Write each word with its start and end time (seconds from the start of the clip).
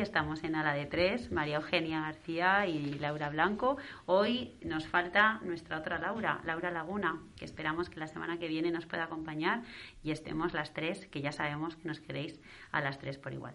Estamos 0.00 0.44
en 0.44 0.54
Ala 0.54 0.74
de 0.74 0.86
Tres, 0.86 1.32
María 1.32 1.56
Eugenia 1.56 2.00
García 2.00 2.66
y 2.66 2.98
Laura 3.00 3.30
Blanco. 3.30 3.78
Hoy 4.06 4.52
nos 4.64 4.86
falta 4.86 5.40
nuestra 5.42 5.78
otra 5.78 5.98
Laura, 5.98 6.40
Laura 6.44 6.70
Laguna, 6.70 7.20
que 7.36 7.44
esperamos 7.44 7.90
que 7.90 7.98
la 7.98 8.06
semana 8.06 8.38
que 8.38 8.46
viene 8.46 8.70
nos 8.70 8.86
pueda 8.86 9.04
acompañar 9.04 9.62
y 10.04 10.12
estemos 10.12 10.52
las 10.52 10.72
tres, 10.72 11.06
que 11.06 11.20
ya 11.20 11.32
sabemos 11.32 11.74
que 11.74 11.88
nos 11.88 11.98
queréis 11.98 12.40
a 12.70 12.80
las 12.80 12.98
tres 12.98 13.18
por 13.18 13.32
igual. 13.32 13.54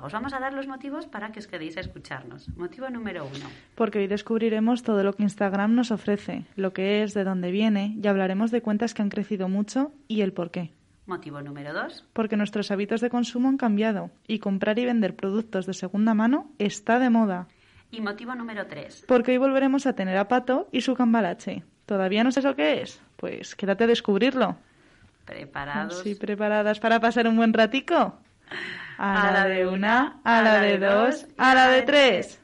Os 0.00 0.12
vamos 0.12 0.32
a 0.32 0.38
dar 0.38 0.52
los 0.52 0.68
motivos 0.68 1.06
para 1.06 1.32
que 1.32 1.40
os 1.40 1.48
quedéis 1.48 1.76
a 1.76 1.80
escucharnos. 1.80 2.48
Motivo 2.56 2.88
número 2.88 3.24
uno. 3.24 3.46
Porque 3.74 3.98
hoy 3.98 4.06
descubriremos 4.06 4.84
todo 4.84 5.02
lo 5.02 5.14
que 5.14 5.24
Instagram 5.24 5.74
nos 5.74 5.90
ofrece, 5.90 6.44
lo 6.54 6.72
que 6.72 7.02
es, 7.02 7.14
de 7.14 7.24
dónde 7.24 7.50
viene, 7.50 7.96
y 8.00 8.06
hablaremos 8.06 8.52
de 8.52 8.62
cuentas 8.62 8.94
que 8.94 9.02
han 9.02 9.10
crecido 9.10 9.48
mucho 9.48 9.92
y 10.06 10.20
el 10.20 10.32
por 10.32 10.52
qué. 10.52 10.70
Motivo 11.10 11.42
número 11.42 11.72
dos. 11.72 12.04
Porque 12.12 12.36
nuestros 12.36 12.70
hábitos 12.70 13.00
de 13.00 13.10
consumo 13.10 13.48
han 13.48 13.56
cambiado 13.56 14.12
y 14.28 14.38
comprar 14.38 14.78
y 14.78 14.84
vender 14.84 15.16
productos 15.16 15.66
de 15.66 15.74
segunda 15.74 16.14
mano 16.14 16.52
está 16.60 17.00
de 17.00 17.10
moda. 17.10 17.48
Y 17.90 18.00
motivo 18.00 18.32
número 18.36 18.68
tres. 18.68 19.04
Porque 19.08 19.32
hoy 19.32 19.38
volveremos 19.38 19.86
a 19.86 19.94
tener 19.94 20.16
a 20.16 20.28
Pato 20.28 20.68
y 20.70 20.82
su 20.82 20.94
cambalache. 20.94 21.64
¿Todavía 21.84 22.22
no 22.22 22.30
sabes 22.30 22.44
lo 22.44 22.54
que 22.54 22.82
es? 22.82 23.02
Pues 23.16 23.56
quédate 23.56 23.82
a 23.82 23.86
descubrirlo. 23.88 24.56
¿Preparados? 25.24 25.98
Sí, 25.98 26.14
preparadas 26.14 26.78
para 26.78 27.00
pasar 27.00 27.26
un 27.26 27.36
buen 27.36 27.52
ratico. 27.52 28.14
A, 28.96 29.32
la 29.32 29.46
de 29.46 29.66
una, 29.66 30.20
a 30.22 30.42
la 30.42 30.60
de 30.60 30.78
dos, 30.78 31.26
a 31.36 31.56
la 31.56 31.70
de 31.70 31.82
tres. 31.82 32.39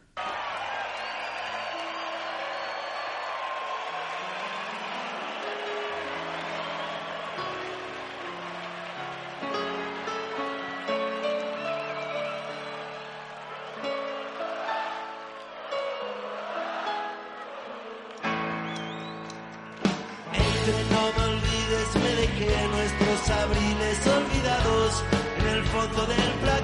En 24.86 25.46
el 25.48 25.64
fondo 25.64 26.06
del 26.06 26.32
placar 26.42 26.55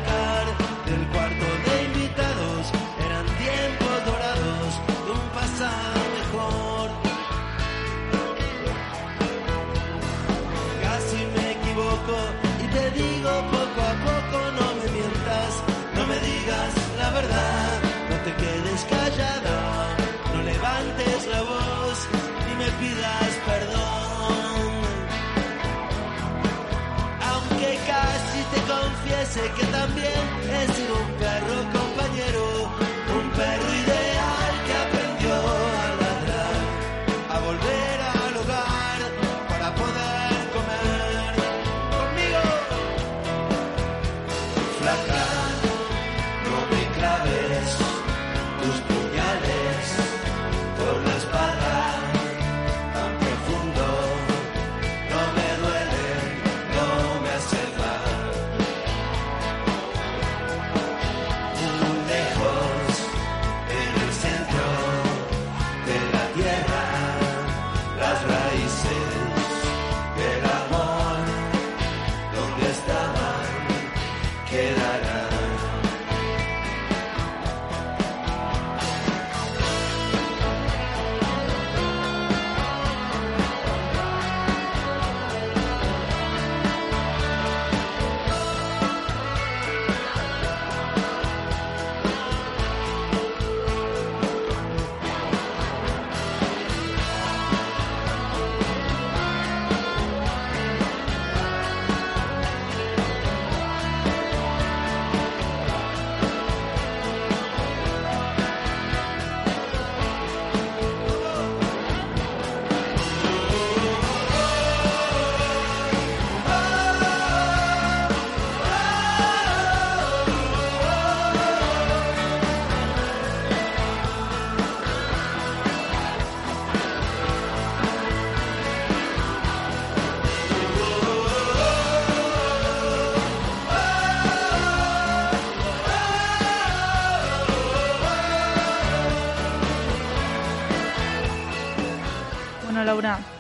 confiese 29.13 29.41
que 29.57 29.67
también 29.67 30.13
he 30.51 30.73
sido 30.73 31.02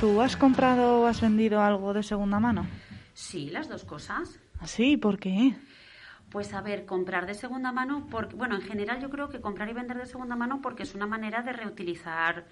¿tú 0.02 0.20
has 0.20 0.36
comprado 0.36 1.02
o 1.02 1.06
has 1.06 1.20
vendido 1.20 1.60
algo 1.60 1.94
de 1.94 2.02
segunda 2.02 2.40
mano? 2.40 2.66
Sí, 3.14 3.50
las 3.50 3.68
dos 3.68 3.84
cosas. 3.84 4.40
¿Así? 4.58 4.96
¿Por 4.96 5.16
qué? 5.16 5.54
Pues 6.28 6.53
a 6.54 6.60
ver, 6.60 6.86
comprar 6.86 7.24
de 7.24 7.34
segunda 7.34 7.71
mano, 7.71 8.09
porque, 8.10 8.34
bueno, 8.34 8.56
en 8.56 8.62
general 8.62 9.00
yo 9.00 9.10
creo 9.10 9.28
que 9.28 9.41
comprar 9.41 9.68
y 9.68 9.74
vender 9.74 9.98
de 9.98 10.06
segunda 10.06 10.34
mano 10.34 10.60
porque 10.60 10.82
es 10.82 10.97
una 10.97 11.06
manera 11.06 11.42
de 11.42 11.53
reutilizar 11.53 12.47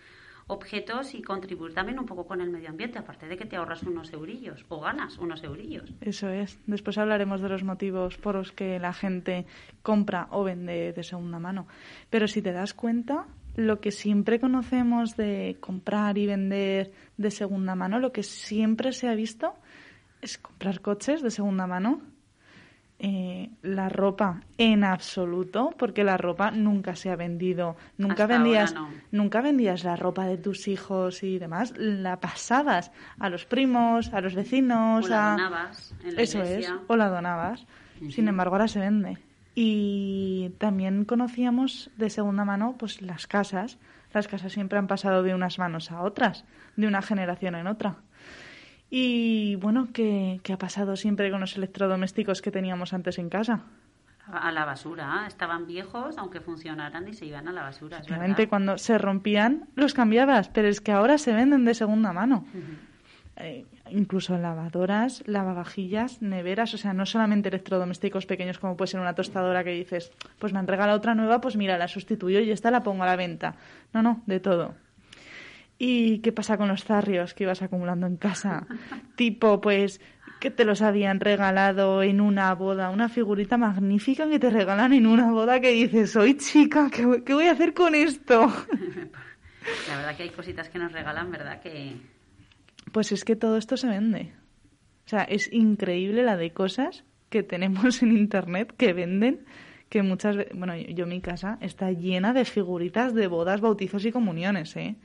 objetos 0.47 1.13
y 1.15 1.23
contribuir 1.23 1.75
también 1.75 1.99
un 1.99 2.07
poco 2.07 2.25
con 2.25 2.41
el 2.41 2.51
medio 2.51 2.69
ambiente, 2.69 3.01
aparte 3.01 3.27
de 3.27 3.37
que 3.37 3.47
te 3.47 3.57
ahorras 3.57 3.83
unos 3.83 4.13
eurillos 4.13 4.65
o 4.69 4.81
ganas 4.81 5.19
unos 5.19 5.43
eurillos. 5.43 5.93
Eso 6.01 6.29
es. 6.29 6.57
Después 6.67 6.99
hablaremos 6.99 7.41
de 7.41 7.49
los 7.49 7.65
motivos 7.65 8.17
por 8.17 8.37
los 8.37 8.53
que 8.53 8.79
la 8.79 8.93
gente 8.93 9.47
compra 9.83 10.29
o 10.31 10.45
vende 10.45 10.93
de 10.93 11.03
segunda 11.03 11.41
mano. 11.41 11.67
Pero 12.11 12.29
si 12.29 12.43
te 12.43 12.53
das 12.53 12.75
cuenta, 12.75 13.27
lo 13.57 13.81
que 13.81 13.91
siempre 13.91 14.41
conocemos 14.41 15.17
de 15.17 15.57
comprar 15.61 16.17
y 16.19 16.27
vender 16.27 16.93
de 17.17 17.31
segunda 17.31 17.75
mano, 17.75 17.99
lo 17.99 18.13
que 18.13 18.23
siempre 18.23 18.93
se 18.93 19.09
ha 19.09 19.15
visto 19.15 19.55
es 20.23 20.39
comprar 20.39 20.81
coches 20.81 21.23
de 21.23 21.31
segunda 21.31 21.67
mano. 21.67 22.01
Eh, 23.03 23.49
la 23.63 23.89
ropa 23.89 24.43
en 24.59 24.85
absoluto, 24.85 25.71
porque 25.79 26.05
la 26.05 26.19
ropa 26.19 26.51
nunca 26.51 26.95
se 26.95 27.09
ha 27.09 27.17
vendido. 27.17 27.77
Nunca 27.97 28.25
Hasta 28.25 28.37
vendías, 28.37 28.75
no. 28.75 28.91
nunca 29.11 29.41
vendías 29.41 29.85
la 29.85 29.97
ropa 29.97 30.27
de 30.27 30.37
tus 30.37 30.69
hijos 30.69 31.23
y 31.23 31.39
demás. 31.39 31.73
La 31.79 32.21
pasabas 32.21 32.93
a 33.19 33.31
los 33.31 33.47
primos, 33.47 34.13
a 34.13 34.21
los 34.21 34.35
vecinos, 34.35 35.07
O 35.07 35.09
la 35.09 35.29
a 35.29 35.31
donabas 35.33 35.95
en 36.05 36.15
la 36.17 36.21
eso 36.23 36.39
iglesia. 36.45 36.75
es, 36.75 36.81
o 36.89 36.97
la 36.97 37.09
donabas. 37.09 37.67
Sin 38.11 38.29
embargo, 38.29 38.57
ahora 38.57 38.69
se 38.69 38.81
vende. 38.81 39.17
Y 39.55 40.51
también 40.59 41.05
conocíamos 41.05 41.91
de 41.97 42.11
segunda 42.11 42.45
mano 42.45 42.77
pues 42.79 43.03
las 43.03 43.27
casas. 43.27 43.79
Las 44.13 44.29
casas 44.29 44.53
siempre 44.53 44.79
han 44.79 44.87
pasado 44.87 45.23
de 45.23 45.35
unas 45.35 45.59
manos 45.59 45.91
a 45.91 46.03
otras, 46.03 46.45
de 46.77 46.87
una 46.87 47.03
generación 47.03 47.55
en 47.55 47.67
otra. 47.67 47.97
Y 48.91 49.55
bueno, 49.57 49.89
¿qué, 49.93 50.41
qué 50.43 50.53
ha 50.53 50.59
pasado 50.59 50.97
siempre 50.97 51.31
con 51.31 51.41
los 51.41 51.57
electrodomésticos 51.57 52.43
que 52.43 52.51
teníamos 52.51 52.93
antes 52.93 53.19
en 53.19 53.29
casa? 53.29 53.63
A 54.33 54.53
la 54.53 54.65
basura. 54.65 55.25
Estaban 55.27 55.67
viejos, 55.67 56.19
aunque 56.19 56.41
funcionaran, 56.41 57.07
y 57.09 57.15
se 57.15 57.27
iban 57.27 57.49
a 57.49 57.53
la 57.53 57.63
basura. 57.63 58.01
verdad. 58.09 58.49
cuando 58.49 58.79
se 58.79 58.99
rompían, 58.99 59.69
los 59.75 59.95
cambiabas, 59.95 60.49
pero 60.49 60.69
es 60.69 60.81
que 60.81 60.93
ahora 60.93 61.19
se 61.19 61.33
venden 61.33 61.65
de 61.65 61.75
segunda 61.75 62.13
mano. 62.13 62.45
Eh, 63.37 63.65
incluso 63.91 64.37
lavadoras, 64.37 65.23
lavavajillas, 65.27 66.21
neveras, 66.21 66.75
o 66.75 66.79
sea, 66.79 66.93
no 66.93 67.07
solamente 67.07 67.49
electrodomésticos 67.49 68.27
pequeños 68.27 68.59
como 68.59 68.77
puede 68.77 68.91
ser 68.91 69.01
una 69.01 69.15
tostadora 69.15 69.65
que 69.65 69.71
dices, 69.71 70.13
pues 70.39 70.53
me 70.53 70.59
han 70.59 70.67
regalado 70.67 70.99
otra 70.99 71.15
nueva, 71.15 71.41
pues 71.41 71.57
mira, 71.57 71.79
la 71.79 71.89
sustituyo 71.89 72.41
y 72.41 72.51
esta 72.51 72.71
la 72.71 72.83
pongo 72.83 73.05
a 73.05 73.07
la 73.07 73.17
venta. 73.17 73.57
No, 73.95 74.03
no, 74.03 74.23
de 74.27 74.41
todo. 74.41 74.75
¿Y 75.79 76.19
qué 76.19 76.33
pasa 76.33 76.59
con 76.59 76.69
los 76.69 76.85
zarrios 76.85 77.33
que 77.33 77.45
ibas 77.45 77.63
acumulando 77.63 78.07
en 78.07 78.19
casa? 78.19 78.67
tipo, 79.17 79.63
pues, 79.63 80.03
que 80.39 80.51
te 80.51 80.67
los 80.67 80.83
habían 80.83 81.21
regalado 81.21 82.03
en 82.03 82.21
una 82.21 82.55
boda, 82.55 82.91
una 82.91 83.09
figurita 83.09 83.57
magnífica 83.57 84.29
que 84.29 84.39
te 84.39 84.51
regalan 84.51 84.93
en 84.93 85.07
una 85.07 85.31
boda 85.31 85.61
que 85.61 85.71
dices, 85.71 86.11
soy 86.11 86.37
chica, 86.37 86.91
¿qué, 86.91 87.23
qué 87.25 87.33
voy 87.33 87.47
a 87.47 87.53
hacer 87.53 87.73
con 87.73 87.95
esto? 87.95 88.41
La 89.89 89.97
verdad 89.97 90.17
que 90.17 90.25
hay 90.25 90.31
cositas 90.31 90.69
que 90.69 90.79
nos 90.79 90.93
regalan, 90.93 91.31
¿verdad? 91.31 91.61
Que 91.61 91.97
Pues 92.93 93.13
es 93.13 93.25
que 93.25 93.37
todo 93.37 93.57
esto 93.57 93.77
se 93.77 93.89
vende. 93.89 94.33
O 95.07 95.09
sea, 95.11 95.23
es 95.23 95.53
increíble 95.53 96.23
la 96.23 96.37
de 96.37 96.53
cosas 96.53 97.05
que 97.29 97.43
tenemos 97.43 98.03
en 98.03 98.17
internet 98.17 98.75
que 98.77 98.93
venden, 98.93 99.45
que 99.89 100.03
muchas 100.03 100.37
veces, 100.37 100.57
bueno, 100.57 100.77
yo, 100.77 100.89
yo 100.89 101.07
mi 101.07 101.21
casa 101.21 101.59
está 101.61 101.91
llena 101.91 102.33
de 102.33 102.45
figuritas 102.45 103.15
de 103.15 103.27
bodas, 103.27 103.61
bautizos 103.61 104.05
y 104.05 104.13
comuniones, 104.13 104.77
¿eh? 104.77 104.97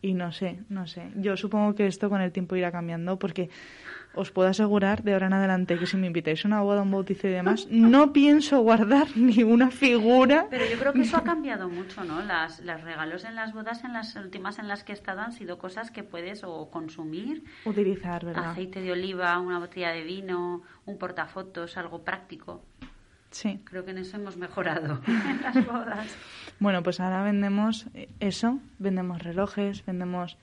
Y 0.00 0.14
no 0.14 0.32
sé, 0.32 0.58
no 0.68 0.86
sé. 0.86 1.10
Yo 1.16 1.36
supongo 1.36 1.74
que 1.74 1.86
esto 1.86 2.10
con 2.10 2.20
el 2.20 2.32
tiempo 2.32 2.56
irá 2.56 2.72
cambiando 2.72 3.18
porque 3.18 3.50
os 4.14 4.30
puedo 4.30 4.48
asegurar 4.48 5.02
de 5.02 5.14
ahora 5.14 5.26
en 5.26 5.32
adelante 5.32 5.78
que 5.78 5.86
si 5.86 5.96
me 5.96 6.06
invitáis 6.06 6.44
a 6.44 6.48
una 6.48 6.60
boda, 6.60 6.82
un 6.82 6.90
bautizo 6.90 7.28
y 7.28 7.30
demás, 7.30 7.66
no 7.70 8.12
pienso 8.12 8.60
guardar 8.60 9.08
ni 9.16 9.42
una 9.42 9.70
figura. 9.70 10.46
Pero 10.50 10.64
yo 10.70 10.78
creo 10.78 10.92
que 10.92 11.02
eso 11.02 11.16
ha 11.16 11.24
cambiado 11.24 11.68
mucho, 11.68 12.04
¿no? 12.04 12.22
Las, 12.22 12.60
los 12.60 12.80
regalos 12.82 13.24
en 13.24 13.34
las 13.34 13.52
bodas, 13.52 13.84
en 13.84 13.92
las 13.92 14.14
últimas 14.16 14.58
en 14.58 14.68
las 14.68 14.84
que 14.84 14.92
he 14.92 14.94
estado, 14.94 15.20
han 15.20 15.32
sido 15.32 15.58
cosas 15.58 15.90
que 15.90 16.02
puedes 16.02 16.44
o 16.44 16.70
consumir. 16.70 17.44
Utilizar, 17.64 18.24
¿verdad? 18.24 18.50
Aceite 18.50 18.80
de 18.80 18.92
oliva, 18.92 19.38
una 19.38 19.58
botella 19.58 19.90
de 19.90 20.02
vino, 20.02 20.62
un 20.84 20.98
portafotos, 20.98 21.76
algo 21.76 22.02
práctico. 22.02 22.62
Sí. 23.30 23.60
Creo 23.64 23.84
que 23.84 23.92
en 23.92 23.98
eso 23.98 24.18
hemos 24.18 24.36
mejorado 24.36 25.00
en 25.06 25.42
las 25.42 25.66
bodas. 25.66 26.16
Bueno, 26.58 26.82
pues 26.82 27.00
ahora 27.00 27.22
vendemos 27.22 27.86
eso, 28.20 28.58
vendemos 28.78 29.22
relojes, 29.22 29.84
vendemos... 29.86 30.36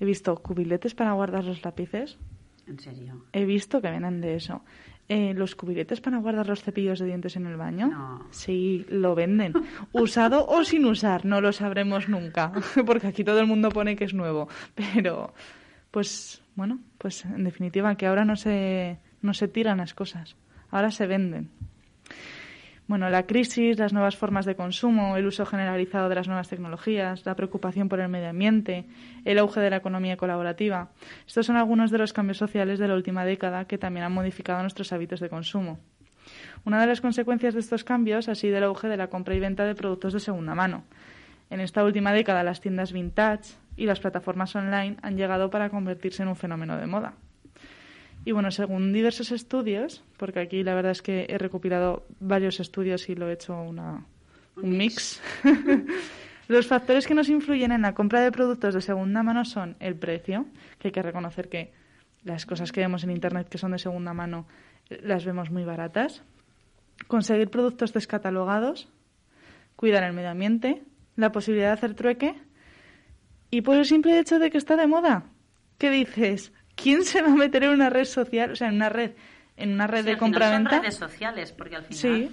He 0.00 0.04
visto 0.04 0.36
cubiletes 0.36 0.94
para 0.94 1.10
guardar 1.10 1.42
los 1.42 1.64
lápices, 1.64 2.18
En 2.68 2.78
serio. 2.78 3.24
he 3.32 3.44
visto 3.44 3.80
que 3.80 3.90
venden 3.90 4.20
de 4.20 4.36
eso. 4.36 4.62
Eh, 5.08 5.32
los 5.34 5.54
cubiletes 5.54 6.02
para 6.02 6.18
guardar 6.18 6.46
los 6.48 6.62
cepillos 6.62 6.98
de 6.98 7.06
dientes 7.06 7.34
en 7.36 7.46
el 7.46 7.56
baño, 7.56 7.86
No. 7.88 8.26
sí, 8.30 8.84
lo 8.90 9.14
venden. 9.14 9.54
Usado 9.92 10.44
o 10.46 10.64
sin 10.64 10.84
usar, 10.84 11.24
no 11.24 11.40
lo 11.40 11.50
sabremos 11.52 12.10
nunca, 12.10 12.52
porque 12.86 13.06
aquí 13.06 13.24
todo 13.24 13.40
el 13.40 13.46
mundo 13.46 13.70
pone 13.70 13.96
que 13.96 14.04
es 14.04 14.12
nuevo. 14.12 14.48
Pero, 14.74 15.32
pues, 15.90 16.42
bueno, 16.56 16.78
pues 16.98 17.24
en 17.24 17.42
definitiva 17.44 17.94
que 17.94 18.06
ahora 18.06 18.26
no 18.26 18.36
se, 18.36 18.98
no 19.22 19.32
se 19.32 19.48
tiran 19.48 19.78
las 19.78 19.94
cosas, 19.94 20.36
ahora 20.70 20.90
se 20.90 21.06
venden. 21.06 21.48
Bueno, 22.88 23.10
la 23.10 23.24
crisis, 23.24 23.78
las 23.78 23.92
nuevas 23.92 24.16
formas 24.16 24.46
de 24.46 24.56
consumo, 24.56 25.18
el 25.18 25.26
uso 25.26 25.44
generalizado 25.44 26.08
de 26.08 26.14
las 26.14 26.26
nuevas 26.26 26.48
tecnologías, 26.48 27.26
la 27.26 27.36
preocupación 27.36 27.90
por 27.90 28.00
el 28.00 28.08
medio 28.08 28.30
ambiente, 28.30 28.86
el 29.26 29.38
auge 29.38 29.60
de 29.60 29.68
la 29.68 29.76
economía 29.76 30.16
colaborativa. 30.16 30.88
Estos 31.26 31.44
son 31.44 31.58
algunos 31.58 31.90
de 31.90 31.98
los 31.98 32.14
cambios 32.14 32.38
sociales 32.38 32.78
de 32.78 32.88
la 32.88 32.94
última 32.94 33.26
década 33.26 33.66
que 33.66 33.76
también 33.76 34.06
han 34.06 34.12
modificado 34.12 34.62
nuestros 34.62 34.90
hábitos 34.94 35.20
de 35.20 35.28
consumo. 35.28 35.78
Una 36.64 36.80
de 36.80 36.86
las 36.86 37.02
consecuencias 37.02 37.52
de 37.52 37.60
estos 37.60 37.84
cambios 37.84 38.26
ha 38.30 38.34
sido 38.34 38.56
el 38.56 38.64
auge 38.64 38.88
de 38.88 38.96
la 38.96 39.08
compra 39.08 39.34
y 39.34 39.40
venta 39.40 39.66
de 39.66 39.74
productos 39.74 40.14
de 40.14 40.20
segunda 40.20 40.54
mano. 40.54 40.84
En 41.50 41.60
esta 41.60 41.84
última 41.84 42.14
década, 42.14 42.42
las 42.42 42.62
tiendas 42.62 42.94
vintage 42.94 43.52
y 43.76 43.84
las 43.84 44.00
plataformas 44.00 44.56
online 44.56 44.96
han 45.02 45.18
llegado 45.18 45.50
para 45.50 45.68
convertirse 45.68 46.22
en 46.22 46.30
un 46.30 46.36
fenómeno 46.36 46.78
de 46.78 46.86
moda. 46.86 47.12
Y 48.28 48.32
bueno, 48.32 48.50
según 48.50 48.92
diversos 48.92 49.32
estudios, 49.32 50.04
porque 50.18 50.40
aquí 50.40 50.62
la 50.62 50.74
verdad 50.74 50.92
es 50.92 51.00
que 51.00 51.24
he 51.30 51.38
recopilado 51.38 52.04
varios 52.20 52.60
estudios 52.60 53.08
y 53.08 53.14
lo 53.14 53.26
he 53.26 53.32
hecho 53.32 53.58
una, 53.58 54.04
un 54.56 54.76
mix, 54.76 55.22
los 56.48 56.66
factores 56.66 57.06
que 57.06 57.14
nos 57.14 57.30
influyen 57.30 57.72
en 57.72 57.80
la 57.80 57.94
compra 57.94 58.20
de 58.20 58.30
productos 58.30 58.74
de 58.74 58.82
segunda 58.82 59.22
mano 59.22 59.46
son 59.46 59.76
el 59.80 59.96
precio, 59.96 60.44
que 60.78 60.88
hay 60.88 60.92
que 60.92 61.00
reconocer 61.00 61.48
que 61.48 61.72
las 62.22 62.44
cosas 62.44 62.70
que 62.70 62.82
vemos 62.82 63.02
en 63.02 63.12
Internet 63.12 63.48
que 63.48 63.56
son 63.56 63.70
de 63.70 63.78
segunda 63.78 64.12
mano 64.12 64.46
eh, 64.90 65.00
las 65.02 65.24
vemos 65.24 65.50
muy 65.50 65.64
baratas, 65.64 66.22
conseguir 67.06 67.48
productos 67.48 67.94
descatalogados, 67.94 68.90
cuidar 69.74 70.04
el 70.04 70.12
medio 70.12 70.28
ambiente, 70.28 70.82
la 71.16 71.32
posibilidad 71.32 71.68
de 71.68 71.72
hacer 71.78 71.94
trueque 71.94 72.34
y 73.50 73.62
por 73.62 73.78
el 73.78 73.86
simple 73.86 74.18
hecho 74.18 74.38
de 74.38 74.50
que 74.50 74.58
está 74.58 74.76
de 74.76 74.86
moda. 74.86 75.24
¿Qué 75.78 75.88
dices? 75.90 76.52
¿Quién 76.80 77.02
se 77.04 77.20
va 77.22 77.28
a 77.28 77.34
meter 77.34 77.64
en 77.64 77.70
una 77.70 77.90
red 77.90 78.04
social, 78.04 78.52
o 78.52 78.56
sea, 78.56 78.68
en 78.68 78.76
una 78.76 78.88
red, 78.88 79.12
en 79.56 79.72
una 79.72 79.86
red 79.86 80.04
Sí, 80.04 80.10
de 80.10 80.18
compra-venta? 80.18 80.70
Son 80.70 80.80
redes 80.82 80.94
sociales, 80.96 81.52
porque 81.52 81.76
al 81.76 81.82
final. 81.84 81.98
Sí. 82.00 82.30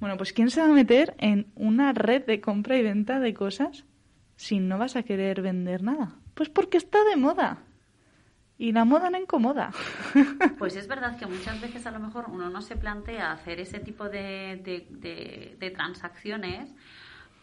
Bueno, 0.00 0.16
pues 0.16 0.32
¿quién 0.32 0.50
se 0.50 0.60
va 0.60 0.66
a 0.66 0.72
meter 0.72 1.14
en 1.18 1.46
una 1.54 1.92
red 1.92 2.24
de 2.26 2.40
compra 2.40 2.76
y 2.76 2.82
venta 2.82 3.20
de 3.20 3.32
cosas 3.32 3.84
si 4.36 4.58
no 4.58 4.76
vas 4.78 4.96
a 4.96 5.02
querer 5.04 5.40
vender 5.40 5.82
nada? 5.82 6.16
Pues 6.34 6.48
porque 6.48 6.76
está 6.78 7.02
de 7.04 7.16
moda. 7.16 7.58
Y 8.58 8.72
la 8.72 8.84
moda 8.84 9.10
no 9.10 9.18
incomoda. 9.18 9.70
Pues 10.58 10.76
es 10.76 10.86
verdad 10.88 11.16
que 11.18 11.26
muchas 11.26 11.60
veces 11.60 11.86
a 11.86 11.90
lo 11.90 11.98
mejor 12.00 12.26
uno 12.28 12.48
no 12.50 12.62
se 12.62 12.76
plantea 12.76 13.32
hacer 13.32 13.60
ese 13.60 13.78
tipo 13.80 14.08
de, 14.08 14.60
de- 14.64 14.86
de- 14.90 15.56
de 15.58 15.70
transacciones, 15.70 16.70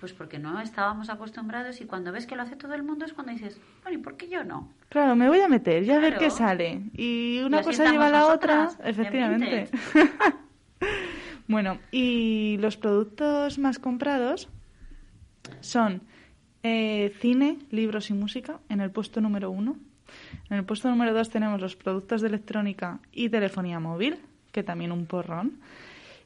pues 0.01 0.13
porque 0.13 0.39
no 0.39 0.59
estábamos 0.59 1.11
acostumbrados 1.11 1.79
y 1.79 1.85
cuando 1.85 2.11
ves 2.11 2.25
que 2.25 2.35
lo 2.35 2.41
hace 2.41 2.55
todo 2.55 2.73
el 2.73 2.81
mundo 2.81 3.05
es 3.05 3.13
cuando 3.13 3.31
dices, 3.31 3.61
bueno, 3.83 3.99
¿y 3.99 4.01
por 4.01 4.17
qué 4.17 4.27
yo 4.27 4.43
no? 4.43 4.67
Claro, 4.89 5.15
me 5.15 5.29
voy 5.29 5.39
a 5.39 5.47
meter 5.47 5.83
y 5.83 5.91
a 5.91 5.99
ver 5.99 6.17
qué 6.17 6.31
sale. 6.31 6.81
Y 6.97 7.39
una 7.45 7.61
Y 7.61 7.63
cosa 7.63 7.89
lleva 7.89 8.07
a 8.07 8.09
la 8.09 8.25
otra, 8.25 8.71
efectivamente. 8.83 9.69
bueno, 11.47 11.77
y 11.91 12.57
los 12.57 12.77
productos 12.77 13.59
más 13.59 13.77
comprados 13.77 14.49
son 15.59 16.01
eh, 16.63 17.13
cine, 17.19 17.59
libros 17.69 18.09
y 18.09 18.13
música 18.13 18.59
en 18.69 18.81
el 18.81 18.89
puesto 18.89 19.21
número 19.21 19.51
uno. 19.51 19.77
En 20.49 20.57
el 20.57 20.65
puesto 20.65 20.89
número 20.89 21.13
dos 21.13 21.29
tenemos 21.29 21.61
los 21.61 21.75
productos 21.75 22.21
de 22.21 22.27
electrónica 22.27 22.99
y 23.11 23.29
telefonía 23.29 23.79
móvil, 23.79 24.17
que 24.51 24.63
también 24.63 24.91
un 24.91 25.05
porrón. 25.05 25.59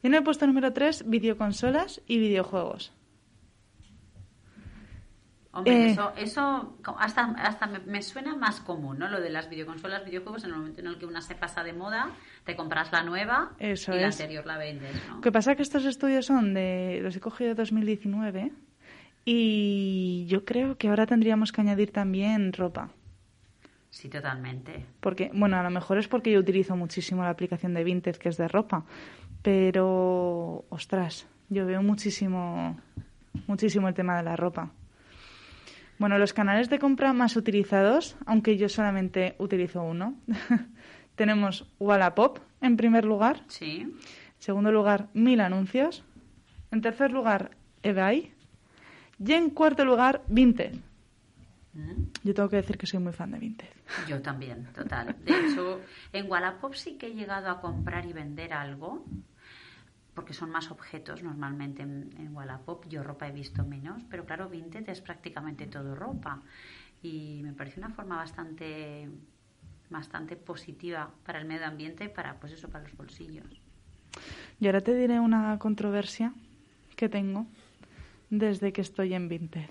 Y 0.01 0.07
en 0.07 0.13
el 0.13 0.23
puesto 0.23 0.47
número 0.47 0.71
tres, 0.71 1.03
videoconsolas 1.05 2.01
y 2.07 2.19
videojuegos. 2.19 2.93
Hombre, 5.55 5.73
Eh. 5.73 5.91
eso, 5.91 6.11
eso 6.17 6.77
hasta, 6.97 7.23
hasta 7.37 7.65
me, 7.67 7.79
me 7.79 8.01
suena 8.01 8.35
más 8.35 8.59
común, 8.59 8.99
¿no? 8.99 9.07
Lo 9.07 9.21
de 9.21 9.29
las 9.29 9.49
videoconsolas, 9.49 10.03
videojuegos, 10.03 10.43
en 10.43 10.49
el 10.51 10.57
momento 10.57 10.81
en 10.81 10.87
el 10.87 10.97
que 10.97 11.05
una 11.05 11.21
se 11.21 11.33
pasa 11.33 11.63
de 11.63 11.71
moda, 11.71 12.09
te 12.43 12.55
compras 12.57 12.91
la 12.91 13.03
nueva 13.03 13.53
Eso 13.57 13.95
y 13.95 13.99
la 13.99 14.07
anterior 14.07 14.45
la 14.45 14.57
vendes, 14.57 14.93
¿no? 15.07 15.15
Lo 15.15 15.21
que 15.21 15.31
pasa 15.31 15.51
es 15.51 15.57
que 15.57 15.63
estos 15.63 15.85
estudios 15.85 16.25
son 16.25 16.53
de. 16.53 16.99
los 17.01 17.15
he 17.15 17.21
cogido 17.21 17.49
de 17.49 17.55
2019 17.55 18.51
y 19.23 20.25
yo 20.27 20.43
creo 20.45 20.77
que 20.77 20.89
ahora 20.89 21.05
tendríamos 21.05 21.51
que 21.51 21.61
añadir 21.61 21.91
también 21.91 22.53
ropa. 22.53 22.89
Sí, 23.89 24.09
totalmente. 24.09 24.85
Porque, 24.99 25.31
bueno, 25.33 25.55
a 25.57 25.63
lo 25.63 25.69
mejor 25.69 25.97
es 25.97 26.09
porque 26.09 26.31
yo 26.31 26.39
utilizo 26.41 26.75
muchísimo 26.75 27.23
la 27.23 27.29
aplicación 27.29 27.73
de 27.73 27.83
Vinted 27.85 28.17
que 28.17 28.27
es 28.27 28.35
de 28.35 28.49
ropa, 28.49 28.83
pero, 29.41 30.65
ostras, 30.69 31.27
yo 31.49 31.65
veo 31.65 31.81
muchísimo, 31.81 32.77
muchísimo 33.47 33.87
el 33.87 33.93
tema 33.93 34.17
de 34.17 34.23
la 34.23 34.35
ropa. 34.35 34.71
Bueno, 35.97 36.17
los 36.17 36.33
canales 36.33 36.69
de 36.69 36.79
compra 36.79 37.13
más 37.13 37.35
utilizados, 37.37 38.17
aunque 38.25 38.57
yo 38.57 38.67
solamente 38.69 39.35
utilizo 39.39 39.81
uno, 39.83 40.15
tenemos 41.15 41.69
Wallapop 41.79 42.39
en 42.61 42.75
primer 42.77 43.05
lugar, 43.05 43.43
Sí. 43.47 43.81
en 43.81 43.93
segundo 44.39 44.71
lugar, 44.71 45.07
Mil 45.13 45.39
Anuncios. 45.39 46.03
En 46.71 46.81
tercer 46.81 47.11
lugar, 47.11 47.51
eBay. 47.83 48.33
Y 49.23 49.31
en 49.33 49.49
cuarto 49.51 49.85
lugar, 49.85 50.23
Vinted. 50.27 50.75
Mm. 51.73 52.03
Yo 52.23 52.33
tengo 52.33 52.49
que 52.49 52.57
decir 52.57 52.77
que 52.77 52.85
soy 52.87 52.99
muy 52.99 53.13
fan 53.13 53.31
de 53.31 53.39
Vinted. 53.39 53.67
Yo 54.09 54.21
también, 54.21 54.67
total. 54.73 55.15
De 55.23 55.31
hecho, 55.31 55.79
en 56.11 56.29
Wallapop 56.29 56.73
sí 56.73 56.97
que 56.97 57.07
he 57.07 57.13
llegado 57.13 57.49
a 57.49 57.61
comprar 57.61 58.05
y 58.05 58.11
vender 58.13 58.51
algo, 58.51 59.05
porque 60.15 60.33
son 60.33 60.49
más 60.49 60.71
objetos 60.71 61.21
normalmente 61.21 61.83
en, 61.83 62.09
en 62.17 62.35
Wallapop. 62.35 62.87
Yo 62.87 63.03
ropa 63.03 63.27
he 63.27 63.31
visto 63.31 63.63
menos, 63.65 64.01
pero 64.09 64.25
claro, 64.25 64.49
Vinted 64.49 64.89
es 64.89 65.01
prácticamente 65.01 65.67
todo 65.67 65.93
ropa. 65.93 66.41
Y 67.03 67.41
me 67.43 67.53
parece 67.53 67.79
una 67.79 67.89
forma 67.89 68.15
bastante, 68.15 69.09
bastante 69.89 70.35
positiva 70.37 71.11
para 71.25 71.39
el 71.39 71.45
medio 71.45 71.67
ambiente 71.67 72.05
y 72.05 72.07
para, 72.07 72.39
pues 72.39 72.53
eso, 72.53 72.69
para 72.69 72.85
los 72.85 72.95
bolsillos. 72.95 73.61
Y 74.59 74.67
ahora 74.67 74.81
te 74.81 74.95
diré 74.95 75.19
una 75.19 75.59
controversia 75.59 76.33
que 76.95 77.09
tengo 77.09 77.45
desde 78.29 78.71
que 78.71 78.81
estoy 78.81 79.13
en 79.13 79.27
Vinted. 79.27 79.69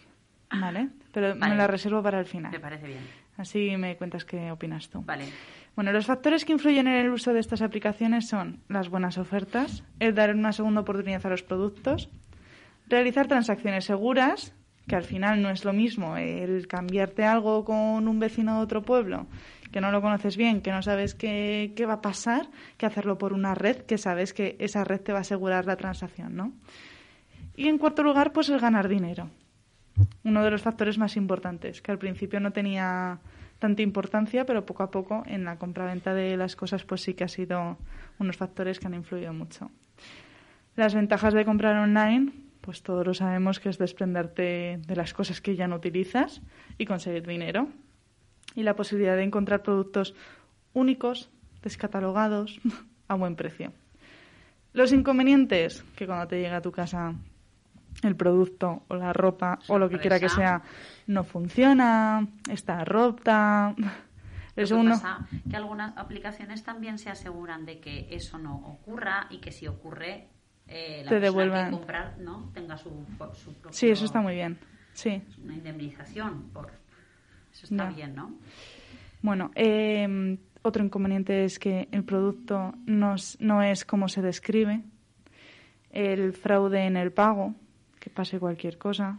¿Vale? 0.52 0.90
Pero 1.10 1.34
Vale. 1.34 1.48
me 1.48 1.56
la 1.56 1.66
reservo 1.66 2.02
para 2.02 2.20
el 2.20 2.26
final. 2.26 2.52
Me 2.52 2.60
parece 2.60 2.86
bien. 2.86 3.02
Así 3.36 3.76
me 3.76 3.96
cuentas 3.96 4.24
qué 4.24 4.52
opinas 4.52 4.88
tú. 4.88 5.02
Vale. 5.02 5.24
Bueno, 5.76 5.92
los 5.92 6.06
factores 6.06 6.44
que 6.44 6.52
influyen 6.52 6.86
en 6.86 6.94
el 6.94 7.10
uso 7.10 7.32
de 7.32 7.40
estas 7.40 7.60
aplicaciones 7.60 8.28
son 8.28 8.60
las 8.68 8.88
buenas 8.88 9.18
ofertas, 9.18 9.82
el 9.98 10.14
dar 10.14 10.34
una 10.34 10.52
segunda 10.52 10.82
oportunidad 10.82 11.26
a 11.26 11.30
los 11.30 11.42
productos, 11.42 12.08
realizar 12.86 13.26
transacciones 13.26 13.84
seguras, 13.84 14.54
que 14.86 14.94
al 14.94 15.02
final 15.02 15.42
no 15.42 15.50
es 15.50 15.64
lo 15.64 15.72
mismo 15.72 16.16
el 16.16 16.68
cambiarte 16.68 17.24
algo 17.24 17.64
con 17.64 18.06
un 18.06 18.18
vecino 18.20 18.58
de 18.58 18.62
otro 18.62 18.82
pueblo 18.82 19.26
que 19.74 19.80
no 19.80 19.90
lo 19.90 20.00
conoces 20.00 20.36
bien, 20.36 20.60
que 20.60 20.70
no 20.70 20.82
sabes 20.82 21.16
qué, 21.16 21.72
qué 21.74 21.84
va 21.84 21.94
a 21.94 22.00
pasar, 22.00 22.48
que 22.76 22.86
hacerlo 22.86 23.18
por 23.18 23.32
una 23.32 23.56
red 23.56 23.78
que 23.78 23.98
sabes 23.98 24.32
que 24.32 24.54
esa 24.60 24.84
red 24.84 25.00
te 25.00 25.10
va 25.10 25.18
a 25.18 25.22
asegurar 25.22 25.66
la 25.66 25.74
transacción, 25.74 26.36
¿no? 26.36 26.52
Y 27.56 27.66
en 27.66 27.78
cuarto 27.78 28.04
lugar, 28.04 28.32
pues 28.32 28.48
el 28.50 28.60
ganar 28.60 28.86
dinero. 28.86 29.30
Uno 30.22 30.44
de 30.44 30.52
los 30.52 30.62
factores 30.62 30.96
más 30.96 31.16
importantes, 31.16 31.82
que 31.82 31.90
al 31.90 31.98
principio 31.98 32.38
no 32.38 32.52
tenía 32.52 33.18
tanta 33.64 33.80
importancia, 33.80 34.44
pero 34.44 34.66
poco 34.66 34.82
a 34.82 34.90
poco 34.90 35.22
en 35.24 35.44
la 35.44 35.56
compraventa 35.56 36.12
de 36.12 36.36
las 36.36 36.54
cosas 36.54 36.84
pues 36.84 37.00
sí 37.00 37.14
que 37.14 37.24
ha 37.24 37.28
sido 37.28 37.78
unos 38.18 38.36
factores 38.36 38.78
que 38.78 38.88
han 38.88 38.92
influido 38.92 39.32
mucho. 39.32 39.70
Las 40.76 40.94
ventajas 40.94 41.32
de 41.32 41.46
comprar 41.46 41.74
online, 41.76 42.30
pues 42.60 42.82
todos 42.82 43.06
lo 43.06 43.14
sabemos 43.14 43.60
que 43.60 43.70
es 43.70 43.78
desprenderte 43.78 44.80
de 44.86 44.96
las 44.96 45.14
cosas 45.14 45.40
que 45.40 45.56
ya 45.56 45.66
no 45.66 45.76
utilizas 45.76 46.42
y 46.76 46.84
conseguir 46.84 47.26
dinero. 47.26 47.68
Y 48.54 48.64
la 48.64 48.76
posibilidad 48.76 49.16
de 49.16 49.22
encontrar 49.22 49.62
productos 49.62 50.14
únicos, 50.74 51.30
descatalogados, 51.62 52.60
a 53.08 53.14
buen 53.14 53.34
precio. 53.34 53.72
Los 54.74 54.92
inconvenientes, 54.92 55.86
que 55.96 56.04
cuando 56.04 56.28
te 56.28 56.38
llega 56.38 56.58
a 56.58 56.60
tu 56.60 56.70
casa 56.70 57.14
el 58.02 58.16
producto 58.16 58.82
o 58.88 58.94
la 58.96 59.12
ropa 59.12 59.58
o 59.68 59.78
lo 59.78 59.88
que 59.88 59.98
quiera 59.98 60.18
que 60.20 60.28
sea 60.28 60.62
no 61.06 61.24
funciona, 61.24 62.26
está 62.50 62.84
rota. 62.84 63.74
Lo 63.76 64.62
El 64.62 64.68
que 64.68 64.74
pasa 64.90 65.26
que 65.50 65.56
algunas 65.56 65.96
aplicaciones 65.96 66.62
también 66.62 66.98
se 66.98 67.10
aseguran 67.10 67.64
de 67.64 67.80
que 67.80 68.06
eso 68.10 68.38
no 68.38 68.56
ocurra 68.56 69.26
y 69.30 69.38
que 69.38 69.50
si 69.50 69.66
ocurre 69.66 70.28
eh, 70.68 71.02
la 71.04 71.10
Te 71.10 71.20
persona 71.20 71.64
que 71.66 71.70
comprar 71.72 72.18
no 72.18 72.50
tenga 72.54 72.76
su, 72.78 72.90
su 73.34 73.52
propio- 73.54 73.72
sí, 73.72 73.88
eso 73.90 74.04
está 74.04 74.20
muy 74.20 74.34
bien. 74.34 74.58
Sí. 74.92 75.20
una 75.42 75.54
indemnización 75.54 76.50
por 76.52 76.70
eso 77.52 77.64
está 77.64 77.88
bien, 77.90 78.14
¿no? 78.14 78.32
Bueno, 79.22 79.50
eh, 79.56 80.38
otro 80.62 80.84
inconveniente 80.84 81.44
es 81.44 81.58
que 81.58 81.88
el 81.90 82.04
producto 82.04 82.74
no 82.86 83.14
es, 83.16 83.36
no 83.40 83.60
es 83.62 83.84
como 83.84 84.06
se 84.08 84.22
describe. 84.22 84.82
El 85.90 86.32
fraude 86.32 86.84
en 86.86 86.96
el 86.96 87.12
pago, 87.12 87.54
que 88.04 88.10
pase 88.10 88.38
cualquier 88.38 88.76
cosa. 88.76 89.18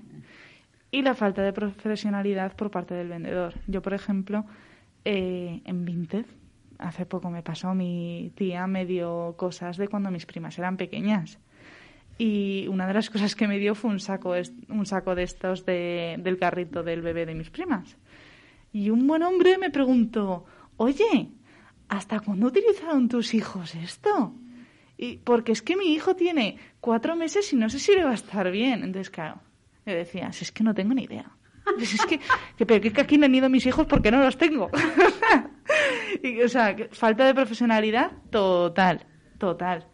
Y 0.92 1.02
la 1.02 1.16
falta 1.16 1.42
de 1.42 1.52
profesionalidad 1.54 2.56
por 2.56 2.70
parte 2.70 2.94
del 2.94 3.10
vendedor. 3.10 3.56
Yo, 3.66 3.82
por 3.82 3.96
ejemplo, 3.96 4.46
eh, 5.04 5.62
en 5.66 5.86
Vinted, 5.86 6.26
hace 6.78 7.08
poco 7.08 7.32
me 7.32 7.42
pasó, 7.42 7.74
mi 7.74 8.32
tía 8.36 8.68
me 8.68 8.86
dio 8.86 9.34
cosas 9.38 9.78
de 9.78 9.88
cuando 9.88 10.12
mis 10.12 10.28
primas 10.28 10.58
eran 10.60 10.78
pequeñas. 10.78 11.40
Y 12.20 12.68
una 12.70 12.86
de 12.88 12.94
las 12.94 13.10
cosas 13.10 13.36
que 13.36 13.48
me 13.48 13.58
dio 13.58 13.74
fue 13.74 13.90
un 13.90 14.00
saco, 14.00 14.36
un 14.70 14.86
saco 14.86 15.16
de 15.16 15.24
estos 15.24 15.66
de- 15.66 16.16
del 16.20 16.38
carrito 16.38 16.84
del 16.84 17.02
bebé 17.02 17.26
de 17.26 17.34
mis 17.36 17.50
primas. 17.50 17.98
Y 18.72 18.92
un 18.92 19.08
buen 19.08 19.24
hombre 19.24 19.58
me 19.58 19.72
preguntó, 19.72 20.46
oye, 20.78 21.30
¿hasta 21.90 22.20
cuándo 22.20 22.48
utilizaron 22.48 23.10
tus 23.10 23.34
hijos 23.34 23.74
esto? 23.76 24.34
Y 24.98 25.18
porque 25.18 25.52
es 25.52 25.62
que 25.62 25.76
mi 25.76 25.94
hijo 25.94 26.16
tiene 26.16 26.58
cuatro 26.80 27.16
meses 27.16 27.52
y 27.52 27.56
no 27.56 27.70
sé 27.70 27.80
si 27.80 27.94
le 27.94 28.04
va 28.04 28.12
a 28.12 28.16
estar 28.16 28.50
bien. 28.52 28.84
Entonces, 28.84 29.10
claro, 29.10 29.42
le 29.86 29.96
decía, 29.96 30.32
si 30.32 30.44
es 30.44 30.52
que 30.52 30.64
no 30.64 30.74
tengo 30.74 30.94
ni 30.94 31.04
idea. 31.04 31.32
Pues 31.76 31.94
es 31.96 32.06
que, 32.06 32.20
que, 32.58 32.66
pero 32.66 32.94
que 32.94 33.02
aquí 33.02 33.18
no 33.18 33.26
han 33.26 33.36
ido 33.36 33.50
mis 33.50 33.66
hijos 33.66 33.88
porque 33.88 34.12
no 34.12 34.20
los 34.22 34.38
tengo. 34.38 34.70
y, 36.24 36.42
o 36.42 36.48
sea, 36.48 36.76
falta 36.92 37.26
de 37.26 37.34
profesionalidad 37.34 38.12
total, 38.30 39.06
total. 39.40 39.88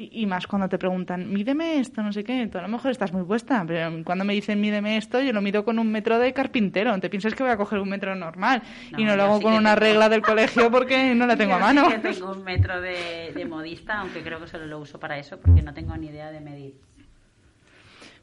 Y, 0.00 0.26
más 0.26 0.46
cuando 0.46 0.68
te 0.68 0.78
preguntan, 0.78 1.32
mídeme 1.32 1.80
esto, 1.80 2.02
no 2.02 2.12
sé 2.12 2.22
qué, 2.22 2.46
tú 2.46 2.56
a 2.58 2.62
lo 2.62 2.68
mejor 2.68 2.92
estás 2.92 3.12
muy 3.12 3.24
puesta, 3.24 3.64
pero 3.66 3.90
cuando 4.04 4.24
me 4.24 4.32
dicen 4.32 4.60
mídeme 4.60 4.96
esto, 4.96 5.20
yo 5.20 5.32
lo 5.32 5.40
mido 5.42 5.64
con 5.64 5.78
un 5.80 5.90
metro 5.90 6.18
de 6.20 6.32
carpintero. 6.32 6.96
¿Te 7.00 7.10
piensas 7.10 7.34
que 7.34 7.42
voy 7.42 7.50
a 7.50 7.56
coger 7.56 7.80
un 7.80 7.88
metro 7.88 8.14
normal? 8.14 8.62
No, 8.92 9.00
y 9.00 9.04
no 9.04 9.16
lo 9.16 9.24
hago 9.24 9.38
sí 9.38 9.42
con 9.42 9.54
una 9.54 9.74
tengo- 9.74 9.80
regla 9.80 10.08
del 10.08 10.22
colegio 10.22 10.70
porque 10.70 11.14
no 11.16 11.26
la 11.26 11.36
tengo 11.36 11.54
a 11.54 11.58
mano. 11.58 11.86
sí 11.86 11.96
que 11.96 11.98
tengo 12.14 12.30
un 12.30 12.44
metro 12.44 12.80
de, 12.80 13.32
de 13.34 13.44
modista, 13.44 13.98
aunque 13.98 14.22
creo 14.22 14.38
que 14.40 14.46
solo 14.46 14.66
lo 14.66 14.78
uso 14.78 15.00
para 15.00 15.18
eso 15.18 15.38
porque 15.40 15.62
no 15.62 15.74
tengo 15.74 15.96
ni 15.96 16.06
idea 16.06 16.30
de 16.30 16.40
medir. 16.40 16.74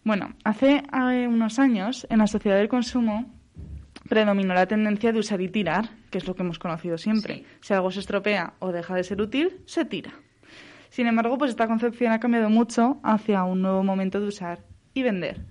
Bueno, 0.04 0.34
hace 0.44 0.84
eh, 0.94 1.28
unos 1.28 1.60
años, 1.60 2.06
en 2.10 2.20
la 2.20 2.28
sociedad 2.28 2.58
del 2.58 2.70
consumo, 2.70 3.26
predominó 4.08 4.54
la 4.54 4.68
tendencia 4.68 5.12
de 5.12 5.20
usar 5.20 5.42
y 5.42 5.50
tirar, 5.50 5.90
que 6.12 6.20
es 6.20 6.28
lo 6.28 6.36
que 6.36 6.44
hemos 6.44 6.60
conocido 6.60 6.98
siempre. 6.98 7.36
Sí. 7.38 7.46
Si 7.62 7.74
algo 7.74 7.90
se 7.92 8.00
estropea 8.02 8.54
o 8.60 8.72
deja 8.72 8.96
de 8.96 9.04
ser 9.04 9.20
útil, 9.22 9.62
se 9.66 9.84
tira. 9.84 10.12
Sin 10.96 11.08
embargo, 11.08 11.38
pues 11.38 11.52
esta 11.52 11.68
concepción 11.68 12.14
ha 12.14 12.22
cambiado 12.22 12.50
mucho 12.50 13.02
hacia 13.04 13.44
un 13.44 13.62
nuevo 13.62 13.84
momento 13.84 14.22
de 14.22 14.28
usar 14.28 14.60
y 14.94 15.04
vender. 15.04 15.42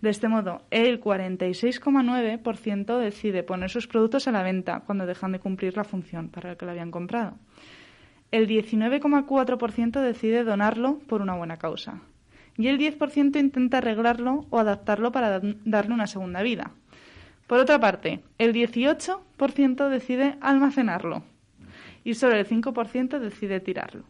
De 0.00 0.10
este 0.10 0.28
modo, 0.28 0.62
el 0.70 1.00
46,9% 1.00 2.96
decide 2.98 3.42
poner 3.42 3.68
sus 3.68 3.88
productos 3.88 4.28
a 4.28 4.30
la 4.30 4.44
venta 4.44 4.84
cuando 4.86 5.04
dejan 5.04 5.32
de 5.32 5.40
cumplir 5.40 5.76
la 5.76 5.82
función 5.82 6.28
para 6.28 6.50
la 6.50 6.56
que 6.56 6.66
lo 6.66 6.70
habían 6.70 6.92
comprado. 6.92 7.34
El 8.30 8.46
19,4% 8.46 10.00
decide 10.00 10.44
donarlo 10.44 11.00
por 11.08 11.20
una 11.20 11.34
buena 11.34 11.56
causa. 11.56 12.00
Y 12.56 12.68
el 12.68 12.78
10% 12.78 13.40
intenta 13.40 13.78
arreglarlo 13.78 14.46
o 14.50 14.60
adaptarlo 14.60 15.10
para 15.10 15.40
da- 15.40 15.54
darle 15.64 15.94
una 15.94 16.06
segunda 16.06 16.42
vida. 16.42 16.70
Por 17.48 17.58
otra 17.58 17.80
parte, 17.80 18.20
el 18.38 18.52
18% 18.52 19.88
decide 19.88 20.36
almacenarlo. 20.40 21.24
Y 22.04 22.14
solo 22.14 22.36
el 22.36 22.46
5% 22.46 23.18
decide 23.18 23.58
tirarlo. 23.58 24.04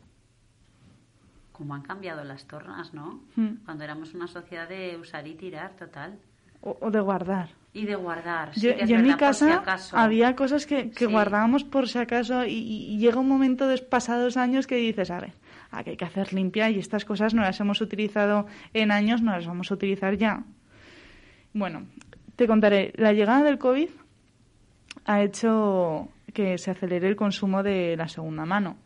Como 1.56 1.74
han 1.74 1.82
cambiado 1.82 2.22
las 2.24 2.46
tornas, 2.46 2.92
¿no? 2.92 3.20
Mm. 3.36 3.64
Cuando 3.64 3.84
éramos 3.84 4.12
una 4.14 4.26
sociedad 4.26 4.68
de 4.68 4.96
usar 5.00 5.26
y 5.26 5.34
tirar, 5.34 5.72
total. 5.76 6.18
O, 6.60 6.76
o 6.80 6.90
de 6.90 7.00
guardar. 7.00 7.48
Y 7.72 7.86
de 7.86 7.94
guardar. 7.94 8.52
sí 8.54 8.60
yo 8.66 8.74
que 8.76 8.82
es 8.84 8.90
yo 8.90 8.96
en 8.96 9.02
mi 9.02 9.12
si 9.12 9.16
casa 9.18 9.62
había 9.92 10.34
cosas 10.36 10.66
que, 10.66 10.90
que 10.90 11.06
Sí. 11.06 11.10
guardábamos 11.10 11.64
por 11.64 11.88
si 11.88 11.98
acaso 11.98 12.44
y, 12.44 12.50
y- 12.52 12.98
llega 12.98 13.18
un 13.20 13.28
momento 13.28 13.68
de 13.68 13.78
pasados 13.78 14.36
años 14.36 14.66
que 14.66 14.76
dices, 14.76 15.10
a 15.10 15.20
ver, 15.20 15.32
aquí 15.70 15.90
hay 15.90 15.96
que 15.96 16.04
hacer 16.04 16.32
limpia 16.32 16.68
y 16.70 16.78
estas 16.78 17.04
cosas 17.04 17.32
no 17.34 17.42
las 17.42 17.58
hemos 17.60 17.80
utilizado 17.80 18.46
en 18.74 18.90
años, 18.90 19.22
no 19.22 19.32
las 19.32 19.46
vamos 19.46 19.70
a 19.70 19.74
utilizar 19.74 20.16
ya. 20.16 20.42
Bueno, 21.52 21.86
te 22.36 22.46
contaré, 22.46 22.92
la 22.96 23.12
llegada 23.12 23.42
del 23.44 23.58
COVID 23.58 23.88
ha 25.04 25.22
hecho 25.22 26.08
que 26.32 26.58
se 26.58 26.70
acelere 26.70 27.08
el 27.08 27.16
consumo 27.16 27.62
de 27.62 27.96
la 27.96 28.08
segunda 28.08 28.44
mano, 28.44 28.76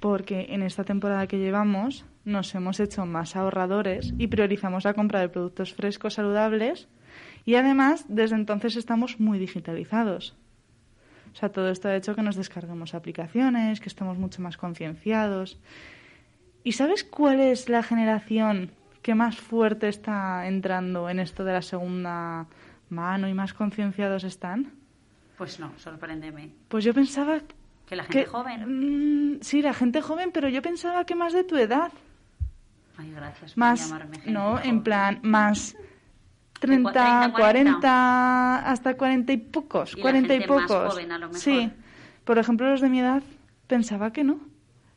porque 0.00 0.46
en 0.50 0.62
esta 0.62 0.84
temporada 0.84 1.26
que 1.26 1.38
llevamos 1.38 2.04
nos 2.24 2.54
hemos 2.54 2.80
hecho 2.80 3.06
más 3.06 3.36
ahorradores 3.36 4.12
y 4.18 4.26
priorizamos 4.26 4.84
la 4.84 4.94
compra 4.94 5.20
de 5.20 5.28
productos 5.28 5.74
frescos, 5.74 6.14
saludables 6.14 6.88
y 7.44 7.54
además 7.54 8.04
desde 8.08 8.34
entonces 8.34 8.76
estamos 8.76 9.20
muy 9.20 9.38
digitalizados. 9.38 10.36
O 11.32 11.38
sea, 11.38 11.50
todo 11.50 11.68
esto 11.70 11.88
ha 11.88 11.96
hecho 11.96 12.14
que 12.14 12.22
nos 12.22 12.36
descarguemos 12.36 12.94
aplicaciones, 12.94 13.80
que 13.80 13.88
estemos 13.88 14.16
mucho 14.16 14.40
más 14.40 14.56
concienciados. 14.56 15.58
¿Y 16.64 16.72
sabes 16.72 17.04
cuál 17.04 17.40
es 17.40 17.68
la 17.68 17.82
generación 17.82 18.70
que 19.02 19.14
más 19.14 19.36
fuerte 19.36 19.88
está 19.88 20.48
entrando 20.48 21.08
en 21.10 21.20
esto 21.20 21.44
de 21.44 21.52
la 21.52 21.62
segunda 21.62 22.46
mano 22.88 23.28
y 23.28 23.34
más 23.34 23.52
concienciados 23.52 24.24
están? 24.24 24.72
Pues 25.36 25.60
no, 25.60 25.70
sorpréndeme. 25.76 26.50
Pues 26.68 26.84
yo 26.84 26.94
pensaba 26.94 27.40
Que 27.86 27.96
la 27.96 28.02
gente 28.04 28.24
que 28.24 28.26
joven. 28.26 29.36
mm, 29.36 29.38
sí, 29.42 29.62
la 29.62 29.74
gente 29.74 30.00
joven, 30.02 30.30
pero 30.32 30.48
yo 30.48 30.60
pensaba 30.62 31.04
que 31.06 31.14
más 31.14 31.32
de 31.32 31.44
tu 31.44 31.56
edad, 31.56 31.92
Ay, 32.98 33.12
gracias 33.12 33.52
por 33.52 33.58
más 33.58 33.88
llamarme 33.88 34.16
gente 34.16 34.30
no, 34.30 34.58
en 34.60 34.82
plan 34.82 35.20
más 35.22 35.74
De 35.74 36.60
30, 36.60 36.92
30, 36.92 37.32
40, 37.36 38.70
hasta 38.70 38.96
40 38.96 39.32
y 39.32 39.36
pocos, 39.36 39.92
Y 39.92 39.96
la 39.96 40.02
40 40.02 40.34
y 40.34 40.38
más 40.38 40.46
pocos. 40.48 40.92
joven, 40.94 41.12
a 41.12 41.18
lo 41.18 41.26
mejor. 41.28 41.40
Sí. 41.40 41.70
Por 42.24 42.38
ejemplo, 42.38 42.70
los 42.70 42.80
de 42.80 42.88
mi 42.88 43.00
edad 43.00 43.22
pensaba 43.66 44.12
que 44.12 44.24
no. 44.24 44.40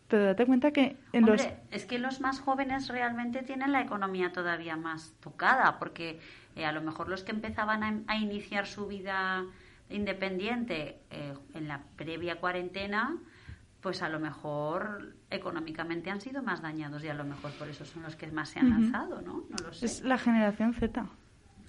Pero 0.07 0.25
date 0.25 0.45
cuenta 0.47 0.71
que 0.71 0.95
en 1.13 1.27
los 1.27 1.47
es 1.69 1.85
que 1.85 1.99
los 1.99 2.19
más 2.19 2.39
jóvenes 2.39 2.87
realmente 2.87 3.43
tienen 3.43 3.71
la 3.71 3.81
economía 3.81 4.31
todavía 4.31 4.75
más 4.75 5.13
tocada, 5.19 5.77
porque 5.77 6.19
eh, 6.55 6.65
a 6.65 6.71
lo 6.71 6.81
mejor 6.81 7.09
los 7.09 7.23
que 7.23 7.31
empezaban 7.31 7.83
a, 7.83 7.93
a 8.07 8.17
iniciar 8.17 8.65
su 8.65 8.87
vida 8.87 9.43
independiente 9.89 10.99
eh, 11.09 11.33
en 11.53 11.67
la 11.67 11.81
previa 11.95 12.39
cuarentena, 12.39 13.17
pues 13.81 14.01
a 14.01 14.09
lo 14.09 14.19
mejor 14.19 15.15
económicamente 15.29 16.09
han 16.09 16.19
sido 16.21 16.43
más 16.43 16.61
dañados 16.61 17.03
y 17.03 17.07
a 17.07 17.13
lo 17.13 17.23
mejor 17.23 17.51
por 17.53 17.67
eso 17.69 17.85
son 17.85 18.03
los 18.03 18.15
que 18.15 18.27
más 18.27 18.49
se 18.49 18.59
han 18.59 18.69
lanzado, 18.69 19.21
¿no? 19.21 19.45
No 19.49 19.55
lo 19.67 19.73
sé. 19.73 19.85
es 19.85 20.01
la 20.03 20.17
generación 20.17 20.73
Z. 20.73 21.05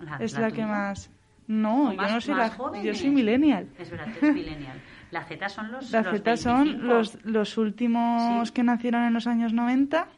La- 0.00 0.16
es 0.16 0.32
la 0.34 0.40
la, 0.40 0.50
que 0.50 0.64
más 0.64 1.10
no, 1.46 1.92
yo 1.92 2.02
no 2.02 2.20
soy 2.20 2.34
la 2.34 2.48
yo 2.48 2.54
jóvenes. 2.54 2.98
soy 2.98 3.10
millennial. 3.10 3.68
Es 3.78 3.90
verdad, 3.90 4.06
tú 4.18 4.26
eres 4.26 4.34
millennial. 4.34 4.80
La 5.10 5.24
Z 5.24 5.48
son 5.48 5.72
los 5.72 5.90
La 5.90 6.02
los 6.02 6.12
Z 6.12 6.36
son 6.36 6.64
25. 6.64 6.86
los, 6.94 7.24
los 7.24 7.58
últimos 7.58 8.48
Sí. 8.48 8.54
que 8.54 8.62
nacieron 8.62 9.02
en 9.04 9.12
los 9.12 9.26
años 9.26 9.52
90 9.52 10.08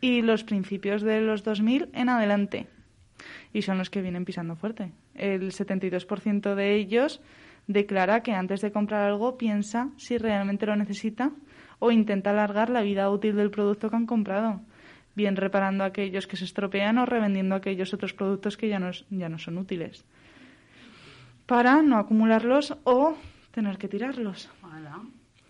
y 0.00 0.22
los 0.22 0.44
principios 0.44 1.02
de 1.02 1.20
los 1.20 1.42
2000 1.42 1.88
en 1.94 2.08
adelante. 2.08 2.68
Y 3.52 3.62
son 3.62 3.78
los 3.78 3.88
que 3.90 4.02
vienen 4.02 4.24
pisando 4.24 4.54
fuerte. 4.56 4.92
El 5.18 5.52
72% 5.52 6.54
de 6.54 6.74
ellos 6.74 7.20
declara 7.66 8.22
que 8.22 8.32
antes 8.32 8.60
de 8.60 8.72
comprar 8.72 9.02
algo 9.02 9.36
piensa 9.36 9.90
si 9.96 10.18
realmente 10.18 10.66
lo 10.66 10.76
necesita 10.76 11.32
o 11.78 11.90
intenta 11.90 12.30
alargar 12.30 12.70
la 12.70 12.82
vida 12.82 13.10
útil 13.10 13.36
del 13.36 13.50
producto 13.50 13.90
que 13.90 13.96
han 13.96 14.06
comprado, 14.06 14.60
bien 15.14 15.36
reparando 15.36 15.84
aquellos 15.84 16.26
que 16.26 16.36
se 16.36 16.44
estropean 16.44 16.98
o 16.98 17.06
revendiendo 17.06 17.54
aquellos 17.54 17.92
otros 17.92 18.14
productos 18.14 18.56
que 18.56 18.68
ya 18.68 18.78
no, 18.78 18.90
ya 19.10 19.28
no 19.28 19.38
son 19.38 19.58
útiles, 19.58 20.04
para 21.46 21.82
no 21.82 21.98
acumularlos 21.98 22.76
o 22.84 23.16
tener 23.50 23.78
que 23.78 23.88
tirarlos. 23.88 24.50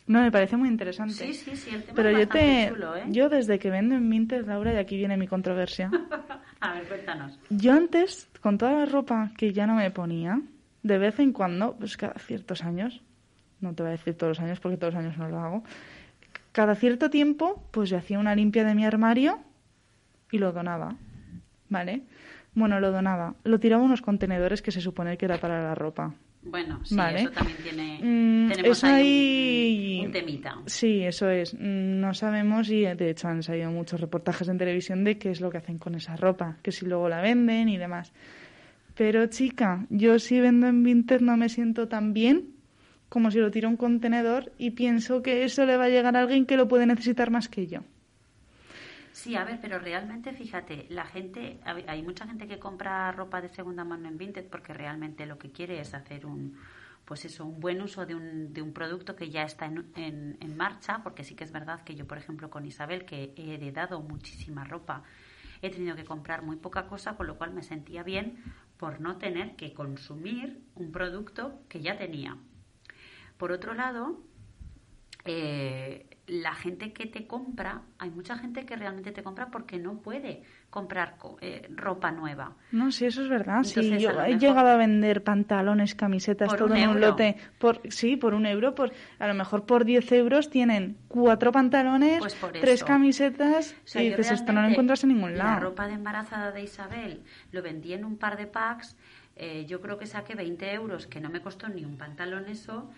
No, 0.07 0.23
me 0.23 0.31
parece 0.31 0.57
muy 0.57 0.69
interesante. 0.69 1.15
Sí, 1.15 1.35
sí, 1.35 1.57
sí, 1.57 1.71
el 1.75 1.83
tema 1.83 1.97
Pero 1.97 2.11
es 2.11 2.19
yo 2.19 2.29
te, 2.29 2.69
chulo, 2.69 2.97
¿eh? 2.97 3.05
yo 3.09 3.29
desde 3.29 3.59
que 3.59 3.71
vendo 3.71 3.97
en 3.97 4.09
Vinted, 4.09 4.47
Laura, 4.47 4.73
y 4.73 4.77
aquí 4.77 4.97
viene 4.97 5.17
mi 5.17 5.27
controversia. 5.27 5.91
A 6.61 6.75
ver, 6.75 6.87
cuéntanos. 6.89 7.39
Yo 7.51 7.73
antes, 7.73 8.29
con 8.41 8.57
toda 8.57 8.73
la 8.73 8.87
ropa 8.87 9.33
que 9.37 9.53
ya 9.53 9.67
no 9.67 9.75
me 9.75 9.91
ponía, 9.91 10.41
de 10.83 10.99
vez 10.99 11.19
en 11.19 11.33
cuando, 11.33 11.77
pues 11.77 11.97
cada 11.97 12.15
ciertos 12.15 12.63
años, 12.63 13.03
no 13.61 13.75
te 13.75 13.83
voy 13.83 13.89
a 13.91 13.93
decir 13.93 14.15
todos 14.15 14.39
los 14.39 14.41
años 14.41 14.61
porque 14.61 14.77
todos 14.77 14.95
los 14.95 15.03
años 15.03 15.19
no 15.19 15.29
lo 15.29 15.41
hago, 15.41 15.65
cada 16.53 16.75
cierto 16.75 17.11
tiempo, 17.11 17.69
pues 17.73 17.91
yo 17.91 17.99
hacía 17.99 18.19
una 18.19 18.35
limpia 18.35 18.65
de 18.65 18.75
mi 18.75 18.87
armario 18.87 19.41
y 20.31 20.39
lo 20.39 20.53
donaba, 20.53 20.97
¿vale? 21.69 22.05
Bueno, 22.55 22.81
lo 22.81 22.93
donaba. 22.93 23.35
Lo 23.45 23.61
tiraba 23.61 23.83
a 23.83 23.85
unos 23.85 24.01
contenedores 24.01 24.63
que 24.63 24.71
se 24.71 24.81
supone 24.81 25.19
que 25.19 25.27
era 25.27 25.39
para 25.39 25.63
la 25.63 25.75
ropa. 25.75 26.15
Bueno, 26.49 26.81
sí, 26.85 26.95
Vale. 26.97 27.21
eso 27.23 27.31
también 27.31 27.59
tiene. 27.63 27.99
Mm, 28.03 28.49
tenemos 28.53 28.85
ahí- 28.85 29.99
un, 30.01 30.07
un 30.07 30.13
temita. 30.13 30.57
Sí, 30.67 31.03
eso 31.03 31.29
es. 31.29 31.55
Mm, 31.55 32.01
No 32.01 32.15
sabemos 32.15 32.71
y 32.71 32.83
de 32.83 33.11
hecho 33.11 33.29
han 33.29 33.43
salido 33.43 33.71
muchos 33.71 34.01
reportajes 34.01 34.49
en 34.49 34.57
televisión 34.59 35.03
de 35.05 35.19
qué 35.19 35.31
es 35.31 35.41
lo 35.41 35.51
que 35.51 35.59
hacen 35.59 35.79
con 35.79 35.95
esa 35.95 36.17
ropa, 36.17 36.57
que 36.63 36.73
si 36.73 36.87
luego 36.87 37.09
la 37.09 37.21
venden 37.21 37.69
y 37.69 37.77
demás. 37.79 38.13
Pero 38.95 39.27
chica, 39.27 39.85
yo 39.91 40.19
si 40.19 40.41
vendo 40.41 40.67
en 40.69 40.83
Vinted 40.83 41.21
no 41.21 41.37
me 41.37 41.49
siento 41.49 41.89
tan 41.89 42.13
bien 42.15 42.51
como 43.09 43.31
si 43.31 43.39
lo 43.39 43.51
tiro 43.51 43.69
a 43.69 43.71
un 43.71 43.77
contenedor 43.77 44.53
y 44.59 44.71
pienso 44.71 45.23
que 45.23 45.45
eso 45.45 45.65
le 45.67 45.77
va 45.77 45.85
a 45.85 45.89
llegar 45.89 46.17
a 46.17 46.21
alguien 46.21 46.47
que 46.47 46.57
lo 46.57 46.67
puede 46.69 46.87
necesitar 46.87 47.31
más 47.31 47.49
que 47.49 47.67
yo. 47.67 47.81
Sí, 49.17 49.35
a 49.35 49.45
ver, 49.45 49.59
pero 49.63 49.79
realmente, 49.79 50.35
fíjate, 50.35 50.87
la 50.91 51.07
gente, 51.07 51.59
hay 51.65 52.03
mucha 52.03 52.27
gente 52.27 52.47
que 52.47 52.59
compra 52.59 53.11
ropa 53.13 53.41
de 53.41 53.49
segunda 53.49 53.83
mano 53.83 54.09
en 54.09 54.19
Vinted 54.19 54.47
porque 54.51 54.75
realmente 54.75 55.25
lo 55.25 55.39
que 55.39 55.51
quiere 55.51 55.81
es 55.81 55.95
hacer 55.95 56.27
un, 56.27 56.59
pues 57.07 57.25
eso, 57.25 57.47
un 57.47 57.59
buen 57.59 57.81
uso 57.81 58.05
de 58.05 58.15
un, 58.15 58.53
de 58.53 58.61
un 58.61 58.75
producto 58.75 59.17
que 59.17 59.31
ya 59.31 59.45
está 59.45 59.65
en, 59.65 59.91
en, 59.97 60.37
en 60.39 60.57
marcha, 60.59 61.01
porque 61.03 61.25
sí 61.25 61.35
que 61.35 61.45
es 61.45 61.51
verdad 61.51 61.83
que 61.83 61.95
yo, 61.95 62.07
por 62.07 62.19
ejemplo, 62.19 62.51
con 62.51 62.67
Isabel, 62.67 63.07
que 63.07 63.33
he 63.37 63.55
heredado 63.55 64.03
muchísima 64.03 64.65
ropa, 64.65 65.03
he 65.63 65.71
tenido 65.71 65.97
que 65.97 66.05
comprar 66.05 66.43
muy 66.43 66.57
poca 66.57 66.87
cosa, 66.87 67.17
con 67.17 67.27
lo 67.27 67.39
cual 67.39 67.55
me 67.55 67.63
sentía 67.63 68.03
bien 68.03 68.37
por 68.77 69.01
no 69.01 69.17
tener 69.17 69.57
que 69.57 69.73
consumir 69.73 70.61
un 70.75 70.93
producto 70.93 71.59
que 71.71 71.81
ya 71.81 71.97
tenía. 71.97 72.37
Por 73.39 73.51
otro 73.51 73.73
lado, 73.73 74.21
eh, 75.25 76.16
la 76.27 76.55
gente 76.55 76.93
que 76.93 77.07
te 77.07 77.27
compra, 77.27 77.83
hay 77.99 78.11
mucha 78.11 78.37
gente 78.37 78.67
que 78.67 78.75
realmente 78.77 79.13
te 79.13 79.23
compra 79.23 79.51
porque 79.51 79.79
no 79.79 79.99
puede 79.99 80.43
comprar 80.71 81.17
co- 81.19 81.39
eh, 81.41 81.69
ropa 81.75 82.11
nueva. 82.11 82.57
No, 82.73 82.91
sí, 82.91 83.05
eso 83.07 83.23
es 83.23 83.29
verdad. 83.29 83.63
Sí, 83.63 83.79
Entonces, 83.79 84.03
yo 84.03 84.11
a 84.11 84.13
lo 84.13 84.25
he 84.25 84.39
llegado 84.39 84.69
a 84.69 84.77
vender 84.77 85.23
pantalones, 85.23 85.95
camisetas, 85.95 86.57
todo 86.57 86.67
un 86.67 86.77
en 86.77 86.89
un 86.91 87.01
lote. 87.01 87.37
Por, 87.59 87.81
sí, 87.91 88.17
por 88.17 88.35
un 88.35 88.45
euro. 88.45 88.75
Por, 88.75 88.93
a 89.21 89.27
lo 89.29 89.35
mejor 89.35 89.67
por 89.67 89.85
10 89.85 90.11
euros 90.13 90.51
tienen 90.51 90.97
cuatro 91.09 91.53
pantalones, 91.53 92.19
Pues 92.19 92.37
tres 92.53 92.83
camisetas 92.83 93.75
O 93.85 93.87
sea, 93.89 94.03
y 94.03 94.11
yo 94.11 94.17
dices, 94.17 94.33
esto 94.41 94.53
no 94.53 94.63
lo 94.63 94.69
encuentras 94.69 95.05
en 95.05 95.11
ningún 95.11 95.39
La 95.39 95.45
lado. 95.45 95.61
ropa 95.61 95.87
de 95.87 95.95
embarazada 95.95 96.51
de 96.53 96.63
Isabel 96.63 97.23
lo 97.53 97.63
vendí 97.63 97.93
en 97.93 98.05
un 98.05 98.17
par 98.17 98.37
de 98.37 98.47
packs. 98.47 98.97
eh, 99.37 99.67
yo 99.69 99.81
creo 99.81 99.99
que 99.99 100.07
saqué 100.07 100.35
20 100.35 100.73
euros, 100.73 101.07
que 101.07 101.21
no 101.21 101.29
me 101.29 101.41
costó 101.41 101.69
ni 101.69 101.85
un 101.85 101.97
pantalón 101.99 102.47
eso. 102.49 102.91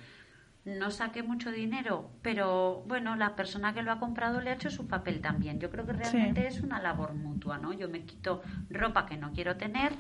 No 0.65 0.91
saqué 0.91 1.23
mucho 1.23 1.51
dinero, 1.51 2.11
pero 2.21 2.83
bueno, 2.87 3.17
la 3.17 3.35
persona 3.37 3.73
que 3.73 3.83
lo 3.83 3.91
ha 3.93 3.99
comprado 3.99 4.41
le 4.41 4.51
ha 4.51 4.55
hecho 4.55 4.71
su 4.71 4.87
papel 4.87 5.21
también. 5.23 5.59
Yo 5.61 5.71
creo 5.71 5.87
que 5.87 5.93
realmente 5.95 6.47
es 6.47 6.63
una 6.63 6.81
labor 6.83 7.15
mutua, 7.15 7.57
¿no? 7.59 7.73
Yo 7.73 7.89
me 7.89 8.03
quito 8.05 8.43
ropa 8.69 9.07
que 9.07 9.17
no 9.17 9.33
quiero 9.33 9.57
tener, 9.57 9.93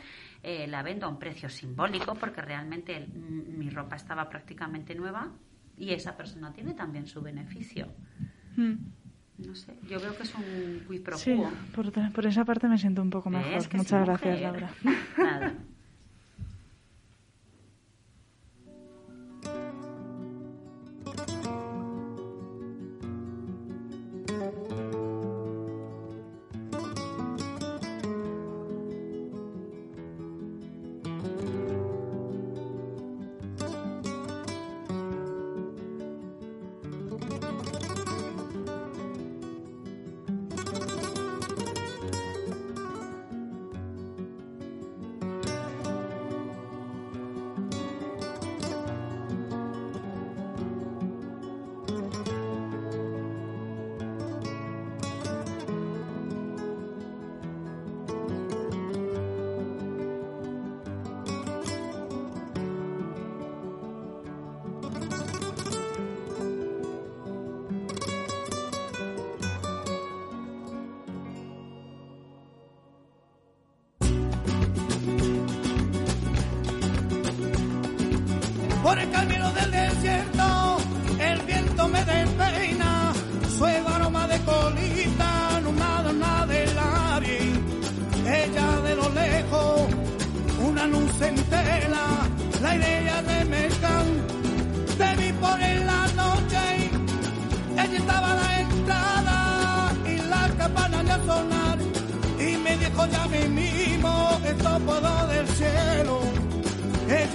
eh, 0.42 0.66
la 0.66 0.82
vendo 0.82 1.06
a 1.06 1.08
un 1.08 1.18
precio 1.18 1.48
simbólico 1.48 2.14
porque 2.16 2.42
realmente 2.42 2.96
el- 2.96 3.04
m- 3.04 3.44
mi 3.56 3.70
ropa 3.70 3.96
estaba 3.96 4.28
prácticamente 4.28 4.94
nueva 4.94 5.28
y 5.76 5.92
esa 5.92 6.16
persona 6.16 6.52
tiene 6.52 6.74
también 6.74 7.06
su 7.06 7.22
beneficio. 7.22 7.88
Mm. 8.56 8.74
No 9.46 9.54
sé, 9.54 9.72
yo 9.88 9.98
creo 10.00 10.16
que 10.16 10.24
es 10.24 10.34
un 10.34 10.80
quid 10.88 11.02
pro 11.02 11.16
Sí, 11.16 11.40
por, 11.74 11.92
por 12.12 12.26
esa 12.26 12.44
parte 12.44 12.66
me 12.68 12.76
siento 12.76 13.00
un 13.00 13.10
poco 13.10 13.30
mejor. 13.30 13.52
¿Ves 13.54 13.68
que 13.68 13.76
Muchas 13.78 14.04
gracias? 14.04 14.40
Laura. 14.42 14.70
Nada. 15.16 15.54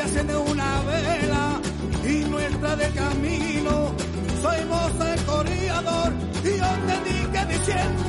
Ella 0.03 0.11
enciende 0.11 0.35
una 0.35 0.81
vela 0.81 1.61
y 2.03 2.25
nuestra 2.29 2.75
de 2.75 2.89
camino. 2.89 3.95
Soy 4.41 4.63
voz 4.65 4.91
el 4.99 5.23
corredor 5.23 6.13
y 6.43 6.57
yo 6.57 6.71
te 6.87 6.95
dije 7.09 7.45
diciendo, 7.47 8.03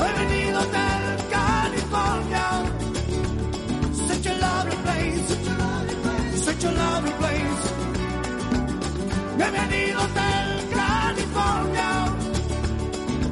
he 0.00 0.10
venido 0.18 0.60
del 0.60 1.28
California. 1.30 2.46
Such 4.08 4.26
a 4.26 4.34
lovely 4.34 4.76
place, 4.82 5.28
such 6.44 6.64
a 6.64 6.72
lovely 6.72 7.12
place. 7.20 7.64
He 9.38 9.50
venido 9.50 10.00
del 10.18 10.50
California. 10.74 11.90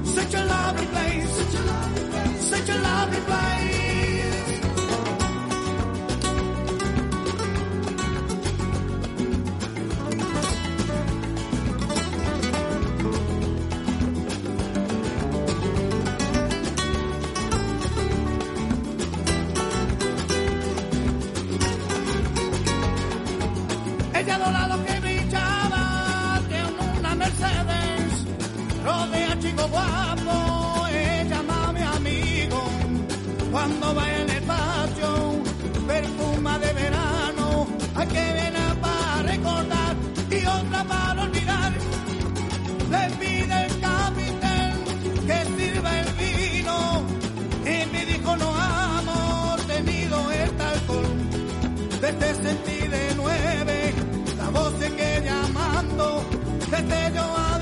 Such 0.04 0.34
a 0.34 0.44
lovely 0.44 0.86
place, 0.86 1.34
such 2.50 2.68
a 2.68 2.74
lovely 2.78 3.20
place. 3.26 4.01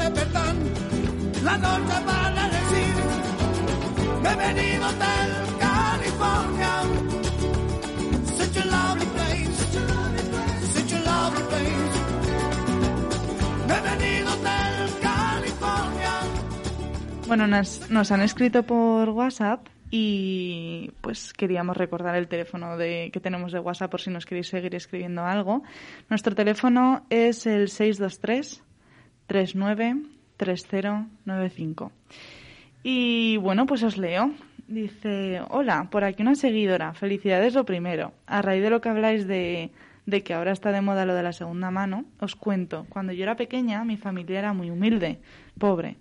A 0.00 0.10
despertar, 0.10 0.54
la 1.44 1.58
noche 1.58 1.94
para 2.06 2.48
decir, 2.48 2.94
me 4.22 4.30
he 4.30 4.36
venido 4.36 4.86
del 4.88 5.32
California, 5.58 6.72
such 8.36 8.56
a 8.56 8.64
lovely 8.66 9.06
place, 9.06 9.54
such 10.72 10.92
a 10.92 11.00
lovely 11.00 11.42
place, 11.50 11.96
me 13.66 13.74
he 13.74 13.80
venido 13.90 14.30
del 14.36 15.00
California. 15.00 16.14
Bueno, 17.26 17.46
nos, 17.46 17.90
nos 17.90 18.10
han 18.10 18.22
escrito 18.22 18.62
por 18.62 19.08
WhatsApp 19.10 19.66
y 19.90 20.92
pues 21.00 21.32
queríamos 21.32 21.76
recordar 21.76 22.14
el 22.14 22.28
teléfono 22.28 22.76
de, 22.76 23.10
que 23.12 23.20
tenemos 23.20 23.52
de 23.52 23.58
WhatsApp 23.58 23.90
por 23.90 24.00
si 24.00 24.10
nos 24.10 24.24
queréis 24.24 24.48
seguir 24.48 24.74
escribiendo 24.74 25.24
algo. 25.24 25.62
Nuestro 26.08 26.34
teléfono 26.34 27.04
es 27.10 27.46
el 27.46 27.68
623 27.68 28.62
39 29.30 29.96
3095. 30.36 31.92
Y 32.82 33.36
bueno, 33.36 33.64
pues 33.64 33.84
os 33.84 33.96
leo. 33.96 34.32
Dice, 34.66 35.40
hola, 35.50 35.86
por 35.88 36.02
aquí 36.02 36.22
una 36.22 36.34
seguidora. 36.34 36.94
Felicidades 36.94 37.54
lo 37.54 37.64
primero. 37.64 38.12
A 38.26 38.42
raíz 38.42 38.60
de 38.60 38.70
lo 38.70 38.80
que 38.80 38.88
habláis 38.88 39.28
de, 39.28 39.70
de 40.04 40.22
que 40.24 40.34
ahora 40.34 40.50
está 40.50 40.72
de 40.72 40.80
moda 40.80 41.06
lo 41.06 41.14
de 41.14 41.22
la 41.22 41.32
segunda 41.32 41.70
mano, 41.70 42.06
os 42.18 42.34
cuento. 42.34 42.86
Cuando 42.88 43.12
yo 43.12 43.22
era 43.22 43.36
pequeña, 43.36 43.84
mi 43.84 43.96
familia 43.96 44.40
era 44.40 44.52
muy 44.52 44.68
humilde, 44.68 45.20
pobre, 45.60 45.96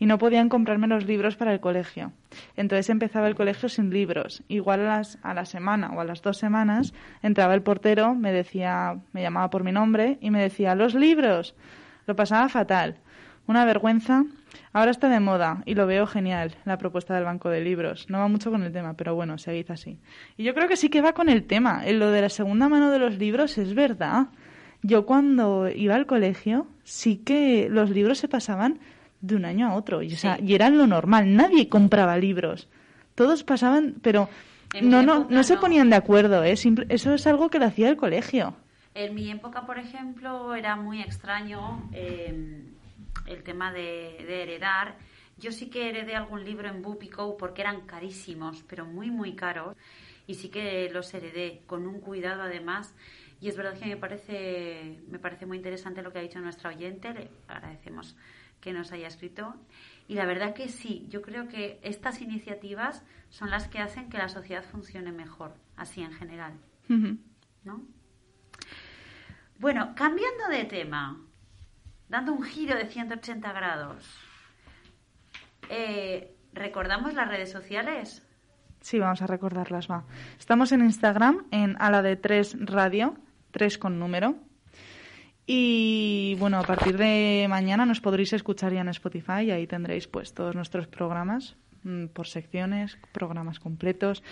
y 0.00 0.06
no 0.06 0.18
podían 0.18 0.48
comprarme 0.48 0.88
los 0.88 1.06
libros 1.06 1.36
para 1.36 1.52
el 1.52 1.60
colegio. 1.60 2.10
Entonces 2.56 2.90
empezaba 2.90 3.28
el 3.28 3.36
colegio 3.36 3.68
sin 3.68 3.90
libros. 3.90 4.42
Igual 4.48 4.80
a, 4.80 4.96
las, 4.96 5.18
a 5.22 5.32
la 5.32 5.44
semana 5.44 5.92
o 5.92 6.00
a 6.00 6.04
las 6.04 6.22
dos 6.22 6.38
semanas 6.38 6.92
entraba 7.22 7.54
el 7.54 7.62
portero, 7.62 8.16
me 8.16 8.32
decía, 8.32 8.98
me 9.12 9.22
llamaba 9.22 9.48
por 9.48 9.62
mi 9.62 9.70
nombre 9.70 10.18
y 10.20 10.32
me 10.32 10.42
decía, 10.42 10.74
los 10.74 10.96
libros. 10.96 11.54
Lo 12.06 12.16
pasaba 12.16 12.48
fatal. 12.48 12.96
Una 13.46 13.64
vergüenza. 13.64 14.24
Ahora 14.72 14.90
está 14.90 15.08
de 15.08 15.20
moda 15.20 15.62
y 15.66 15.74
lo 15.74 15.86
veo 15.86 16.06
genial, 16.06 16.54
la 16.64 16.78
propuesta 16.78 17.14
del 17.14 17.24
banco 17.24 17.50
de 17.50 17.60
libros. 17.60 18.06
No 18.08 18.18
va 18.18 18.28
mucho 18.28 18.50
con 18.50 18.62
el 18.62 18.72
tema, 18.72 18.94
pero 18.94 19.14
bueno, 19.14 19.36
seguid 19.36 19.70
así. 19.70 19.98
Y 20.36 20.44
yo 20.44 20.54
creo 20.54 20.68
que 20.68 20.76
sí 20.76 20.88
que 20.88 21.00
va 21.02 21.12
con 21.12 21.28
el 21.28 21.44
tema. 21.44 21.82
En 21.84 21.98
lo 21.98 22.10
de 22.10 22.22
la 22.22 22.28
segunda 22.28 22.68
mano 22.68 22.90
de 22.90 22.98
los 22.98 23.18
libros 23.18 23.58
es 23.58 23.74
verdad. 23.74 24.28
Yo 24.82 25.06
cuando 25.06 25.68
iba 25.68 25.94
al 25.94 26.06
colegio, 26.06 26.66
sí 26.84 27.16
que 27.16 27.68
los 27.70 27.90
libros 27.90 28.18
se 28.18 28.28
pasaban 28.28 28.78
de 29.20 29.36
un 29.36 29.44
año 29.44 29.66
a 29.68 29.74
otro. 29.74 30.02
Y, 30.02 30.14
o 30.14 30.16
sea, 30.16 30.38
y 30.40 30.54
era 30.54 30.70
lo 30.70 30.86
normal. 30.86 31.34
Nadie 31.34 31.68
compraba 31.68 32.16
libros. 32.16 32.68
Todos 33.14 33.42
pasaban, 33.44 33.94
pero 34.02 34.28
no, 34.82 35.02
no, 35.02 35.26
no 35.30 35.42
se 35.42 35.54
ponían 35.60 35.90
de 35.90 35.96
acuerdo. 35.96 36.42
¿eh? 36.44 36.56
Simple- 36.56 36.86
eso 36.88 37.12
es 37.14 37.26
algo 37.26 37.48
que 37.50 37.58
lo 37.58 37.66
hacía 37.66 37.88
el 37.88 37.96
colegio. 37.96 38.54
En 38.94 39.14
mi 39.14 39.30
época, 39.30 39.66
por 39.66 39.78
ejemplo, 39.78 40.54
era 40.54 40.76
muy 40.76 41.02
extraño 41.02 41.90
eh, 41.92 42.64
el 43.26 43.42
tema 43.42 43.72
de, 43.72 44.24
de 44.26 44.42
heredar. 44.42 44.96
Yo 45.36 45.50
sí 45.50 45.68
que 45.68 45.88
heredé 45.88 46.14
algún 46.14 46.44
libro 46.44 46.68
en 46.68 46.80
Bupico 46.80 47.36
porque 47.36 47.62
eran 47.62 47.82
carísimos, 47.82 48.62
pero 48.68 48.86
muy, 48.86 49.10
muy 49.10 49.34
caros. 49.34 49.76
Y 50.26 50.34
sí 50.34 50.48
que 50.48 50.88
los 50.90 51.12
heredé 51.12 51.62
con 51.66 51.86
un 51.86 52.00
cuidado 52.00 52.42
además. 52.42 52.94
Y 53.40 53.48
es 53.48 53.56
verdad 53.56 53.76
que 53.78 53.86
me 53.86 53.96
parece, 53.96 55.02
me 55.08 55.18
parece 55.18 55.44
muy 55.44 55.56
interesante 55.56 56.00
lo 56.00 56.12
que 56.12 56.20
ha 56.20 56.22
dicho 56.22 56.40
nuestra 56.40 56.70
oyente. 56.70 57.12
Le 57.12 57.30
agradecemos 57.48 58.16
que 58.60 58.72
nos 58.72 58.92
haya 58.92 59.08
escrito. 59.08 59.54
Y 60.08 60.14
la 60.14 60.24
verdad 60.24 60.54
que 60.54 60.68
sí, 60.68 61.06
yo 61.10 61.20
creo 61.20 61.48
que 61.48 61.78
estas 61.82 62.20
iniciativas 62.20 63.04
son 63.28 63.50
las 63.50 63.68
que 63.68 63.80
hacen 63.80 64.08
que 64.08 64.18
la 64.18 64.28
sociedad 64.28 64.64
funcione 64.64 65.12
mejor, 65.12 65.54
así 65.76 66.00
en 66.00 66.12
general. 66.12 66.54
¿no? 67.64 67.82
Bueno, 69.58 69.94
cambiando 69.94 70.48
de 70.50 70.64
tema, 70.64 71.20
dando 72.08 72.32
un 72.32 72.42
giro 72.42 72.76
de 72.76 72.86
180 72.86 73.52
grados, 73.52 74.04
eh, 75.70 76.34
¿recordamos 76.52 77.14
las 77.14 77.28
redes 77.28 77.50
sociales? 77.50 78.26
Sí, 78.80 78.98
vamos 78.98 79.22
a 79.22 79.26
recordarlas, 79.26 79.90
va. 79.90 80.04
Estamos 80.38 80.72
en 80.72 80.82
Instagram, 80.82 81.46
en 81.50 81.76
a 81.80 81.90
la 81.90 82.02
de 82.02 82.16
3 82.16 82.66
radio, 82.66 83.14
3 83.52 83.78
con 83.78 83.98
número. 83.98 84.36
Y 85.46 86.36
bueno, 86.38 86.58
a 86.58 86.62
partir 86.62 86.96
de 86.96 87.46
mañana 87.48 87.86
nos 87.86 88.00
podréis 88.00 88.32
escuchar 88.32 88.72
ya 88.72 88.80
en 88.80 88.88
Spotify 88.88 89.42
y 89.44 89.50
ahí 89.50 89.66
tendréis 89.66 90.08
pues 90.08 90.34
todos 90.34 90.54
nuestros 90.54 90.86
programas 90.86 91.56
mm, 91.82 92.06
por 92.06 92.26
secciones, 92.26 92.98
programas 93.12 93.60
completos, 93.60 94.22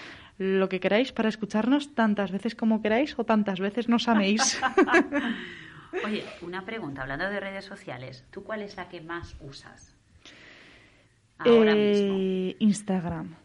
lo 0.42 0.68
que 0.68 0.81
queráis 0.81 1.12
para 1.12 1.28
escucharnos 1.28 1.94
tantas 1.94 2.33
veces 2.33 2.55
como 2.55 2.83
queráis 2.83 3.14
o 3.16 3.24
tantas 3.24 3.61
veces 3.61 3.88
nos 3.88 4.09
améis. 4.09 4.61
Oye, 6.05 6.24
una 6.40 6.64
pregunta, 6.64 7.02
hablando 7.02 7.31
de 7.31 7.38
redes 7.38 7.64
sociales, 7.64 8.24
¿tú 8.31 8.42
cuál 8.42 8.62
es 8.62 8.76
la 8.76 8.88
que 8.88 9.00
más 9.00 9.37
usas? 9.40 9.94
Ahora 11.38 11.74
mismo. 11.74 12.16
Eh, 12.18 12.57
Instagram. 12.59 13.37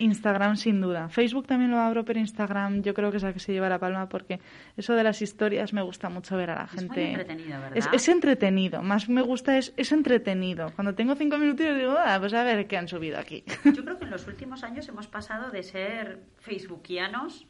Instagram 0.00 0.56
sin 0.56 0.80
duda. 0.80 1.08
Facebook 1.08 1.46
también 1.46 1.70
lo 1.70 1.78
abro, 1.78 2.04
pero 2.04 2.18
Instagram 2.18 2.82
yo 2.82 2.94
creo 2.94 3.10
que 3.10 3.18
es 3.18 3.22
la 3.22 3.32
que 3.32 3.38
se 3.38 3.52
lleva 3.52 3.68
la 3.68 3.78
palma 3.78 4.08
porque 4.08 4.40
eso 4.76 4.94
de 4.94 5.04
las 5.04 5.22
historias 5.22 5.72
me 5.72 5.82
gusta 5.82 6.08
mucho 6.08 6.36
ver 6.36 6.50
a 6.50 6.54
la 6.56 6.64
Es 6.64 6.72
muy 6.72 6.80
gente. 6.80 7.08
entretenido, 7.10 7.60
¿verdad? 7.60 7.76
Es, 7.76 7.88
es 7.92 8.08
entretenido, 8.08 8.82
más 8.82 9.08
me 9.08 9.22
gusta 9.22 9.56
es, 9.58 9.72
es 9.76 9.92
entretenido. 9.92 10.72
Cuando 10.74 10.94
tengo 10.94 11.14
cinco 11.14 11.38
minutos 11.38 11.66
digo, 11.76 11.94
ah, 11.98 12.16
pues 12.18 12.34
a 12.34 12.42
ver 12.42 12.66
qué 12.66 12.76
han 12.76 12.88
subido 12.88 13.18
aquí. 13.18 13.44
Yo 13.64 13.84
creo 13.84 13.98
que 13.98 14.04
en 14.04 14.10
los 14.10 14.26
últimos 14.26 14.64
años 14.64 14.88
hemos 14.88 15.06
pasado 15.06 15.50
de 15.50 15.62
ser 15.62 16.20
facebookianos, 16.38 17.46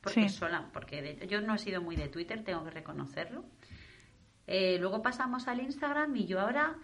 porque, 0.00 0.28
Sí. 0.28 0.28
sola, 0.30 0.64
porque 0.72 1.02
de- 1.02 1.26
yo 1.28 1.42
no 1.42 1.54
he 1.54 1.58
sido 1.58 1.82
muy 1.82 1.94
de 1.96 2.08
Twitter, 2.08 2.42
tengo 2.42 2.64
que 2.64 2.70
reconocerlo. 2.70 3.44
Eh, 4.46 4.78
luego 4.80 5.02
pasamos 5.02 5.46
al 5.46 5.60
Instagram 5.60 6.16
y 6.16 6.26
yo 6.26 6.40
ahora 6.40 6.74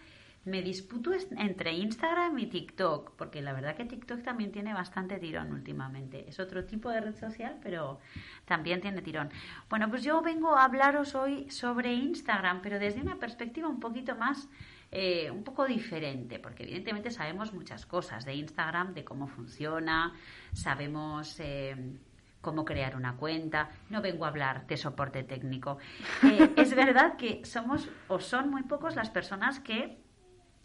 me 0.46 0.62
disputo 0.62 1.10
entre 1.36 1.72
Instagram 1.72 2.38
y 2.38 2.46
TikTok, 2.46 3.16
porque 3.16 3.42
la 3.42 3.52
verdad 3.52 3.74
que 3.74 3.84
TikTok 3.84 4.22
también 4.22 4.52
tiene 4.52 4.72
bastante 4.72 5.18
tirón 5.18 5.52
últimamente. 5.52 6.24
Es 6.28 6.38
otro 6.38 6.64
tipo 6.64 6.88
de 6.88 7.00
red 7.00 7.16
social, 7.16 7.58
pero 7.60 7.98
también 8.44 8.80
tiene 8.80 9.02
tirón. 9.02 9.28
Bueno, 9.68 9.90
pues 9.90 10.04
yo 10.04 10.22
vengo 10.22 10.56
a 10.56 10.64
hablaros 10.64 11.16
hoy 11.16 11.50
sobre 11.50 11.92
Instagram, 11.92 12.62
pero 12.62 12.78
desde 12.78 13.00
una 13.00 13.16
perspectiva 13.16 13.68
un 13.68 13.80
poquito 13.80 14.14
más, 14.14 14.48
eh, 14.92 15.32
un 15.32 15.42
poco 15.42 15.66
diferente, 15.66 16.38
porque 16.38 16.62
evidentemente 16.62 17.10
sabemos 17.10 17.52
muchas 17.52 17.84
cosas 17.84 18.24
de 18.24 18.34
Instagram, 18.34 18.94
de 18.94 19.04
cómo 19.04 19.26
funciona, 19.26 20.14
sabemos... 20.52 21.40
eh, 21.40 21.98
cómo 22.40 22.64
crear 22.64 22.94
una 22.94 23.16
cuenta. 23.16 23.70
No 23.90 24.00
vengo 24.00 24.24
a 24.24 24.28
hablar 24.28 24.68
de 24.68 24.76
soporte 24.76 25.24
técnico. 25.24 25.78
Eh, 26.22 26.52
es 26.56 26.76
verdad 26.76 27.16
que 27.16 27.44
somos 27.44 27.88
o 28.06 28.20
son 28.20 28.50
muy 28.50 28.62
pocos 28.62 28.94
las 28.94 29.10
personas 29.10 29.58
que 29.58 30.05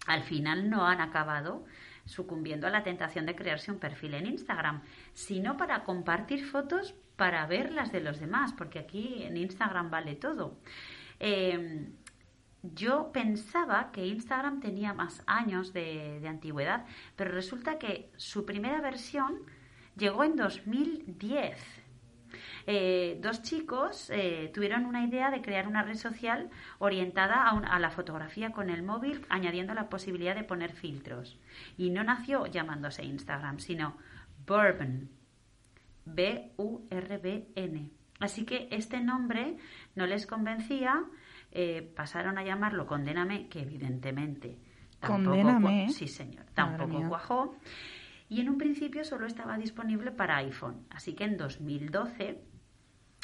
al 0.08 0.24
final 0.24 0.70
no 0.70 0.88
han 0.88 1.02
acabado 1.02 1.66
sucumbiendo 2.06 2.68
a 2.68 2.72
la 2.72 2.84
tentación 2.84 3.26
de 3.26 3.36
crearse 3.36 3.72
un 3.72 3.80
perfil 3.80 4.16
en 4.16 4.28
Instagram, 4.28 4.82
sino 5.14 5.58
para 5.58 5.84
compartir 5.84 6.46
fotos 6.46 6.96
para 7.16 7.46
ver 7.46 7.72
las 7.72 7.92
de 7.92 8.02
los 8.02 8.20
demás, 8.20 8.54
porque 8.54 8.80
aquí 8.80 9.24
en 9.24 9.38
Instagram 9.38 9.92
vale 9.92 10.16
todo. 10.16 10.58
Eh, 11.20 11.90
yo 12.64 13.12
pensaba 13.12 13.92
que 13.92 14.06
Instagram 14.06 14.60
tenía 14.60 14.94
más 14.94 15.24
años 15.28 15.74
de 15.74 16.22
antigüedad, 16.28 16.86
pero 17.16 17.32
resulta 17.32 17.80
que 17.80 18.12
su 18.18 18.46
primera 18.46 18.82
versión 18.82 19.40
llegó 19.96 20.24
en 20.24 20.36
2010. 20.36 21.81
Eh, 22.68 23.18
dos 23.22 23.42
chicos 23.42 24.10
eh, 24.10 24.52
tuvieron 24.54 24.86
una 24.86 25.04
idea 25.04 25.32
de 25.32 25.42
crear 25.42 25.68
una 25.68 25.84
red 25.84 25.96
social 25.96 26.50
orientada 26.80 27.44
a, 27.48 27.54
un- 27.54 27.66
a 27.66 27.80
la 27.80 27.90
fotografía 27.92 28.52
con 28.52 28.70
el 28.70 28.84
móvil, 28.84 29.26
añadiendo 29.30 29.74
la 29.74 29.90
posibilidad 29.90 30.36
de 30.36 30.44
poner 30.44 30.72
filtros. 30.74 31.40
Y 31.78 31.90
no 31.90 32.04
nació 32.04 32.46
llamándose 32.48 33.04
Instagram, 33.04 33.60
sino 33.60 33.98
Bourbon. 34.46 35.10
B-U-R-B-N. 36.06 37.90
Así 38.20 38.46
que 38.46 38.68
este 38.72 39.02
nombre 39.02 39.58
no 39.96 40.06
les 40.06 40.28
convencía, 40.28 41.04
eh, 41.52 41.92
pasaron 41.96 42.38
a 42.38 42.44
llamarlo 42.44 42.86
Condéname, 42.86 43.48
que 43.50 43.62
evidentemente 43.62 44.58
tampoco, 45.50 45.68
sí 45.90 46.08
señor, 46.08 46.46
tampoco 46.54 46.92
cuajó. 47.10 47.56
Y 48.30 48.42
en 48.42 48.50
un 48.50 48.58
principio 48.58 49.04
solo 49.04 49.26
estaba 49.26 49.58
disponible 49.58 50.12
para 50.12 50.38
iPhone. 50.38 50.86
Así 50.90 51.14
que 51.14 51.24
en 51.26 51.38
2012 51.38 52.40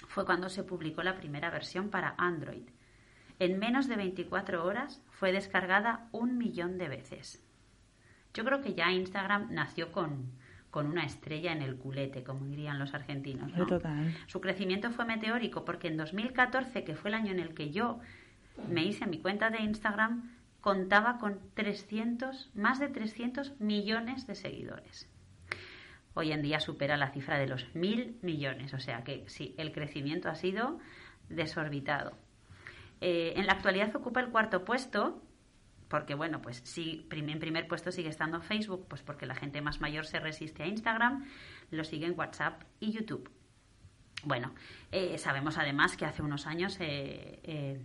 fue 0.08 0.26
cuando 0.26 0.50
se 0.50 0.64
publicó 0.64 1.04
la 1.04 1.16
primera 1.16 1.50
versión 1.50 1.90
para 1.90 2.16
Android. 2.18 2.64
En 3.40 3.60
menos 3.60 3.88
de 3.88 3.96
24 3.96 4.66
horas 4.66 5.04
fue 5.12 5.32
descargada 5.32 6.08
un 6.12 6.38
millón 6.38 6.78
de 6.78 6.90
veces. 6.90 7.44
Yo 8.34 8.44
creo 8.44 8.62
que 8.62 8.74
ya 8.74 8.92
Instagram 8.92 9.54
nació 9.54 9.92
con, 9.92 10.32
con 10.72 10.88
una 10.88 11.06
estrella 11.06 11.52
en 11.52 11.62
el 11.62 11.78
culete, 11.78 12.24
como 12.24 12.46
dirían 12.46 12.80
los 12.80 12.94
argentinos. 12.94 13.56
¿no? 13.56 13.66
Total. 13.66 14.14
Su 14.28 14.42
crecimiento 14.42 14.92
fue 14.92 15.06
meteórico 15.06 15.66
porque 15.66 15.88
en 15.88 15.98
2014, 15.98 16.84
que 16.84 16.96
fue 16.96 17.10
el 17.10 17.16
año 17.16 17.32
en 17.32 17.40
el 17.40 17.54
que 17.54 17.72
yo 17.72 18.00
me 18.70 18.84
hice 18.84 19.06
mi 19.06 19.20
cuenta 19.20 19.50
de 19.50 19.62
Instagram, 19.62 20.32
contaba 20.62 21.18
con 21.20 21.40
300, 21.54 22.52
más 22.56 22.80
de 22.80 22.90
300 22.90 23.60
millones 23.60 24.28
de 24.28 24.36
seguidores. 24.36 25.10
Hoy 26.18 26.32
en 26.32 26.42
día 26.42 26.60
supera 26.60 26.98
la 26.98 27.12
cifra 27.12 27.38
de 27.38 27.46
los 27.46 27.76
mil 27.76 28.18
millones, 28.24 28.74
o 28.74 28.80
sea 28.80 29.04
que 29.04 29.24
sí, 29.28 29.54
el 29.60 29.72
crecimiento 29.72 30.30
ha 30.30 30.34
sido 30.34 30.80
desorbitado. 31.30 32.18
Eh, 33.02 33.34
en 33.36 33.46
la 33.46 33.54
actualidad 33.54 33.96
ocupa 33.96 34.20
el 34.20 34.32
cuarto 34.32 34.66
puesto, 34.66 35.22
porque 35.88 36.16
bueno, 36.16 36.42
pues 36.42 36.64
sí, 36.66 37.08
en 37.12 37.40
primer 37.40 37.68
puesto 37.68 37.92
sigue 37.92 38.10
estando 38.10 38.42
Facebook, 38.42 38.88
pues 38.90 39.04
porque 39.04 39.28
la 39.28 39.36
gente 39.36 39.62
más 39.62 39.80
mayor 39.80 40.08
se 40.08 40.20
resiste 40.20 40.64
a 40.64 40.66
Instagram, 40.66 41.28
lo 41.70 41.84
sigue 41.84 42.08
en 42.08 42.18
WhatsApp 42.18 42.64
y 42.80 42.94
YouTube. 42.94 43.30
Bueno, 44.24 44.56
eh, 44.92 45.20
sabemos 45.20 45.60
además 45.60 45.98
que 45.98 46.06
hace 46.06 46.24
unos 46.24 46.48
años 46.48 46.78
eh, 46.80 47.80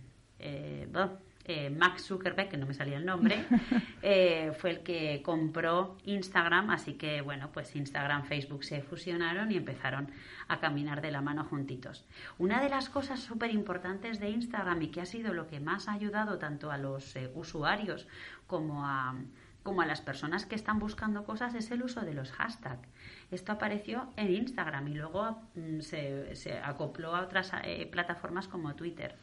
eh, 1.45 1.69
Max 1.69 2.05
Zuckerberg, 2.05 2.47
que 2.47 2.57
no 2.57 2.65
me 2.65 2.73
salía 2.73 2.97
el 2.97 3.05
nombre, 3.05 3.45
eh, 4.01 4.53
fue 4.57 4.69
el 4.69 4.79
que 4.79 5.21
compró 5.23 5.97
Instagram, 6.05 6.69
así 6.69 6.93
que 6.93 7.21
bueno, 7.21 7.49
pues 7.51 7.75
Instagram, 7.75 8.23
Facebook 8.23 8.63
se 8.63 8.81
fusionaron 8.81 9.51
y 9.51 9.57
empezaron 9.57 10.09
a 10.47 10.61
caminar 10.61 11.01
de 11.01 11.11
la 11.11 11.21
mano 11.21 11.43
juntitos. 11.43 12.05
Una 12.37 12.61
de 12.61 12.69
las 12.69 12.87
cosas 12.87 13.19
súper 13.19 13.51
importantes 13.51 14.21
de 14.21 14.29
Instagram 14.29 14.81
y 14.83 14.87
que 14.87 15.01
ha 15.01 15.05
sido 15.05 15.33
lo 15.33 15.47
que 15.47 15.59
más 15.59 15.89
ha 15.89 15.93
ayudado 15.93 16.37
tanto 16.37 16.71
a 16.71 16.77
los 16.77 17.13
eh, 17.17 17.29
usuarios 17.35 18.07
como 18.47 18.85
a 18.85 19.15
como 19.63 19.81
a 19.81 19.85
las 19.85 20.01
personas 20.01 20.45
que 20.45 20.55
están 20.55 20.77
buscando 20.77 21.23
cosas 21.23 21.55
es 21.55 21.71
el 21.71 21.83
uso 21.83 22.01
de 22.01 22.13
los 22.13 22.33
hashtags. 22.33 22.85
Esto 23.31 23.53
apareció 23.53 24.11
en 24.17 24.29
Instagram 24.29 24.89
y 24.89 24.95
luego 24.95 25.41
mm, 25.55 25.79
se, 25.79 26.35
se 26.35 26.59
acopló 26.59 27.15
a 27.15 27.21
otras 27.21 27.53
plataformas 27.89 28.49
como 28.49 28.75
Twitter. 28.75 29.15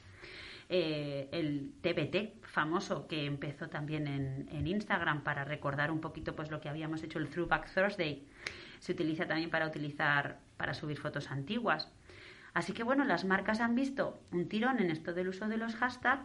Eh, 0.72 1.28
el 1.32 1.72
TBT 1.80 2.46
famoso 2.46 3.08
que 3.08 3.26
empezó 3.26 3.68
también 3.68 4.06
en, 4.06 4.48
en 4.52 4.68
Instagram 4.68 5.24
para 5.24 5.44
recordar 5.44 5.90
un 5.90 6.00
poquito 6.00 6.36
pues 6.36 6.52
lo 6.52 6.60
que 6.60 6.68
habíamos 6.68 7.02
hecho 7.02 7.18
el 7.18 7.28
Throwback 7.28 7.74
Thursday. 7.74 8.24
Se 8.78 8.92
utiliza 8.92 9.26
también 9.26 9.50
para 9.50 9.66
utilizar 9.66 10.38
para 10.56 10.72
subir 10.72 10.96
fotos 10.96 11.32
antiguas. 11.32 11.90
Así 12.54 12.72
que 12.72 12.84
bueno 12.84 13.04
las 13.04 13.24
marcas 13.24 13.58
han 13.58 13.74
visto 13.74 14.22
un 14.30 14.48
tirón 14.48 14.78
en 14.78 14.92
esto 14.92 15.12
del 15.12 15.26
uso 15.30 15.48
de 15.48 15.56
los 15.56 15.74
hashtags 15.74 16.22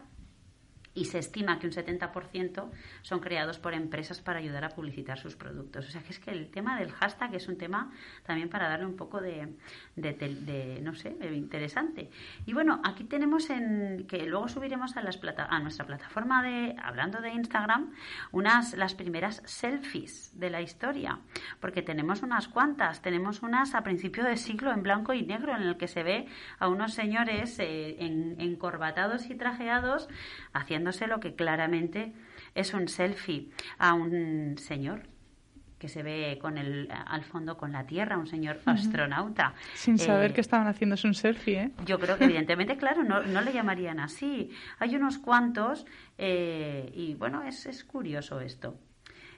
y 0.96 1.04
se 1.04 1.18
estima 1.20 1.58
que 1.60 1.66
un 1.68 1.72
70% 1.72 2.70
son 3.02 3.20
creados 3.20 3.58
por 3.60 3.74
empresas 3.74 4.20
para 4.20 4.40
ayudar 4.40 4.64
a 4.64 4.70
publicitar 4.70 5.18
sus 5.18 5.36
productos. 5.36 5.86
O 5.86 5.90
sea 5.92 6.02
que 6.02 6.10
es 6.10 6.18
que 6.18 6.30
el 6.32 6.50
tema 6.50 6.76
del 6.78 6.90
hashtag 6.90 7.34
es 7.36 7.46
un 7.48 7.56
tema 7.58 7.92
también 8.24 8.48
para 8.48 8.68
darle 8.68 8.86
un 8.86 8.96
poco 8.96 9.20
de, 9.20 9.54
de, 9.94 10.12
tel- 10.18 10.44
de, 10.44 10.80
no 10.82 10.94
sé, 10.94 11.10
de 11.10 11.36
interesante. 11.36 12.10
Y 12.46 12.52
bueno, 12.54 12.80
aquí 12.84 13.04
tenemos 13.04 13.50
en 13.50 14.06
que 14.08 14.26
luego 14.26 14.48
subiremos 14.48 14.96
a, 14.96 15.02
las 15.02 15.18
plata, 15.18 15.46
a 15.48 15.60
nuestra 15.60 15.86
plataforma 15.86 16.42
de, 16.42 16.74
hablando 16.82 17.20
de 17.20 17.30
Instagram, 17.30 17.92
unas 18.32 18.74
las 18.76 18.94
primeras 18.94 19.42
selfies 19.44 20.32
de 20.38 20.50
la 20.50 20.62
historia, 20.62 21.20
porque 21.60 21.82
tenemos 21.82 22.22
unas 22.22 22.48
cuantas, 22.48 23.02
tenemos 23.02 23.42
unas 23.42 23.74
a 23.74 23.82
principio 23.82 24.24
de 24.24 24.36
siglo 24.36 24.72
en 24.72 24.82
blanco 24.82 25.12
y 25.12 25.22
negro 25.26 25.54
en 25.54 25.62
el 25.62 25.76
que 25.76 25.88
se 25.88 26.02
ve 26.02 26.26
a 26.58 26.68
unos 26.68 26.94
señores 26.94 27.58
eh, 27.58 27.96
en, 28.02 28.40
encorbatados 28.40 29.28
y 29.30 29.34
trajeados 29.34 30.08
haciéndose 30.86 31.06
lo 31.06 31.20
que 31.20 31.34
claramente 31.34 32.12
es 32.54 32.72
un 32.74 32.88
selfie 32.88 33.50
a 33.78 33.94
un 33.94 34.56
señor 34.58 35.02
que 35.78 35.88
se 35.88 36.02
ve 36.02 36.38
con 36.40 36.56
el 36.56 36.88
al 36.90 37.22
fondo 37.24 37.58
con 37.58 37.70
la 37.70 37.86
tierra, 37.86 38.16
un 38.16 38.26
señor 38.26 38.60
astronauta. 38.64 39.52
Sin 39.74 39.98
saber 39.98 40.30
Eh, 40.30 40.34
que 40.34 40.40
estaban 40.40 40.66
haciéndose 40.66 41.06
un 41.06 41.14
selfie, 41.14 41.60
¿eh? 41.64 41.70
yo 41.84 41.98
creo 41.98 42.16
que 42.16 42.24
evidentemente, 42.24 42.76
claro, 42.78 43.02
no, 43.04 43.22
no 43.22 43.40
le 43.42 43.52
llamarían 43.52 44.00
así. 44.00 44.50
Hay 44.78 44.96
unos 44.96 45.18
cuantos 45.18 45.84
eh, 46.16 46.90
y 46.94 47.14
bueno, 47.14 47.42
es, 47.42 47.66
es 47.66 47.84
curioso 47.84 48.40
esto. 48.40 48.78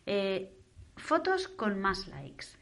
Eh, 0.07 0.53
fotos 0.97 1.49
con 1.49 1.81
más 1.81 2.07
likes. 2.09 2.58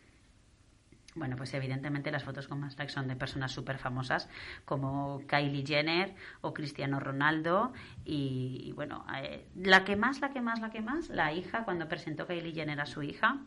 Bueno, 1.16 1.34
pues 1.36 1.54
evidentemente 1.54 2.10
las 2.10 2.24
fotos 2.24 2.46
con 2.46 2.60
más 2.60 2.76
likes 2.76 2.92
son 2.92 3.08
de 3.08 3.16
personas 3.16 3.50
súper 3.50 3.78
famosas 3.78 4.28
como 4.66 5.22
Kylie 5.26 5.64
Jenner 5.66 6.14
o 6.42 6.52
Cristiano 6.52 7.00
Ronaldo 7.00 7.72
y, 8.04 8.72
bueno, 8.76 9.06
eh, 9.16 9.48
la 9.54 9.82
que 9.84 9.96
más, 9.96 10.20
la 10.20 10.30
que 10.30 10.42
más, 10.42 10.60
la 10.60 10.70
que 10.70 10.82
más, 10.82 11.08
la 11.08 11.32
hija 11.32 11.64
cuando 11.64 11.88
presentó 11.88 12.26
Kylie 12.26 12.52
Jenner 12.52 12.78
a 12.80 12.86
su 12.86 13.02
hija, 13.02 13.38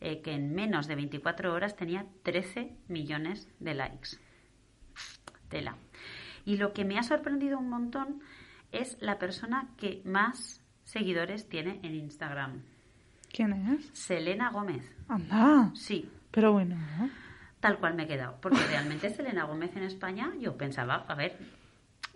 eh, 0.00 0.22
que 0.22 0.32
en 0.32 0.54
menos 0.54 0.86
de 0.86 0.94
24 0.94 1.52
horas 1.52 1.76
tenía 1.76 2.06
13 2.22 2.74
millones 2.88 3.48
de 3.60 3.74
likes. 3.74 4.16
Tela. 5.50 5.76
Y 6.46 6.56
lo 6.56 6.72
que 6.72 6.86
me 6.86 6.98
ha 6.98 7.02
sorprendido 7.02 7.58
un 7.58 7.68
montón 7.68 8.22
es 8.72 8.96
la 9.00 9.18
persona 9.18 9.68
que 9.76 10.00
más 10.06 10.64
seguidores 10.84 11.50
tiene 11.50 11.80
en 11.82 11.94
Instagram. 11.96 12.62
¿Quién 13.32 13.52
es? 13.52 13.90
Selena 13.98 14.50
Gómez. 14.50 14.82
Anda. 15.08 15.70
Sí, 15.74 16.08
Pero 16.30 16.52
bueno, 16.52 16.76
¿no? 16.98 17.10
tal 17.60 17.78
cual 17.78 17.94
me 17.94 18.04
he 18.04 18.06
quedado. 18.06 18.36
Porque 18.40 18.58
realmente 18.66 19.10
Selena 19.10 19.44
Gómez 19.44 19.76
en 19.76 19.82
España, 19.82 20.32
yo 20.40 20.56
pensaba, 20.56 21.04
a 21.08 21.14
ver, 21.14 21.38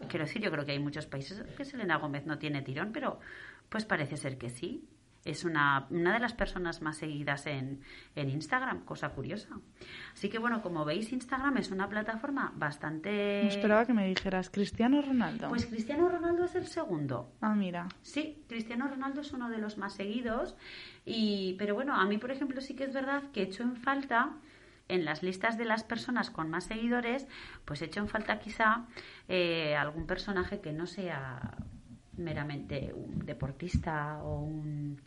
quiero 0.09 0.25
decir, 0.25 0.41
yo 0.43 0.51
creo 0.51 0.65
que 0.65 0.73
hay 0.73 0.79
muchos 0.79 1.07
países 1.07 1.43
que 1.57 1.65
Selena 1.65 1.97
Gómez 1.99 2.25
no 2.27 2.39
tiene 2.39 2.63
tirón, 2.63 2.93
pero 2.93 3.21
pues 3.69 3.85
parece 3.85 4.17
ser 4.17 4.39
que 4.39 4.51
sí. 4.51 4.85
Es 5.25 5.45
una, 5.45 5.87
una 5.91 6.13
de 6.13 6.19
las 6.19 6.35
personas 6.35 6.83
más 6.83 6.99
seguidas 6.99 7.47
en, 7.47 7.81
en 8.15 8.29
Instagram, 8.29 8.85
cosa 8.85 9.11
curiosa. 9.11 9.49
Así 10.13 10.29
que 10.29 10.39
bueno, 10.39 10.63
como 10.63 10.85
veis, 10.85 11.13
Instagram 11.13 11.57
es 11.57 11.71
una 11.71 11.89
plataforma 11.89 12.53
bastante... 12.57 13.43
No 13.45 13.49
esperaba 13.49 13.87
que 13.87 13.95
me 13.95 14.07
dijeras 14.07 14.51
Cristiano 14.51 15.01
Ronaldo. 15.01 15.49
Pues 15.49 15.67
Cristiano 15.67 16.09
Ronaldo 16.09 16.45
es 16.45 16.55
el 16.55 16.67
segundo. 16.67 17.33
Ah, 17.41 17.55
mira. 17.55 17.89
Sí, 18.03 18.45
Cristiano 18.49 18.87
Ronaldo 18.89 19.23
es 19.23 19.33
uno 19.33 19.49
de 19.49 19.59
los 19.59 19.79
más 19.79 19.95
seguidos. 19.95 20.57
Y, 21.05 21.55
pero 21.59 21.75
bueno, 21.75 21.95
a 21.95 22.05
mí, 22.07 22.19
por 22.19 22.31
ejemplo, 22.31 22.61
sí 22.61 22.75
que 22.75 22.85
es 22.85 22.93
verdad 22.93 23.23
que 23.33 23.41
he 23.41 23.45
hecho 23.45 23.63
en 23.63 23.77
falta 23.77 24.33
en 24.89 25.05
las 25.05 25.23
listas 25.23 25.57
de 25.57 25.65
las 25.65 25.85
personas 25.85 26.31
con 26.31 26.51
más 26.51 26.65
seguidores, 26.65 27.27
pues 27.65 27.81
he 27.81 27.87
hecho 27.87 28.01
en 28.01 28.09
falta 28.09 28.39
quizá 28.39 28.85
eh, 29.29 29.75
algún 29.77 30.07
personaje 30.07 30.61
que 30.61 30.73
no 30.73 30.87
sea 30.87 31.57
meramente 32.17 32.93
un 32.95 33.25
deportista 33.25 34.23
o 34.23 34.41
un 34.41 35.01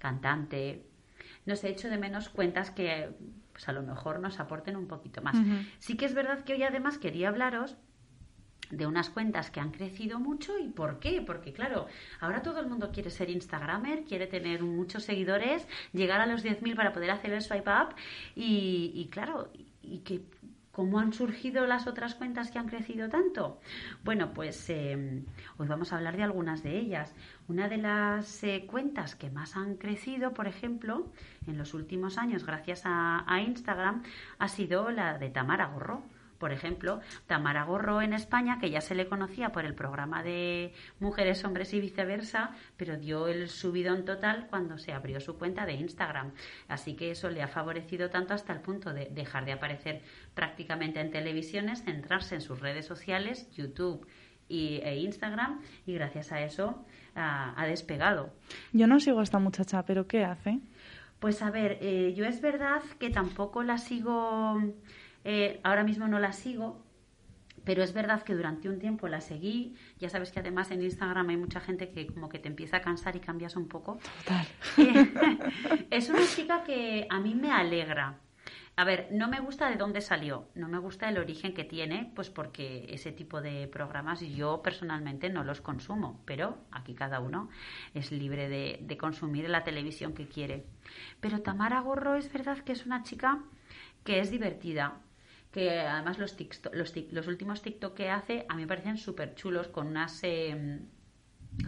cantante. 0.00 0.84
No 1.46 1.54
sé, 1.54 1.68
echo 1.68 1.88
de 1.88 1.98
menos 1.98 2.28
cuentas 2.28 2.70
que 2.72 3.10
pues 3.52 3.68
a 3.68 3.72
lo 3.72 3.82
mejor 3.82 4.18
nos 4.18 4.40
aporten 4.40 4.74
un 4.74 4.88
poquito 4.88 5.22
más. 5.22 5.36
Sí 5.78 5.96
que 5.96 6.06
es 6.06 6.14
verdad 6.14 6.42
que 6.44 6.54
hoy 6.54 6.64
además 6.64 6.98
quería 6.98 7.28
hablaros 7.28 7.76
de 8.70 8.86
unas 8.86 9.10
cuentas 9.10 9.50
que 9.50 9.60
han 9.60 9.70
crecido 9.72 10.20
mucho 10.20 10.58
y 10.58 10.68
por 10.68 11.00
qué 11.00 11.22
porque 11.22 11.52
claro 11.52 11.88
ahora 12.20 12.40
todo 12.42 12.60
el 12.60 12.68
mundo 12.68 12.92
quiere 12.92 13.10
ser 13.10 13.28
instagramer 13.28 14.04
quiere 14.04 14.28
tener 14.28 14.62
muchos 14.62 15.02
seguidores 15.02 15.66
llegar 15.92 16.20
a 16.20 16.26
los 16.26 16.44
10.000 16.44 16.76
para 16.76 16.92
poder 16.92 17.10
hacer 17.10 17.32
el 17.32 17.42
swipe 17.42 17.68
up 17.68 17.96
y, 18.36 18.92
y 18.94 19.08
claro 19.10 19.50
y 19.82 19.98
que 19.98 20.22
cómo 20.80 20.98
han 20.98 21.12
surgido 21.12 21.66
las 21.66 21.86
otras 21.86 22.14
cuentas 22.14 22.50
que 22.50 22.58
han 22.58 22.66
crecido 22.66 23.10
tanto 23.10 23.60
bueno 24.02 24.32
pues 24.32 24.70
eh, 24.70 25.22
hoy 25.58 25.68
vamos 25.68 25.92
a 25.92 25.98
hablar 25.98 26.16
de 26.16 26.22
algunas 26.22 26.62
de 26.62 26.78
ellas. 26.78 27.14
Una 27.48 27.68
de 27.68 27.76
las 27.76 28.42
eh, 28.44 28.64
cuentas 28.66 29.14
que 29.14 29.28
más 29.28 29.56
han 29.56 29.76
crecido 29.76 30.32
por 30.32 30.48
ejemplo 30.48 31.12
en 31.46 31.58
los 31.58 31.74
últimos 31.74 32.16
años 32.16 32.46
gracias 32.46 32.86
a, 32.86 33.30
a 33.30 33.42
Instagram 33.42 34.04
ha 34.38 34.48
sido 34.48 34.90
la 34.90 35.18
de 35.18 35.28
Tamara 35.28 35.66
Gorro 35.66 36.02
por 36.40 36.52
ejemplo, 36.52 37.00
Tamara 37.26 37.64
Gorro 37.64 38.00
en 38.00 38.14
España, 38.14 38.58
que 38.58 38.70
ya 38.70 38.80
se 38.80 38.94
le 38.94 39.06
conocía 39.06 39.50
por 39.52 39.66
el 39.66 39.74
programa 39.74 40.22
de 40.22 40.72
Mujeres, 40.98 41.44
Hombres 41.44 41.72
y 41.74 41.80
Viceversa, 41.80 42.50
pero 42.76 42.96
dio 42.96 43.28
el 43.28 43.48
subidón 43.48 44.04
total 44.04 44.46
cuando 44.48 44.78
se 44.78 44.92
abrió 44.92 45.20
su 45.20 45.38
cuenta 45.38 45.66
de 45.66 45.74
Instagram. 45.74 46.32
Así 46.66 46.96
que 46.96 47.10
eso 47.10 47.28
le 47.28 47.42
ha 47.42 47.48
favorecido 47.48 48.08
tanto 48.10 48.32
hasta 48.32 48.54
el 48.54 48.60
punto 48.60 48.92
de 48.92 49.10
dejar 49.10 49.44
de 49.44 49.52
aparecer 49.52 50.02
prácticamente 50.34 50.98
en 51.00 51.10
televisiones, 51.10 51.84
centrarse 51.84 52.36
en 52.36 52.40
sus 52.40 52.58
redes 52.58 52.86
sociales, 52.86 53.48
YouTube 53.54 54.06
y, 54.48 54.80
e 54.82 54.96
Instagram, 54.96 55.60
y 55.86 55.94
gracias 55.94 56.32
a 56.32 56.40
eso 56.40 56.84
ah, 57.14 57.52
ha 57.54 57.66
despegado. 57.66 58.32
Yo 58.72 58.86
no 58.86 58.98
sigo 58.98 59.20
a 59.20 59.24
esta 59.24 59.38
muchacha, 59.38 59.84
pero 59.84 60.06
¿qué 60.06 60.24
hace? 60.24 60.58
Pues 61.20 61.42
a 61.42 61.50
ver, 61.50 61.76
eh, 61.82 62.14
yo 62.16 62.24
es 62.24 62.40
verdad 62.40 62.82
que 62.98 63.10
tampoco 63.10 63.62
la 63.62 63.76
sigo, 63.76 64.58
eh, 65.24 65.60
ahora 65.62 65.84
mismo 65.84 66.08
no 66.08 66.18
la 66.18 66.32
sigo, 66.32 66.84
pero 67.64 67.82
es 67.82 67.92
verdad 67.92 68.22
que 68.22 68.34
durante 68.34 68.68
un 68.68 68.78
tiempo 68.78 69.08
la 69.08 69.20
seguí. 69.20 69.74
Ya 69.98 70.08
sabes 70.08 70.32
que 70.32 70.40
además 70.40 70.70
en 70.70 70.82
Instagram 70.82 71.28
hay 71.28 71.36
mucha 71.36 71.60
gente 71.60 71.90
que 71.90 72.06
como 72.06 72.28
que 72.28 72.38
te 72.38 72.48
empieza 72.48 72.78
a 72.78 72.80
cansar 72.80 73.16
y 73.16 73.20
cambias 73.20 73.56
un 73.56 73.68
poco. 73.68 73.98
Total. 74.24 74.46
Eh, 74.78 75.86
es 75.90 76.08
una 76.08 76.26
chica 76.26 76.64
que 76.64 77.06
a 77.10 77.20
mí 77.20 77.34
me 77.34 77.52
alegra. 77.52 78.18
A 78.76 78.84
ver, 78.84 79.08
no 79.10 79.28
me 79.28 79.40
gusta 79.40 79.68
de 79.68 79.76
dónde 79.76 80.00
salió, 80.00 80.48
no 80.54 80.66
me 80.66 80.78
gusta 80.78 81.06
el 81.08 81.18
origen 81.18 81.52
que 81.52 81.64
tiene, 81.64 82.10
pues 82.14 82.30
porque 82.30 82.86
ese 82.88 83.12
tipo 83.12 83.42
de 83.42 83.68
programas 83.68 84.20
yo 84.20 84.62
personalmente 84.62 85.28
no 85.28 85.44
los 85.44 85.60
consumo, 85.60 86.22
pero 86.24 86.56
aquí 86.70 86.94
cada 86.94 87.20
uno 87.20 87.50
es 87.92 88.10
libre 88.10 88.48
de, 88.48 88.78
de 88.80 88.96
consumir 88.96 89.50
la 89.50 89.64
televisión 89.64 90.14
que 90.14 90.28
quiere. 90.28 90.64
Pero 91.20 91.42
Tamara 91.42 91.80
Gorro 91.80 92.14
es 92.14 92.32
verdad 92.32 92.58
que 92.60 92.72
es 92.72 92.86
una 92.86 93.02
chica 93.02 93.42
que 94.02 94.20
es 94.20 94.30
divertida, 94.30 94.96
que 95.52 95.80
además 95.80 96.18
los, 96.18 96.36
tikto- 96.36 96.70
los, 96.72 96.94
los 97.12 97.26
últimos 97.26 97.62
TikTok 97.62 97.94
que 97.94 98.10
hace 98.10 98.46
a 98.48 98.54
mí 98.54 98.62
me 98.62 98.68
parecen 98.68 98.96
súper 98.96 99.34
chulos, 99.34 99.68
con 99.68 99.88
unas 99.88 100.20
eh, 100.22 100.80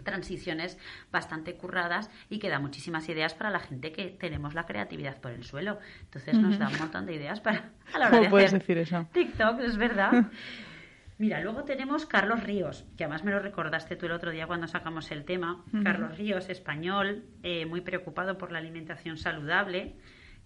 transiciones 0.04 0.78
bastante 1.10 1.54
curradas 1.56 2.08
y 2.30 2.38
que 2.38 2.48
da 2.48 2.58
muchísimas 2.60 3.08
ideas 3.08 3.34
para 3.34 3.50
la 3.50 3.58
gente 3.60 3.92
que 3.92 4.06
tenemos 4.10 4.54
la 4.54 4.64
creatividad 4.66 5.20
por 5.20 5.32
el 5.32 5.44
suelo. 5.44 5.78
Entonces 6.02 6.38
nos 6.38 6.58
da 6.58 6.68
un 6.68 6.78
montón 6.78 7.06
de 7.06 7.14
ideas 7.14 7.40
para 7.40 7.70
a 7.92 7.98
la 7.98 8.06
hora 8.06 8.10
¿Cómo 8.10 8.22
de 8.24 8.30
puedes 8.30 8.46
hacer 8.48 8.60
decir 8.60 8.78
eso? 8.78 9.06
TikTok, 9.12 9.60
es 9.60 9.76
verdad. 9.76 10.26
Mira, 11.18 11.40
luego 11.40 11.62
tenemos 11.64 12.06
Carlos 12.06 12.42
Ríos, 12.42 12.84
que 12.96 13.04
además 13.04 13.22
me 13.22 13.30
lo 13.30 13.38
recordaste 13.38 13.94
tú 13.96 14.06
el 14.06 14.12
otro 14.12 14.30
día 14.32 14.46
cuando 14.46 14.66
sacamos 14.66 15.10
el 15.12 15.24
tema. 15.24 15.64
Carlos 15.84 16.16
Ríos, 16.18 16.48
español, 16.48 17.24
eh, 17.44 17.64
muy 17.66 17.80
preocupado 17.80 18.38
por 18.38 18.50
la 18.50 18.58
alimentación 18.58 19.16
saludable, 19.18 19.94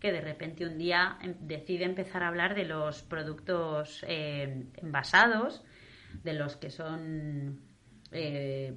que 0.01 0.13
de 0.13 0.21
repente 0.21 0.67
un 0.67 0.79
día 0.79 1.17
em- 1.23 1.35
decide 1.41 1.85
empezar 1.85 2.23
a 2.23 2.29
hablar 2.29 2.55
de 2.55 2.65
los 2.65 3.03
productos 3.03 4.05
eh, 4.07 4.67
envasados, 4.77 5.65
de 6.23 6.33
los 6.35 6.57
que 6.57 6.71
son, 6.71 7.61
eh, 8.13 8.75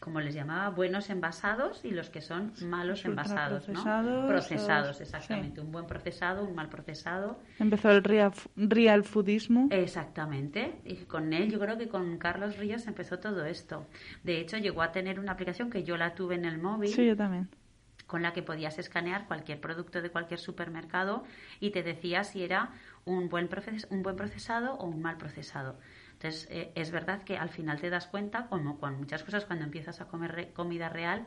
como 0.00 0.20
les 0.20 0.32
llamaba, 0.34 0.70
buenos 0.70 1.10
envasados 1.10 1.84
y 1.84 1.90
los 1.90 2.08
que 2.08 2.20
son 2.20 2.52
malos 2.62 2.98
Los 3.00 3.04
envasados, 3.06 3.68
¿no? 3.68 3.80
ultraprocesados, 3.80 4.28
Procesados, 4.28 5.00
exactamente. 5.00 5.60
sí. 5.60 5.66
Un 5.66 5.72
buen 5.72 5.86
procesado, 5.86 6.44
un 6.44 6.54
mal 6.54 6.68
procesado. 6.68 7.40
Empezó 7.58 7.90
el 7.90 8.04
real, 8.04 8.32
real 8.56 9.02
foodismo. 9.04 9.68
Exactamente. 9.72 10.76
Y 10.84 10.94
con 11.06 11.32
él, 11.32 11.50
yo 11.50 11.58
creo 11.58 11.76
que 11.76 11.88
con 11.88 12.16
Carlos 12.18 12.56
Ríos 12.58 12.86
empezó 12.86 13.18
todo 13.18 13.44
esto. 13.44 13.86
De 14.22 14.38
hecho, 14.40 14.56
llegó 14.58 14.82
a 14.82 14.92
tener 14.92 15.18
una 15.18 15.32
aplicación 15.32 15.68
que 15.68 15.82
yo 15.82 15.96
la 15.96 16.14
tuve 16.14 16.36
en 16.36 16.44
el 16.44 16.58
móvil, 16.58 16.90
Sí, 16.90 17.04
yo 17.06 17.16
también. 17.16 17.48
Con 18.08 18.22
la 18.22 18.32
que 18.32 18.42
podías 18.42 18.76
escanear 18.80 19.26
cualquier 19.28 19.60
producto 19.60 20.02
de 20.02 20.10
cualquier 20.10 20.40
supermercado 20.40 21.22
y 21.60 21.70
te 21.70 21.84
decía 21.84 22.24
si 22.24 22.42
era 22.42 22.70
un 23.04 23.28
buen, 23.28 23.48
proces- 23.48 23.86
un 23.90 24.02
buen 24.02 24.16
procesado 24.16 24.74
o 24.74 24.86
un 24.86 25.00
mal 25.00 25.16
procesado. 25.18 25.78
Entonces, 26.14 26.48
eh, 26.50 26.72
es 26.74 26.90
verdad 26.90 27.22
que 27.22 27.38
al 27.38 27.50
final 27.50 27.80
te 27.80 27.90
das 27.90 28.06
cuenta, 28.08 28.46
como 28.48 28.80
con 28.80 28.96
muchas 28.98 29.22
cosas, 29.22 29.44
cuando 29.44 29.64
empiezas 29.64 30.00
a 30.00 30.08
comer 30.08 30.32
re- 30.32 30.52
comida 30.52 30.88
real, 30.88 31.26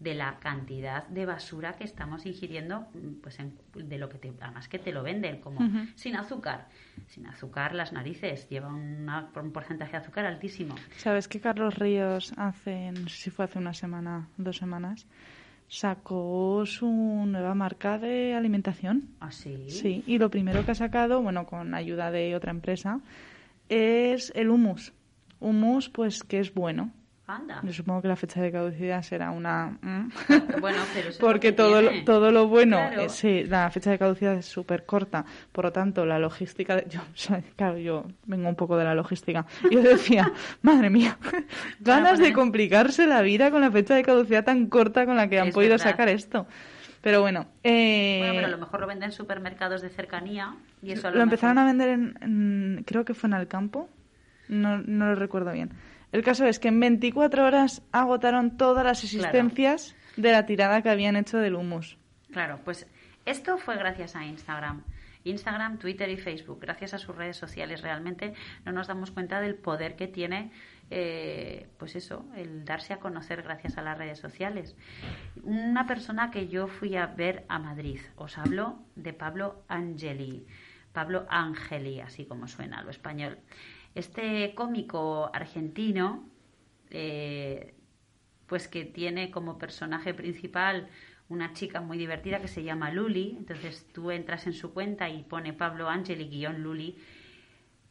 de 0.00 0.14
la 0.14 0.40
cantidad 0.40 1.06
de 1.06 1.26
basura 1.26 1.74
que 1.74 1.84
estamos 1.84 2.26
ingiriendo, 2.26 2.88
mm, 2.92 3.20
pues 3.22 3.38
en- 3.38 3.56
de 3.74 3.98
lo 3.98 4.08
que 4.08 4.18
te, 4.18 4.32
además 4.40 4.66
que 4.68 4.80
te 4.80 4.90
lo 4.90 5.04
venden, 5.04 5.40
como 5.40 5.60
sin 5.94 6.16
azúcar. 6.16 6.66
Sin 7.06 7.26
azúcar, 7.26 7.72
las 7.74 7.92
narices 7.92 8.48
lleva 8.48 8.68
una- 8.68 9.28
un 9.36 9.52
porcentaje 9.52 9.92
de 9.92 9.98
azúcar 9.98 10.24
altísimo. 10.24 10.74
¿Sabes 10.96 11.28
que 11.28 11.40
Carlos 11.40 11.76
Ríos 11.78 12.32
hace, 12.36 12.90
no 12.90 13.08
sé 13.08 13.16
si 13.16 13.30
fue 13.30 13.44
hace 13.44 13.60
una 13.60 13.74
semana, 13.74 14.26
dos 14.38 14.56
semanas, 14.56 15.06
sacó 15.72 16.66
su 16.66 16.86
nueva 16.86 17.54
marca 17.54 17.98
de 17.98 18.34
alimentación? 18.34 19.08
Así. 19.20 19.70
Sí, 19.70 20.04
y 20.06 20.18
lo 20.18 20.28
primero 20.28 20.66
que 20.66 20.72
ha 20.72 20.74
sacado, 20.74 21.22
bueno, 21.22 21.46
con 21.46 21.72
ayuda 21.72 22.10
de 22.10 22.36
otra 22.36 22.50
empresa, 22.50 23.00
es 23.70 24.32
el 24.36 24.50
hummus. 24.50 24.92
Hummus, 25.40 25.88
pues 25.88 26.24
que 26.24 26.40
es 26.40 26.52
bueno. 26.52 26.92
Anda. 27.26 27.60
Yo 27.62 27.72
supongo 27.72 28.02
que 28.02 28.08
la 28.08 28.16
fecha 28.16 28.42
de 28.42 28.50
caducidad 28.50 29.00
será 29.02 29.30
una... 29.30 29.78
Bueno, 30.60 30.78
pero 30.92 31.08
Porque 31.20 31.48
lo 31.48 31.52
que 31.52 31.52
todo 31.52 31.80
lo, 31.82 31.88
tiene. 31.90 32.04
todo 32.04 32.30
lo 32.32 32.48
bueno, 32.48 32.76
Claro. 32.78 33.02
eh, 33.02 33.08
sí, 33.08 33.44
la 33.44 33.70
fecha 33.70 33.90
de 33.92 33.98
caducidad 33.98 34.34
es 34.34 34.44
súper 34.46 34.84
corta. 34.84 35.24
Por 35.52 35.64
lo 35.66 35.72
tanto, 35.72 36.04
la 36.04 36.18
logística... 36.18 36.74
de- 36.76 36.86
yo, 36.90 37.00
o 37.00 37.04
sea, 37.16 37.40
claro, 37.56 37.78
yo 37.78 38.04
vengo 38.26 38.48
un 38.48 38.56
poco 38.56 38.76
de 38.76 38.84
la 38.84 38.94
logística. 38.94 39.46
Yo 39.70 39.80
decía, 39.82 40.30
madre 40.62 40.90
mía, 40.90 41.16
ganas 41.80 42.18
de 42.18 42.32
complicarse 42.32 43.06
la 43.06 43.22
vida 43.22 43.50
con 43.50 43.60
la 43.60 43.70
fecha 43.70 43.94
de 43.94 44.02
caducidad 44.02 44.44
tan 44.44 44.66
corta 44.66 45.06
con 45.06 45.16
la 45.16 45.28
que 45.28 45.38
han 45.38 45.48
Es 45.48 45.54
podido 45.54 45.72
verdad. 45.74 45.90
sacar 45.90 46.08
esto. 46.08 46.46
Pero 47.02 47.20
bueno, 47.20 47.46
eh, 47.64 48.16
Bueno, 48.18 48.34
pero 48.34 48.46
a 48.46 48.50
lo 48.50 48.58
mejor 48.58 48.80
lo 48.80 48.86
venden 48.86 49.10
en 49.10 49.12
supermercados 49.12 49.80
de 49.82 49.88
cercanía 49.90 50.54
y 50.82 50.92
eso 50.92 51.08
a 51.08 51.10
lo, 51.10 51.16
lo, 51.18 51.22
empezaron 51.24 51.58
a 51.58 51.64
vender 51.64 51.88
en, 51.88 52.18
en- 52.20 52.84
creo 52.86 53.04
que 53.04 53.14
fue 53.14 53.28
en 53.28 53.34
Alcampo, 53.34 53.88
no, 54.48 54.78
no 54.78 55.06
lo 55.06 55.14
recuerdo 55.16 55.50
bien. 55.52 55.70
El 56.12 56.22
caso 56.22 56.44
es 56.44 56.58
que 56.58 56.68
en 56.68 56.78
24 56.78 57.44
horas 57.44 57.82
agotaron 57.90 58.56
todas 58.56 58.84
las 58.84 59.02
existencias 59.02 59.96
de 60.16 60.30
la 60.32 60.44
tirada 60.44 60.82
que 60.82 60.90
habían 60.90 61.16
hecho 61.16 61.38
del 61.38 61.54
humus. 61.54 61.96
Claro, 62.30 62.60
pues 62.64 62.86
esto 63.24 63.56
fue 63.58 63.76
gracias 63.76 64.14
a 64.14 64.24
Instagram. 64.24 64.84
Instagram, 65.24 65.78
Twitter 65.78 66.08
y 66.08 66.16
Facebook, 66.16 66.60
gracias 66.60 66.94
a 66.94 66.98
sus 66.98 67.14
redes 67.14 67.36
sociales, 67.36 67.82
realmente 67.82 68.34
no 68.64 68.72
nos 68.72 68.88
damos 68.88 69.12
cuenta 69.12 69.40
del 69.40 69.54
poder 69.54 69.94
que 69.94 70.08
tiene, 70.08 70.50
eh, 70.90 71.68
pues 71.78 71.94
eso, 71.94 72.26
el 72.36 72.64
darse 72.64 72.92
a 72.92 72.98
conocer 72.98 73.42
gracias 73.42 73.78
a 73.78 73.82
las 73.82 73.96
redes 73.96 74.18
sociales. 74.18 74.76
Una 75.42 75.86
persona 75.86 76.30
que 76.30 76.48
yo 76.48 76.66
fui 76.66 76.96
a 76.96 77.06
ver 77.06 77.44
a 77.48 77.58
Madrid, 77.58 78.00
os 78.16 78.36
hablo 78.36 78.80
de 78.96 79.12
Pablo 79.12 79.62
Angeli, 79.68 80.44
Pablo 80.92 81.26
Angeli, 81.30 82.00
así 82.00 82.26
como 82.26 82.48
suena 82.48 82.82
lo 82.82 82.90
español. 82.90 83.38
Este 83.94 84.54
cómico 84.54 85.30
argentino, 85.34 86.24
eh, 86.90 87.74
pues 88.46 88.68
que 88.68 88.84
tiene 88.84 89.30
como 89.30 89.58
personaje 89.58 90.14
principal 90.14 90.88
una 91.28 91.52
chica 91.54 91.80
muy 91.80 91.98
divertida 91.98 92.40
que 92.40 92.48
se 92.48 92.62
llama 92.64 92.90
Luli. 92.90 93.36
Entonces 93.38 93.86
tú 93.92 94.10
entras 94.10 94.46
en 94.46 94.52
su 94.54 94.72
cuenta 94.72 95.08
y 95.08 95.22
pone 95.22 95.52
Pablo 95.52 95.88
Angeli 95.88 96.28
guion 96.28 96.62
Luli. 96.62 96.96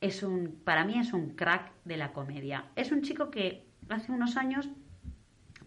Es 0.01 0.23
un, 0.23 0.59
para 0.63 0.83
mí 0.85 0.97
es 0.99 1.13
un 1.13 1.31
crack 1.35 1.71
de 1.85 1.97
la 1.97 2.11
comedia. 2.13 2.65
Es 2.75 2.91
un 2.91 3.01
chico 3.03 3.29
que 3.31 3.63
hace 3.89 4.11
unos 4.11 4.37
años 4.37 4.69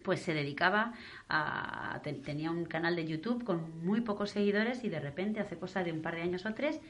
pues 0.03 0.21
se 0.21 0.35
dedicaba 0.35 0.93
a 1.29 2.01
te- 2.03 2.13
tenía 2.13 2.51
un 2.51 2.67
canal 2.67 2.95
de 2.95 3.07
YouTube 3.07 3.43
con 3.45 3.85
muy 3.85 4.03
pocos 4.03 4.31
seguidores 4.31 4.85
y 4.85 4.91
de 4.91 5.01
repente 5.01 5.41
hace 5.41 5.57
cosa 5.59 5.83
de 5.83 5.93
un 5.93 6.03
par 6.03 6.15
de 6.17 6.23
años 6.23 6.45
o 6.45 6.53
tres 6.55 6.81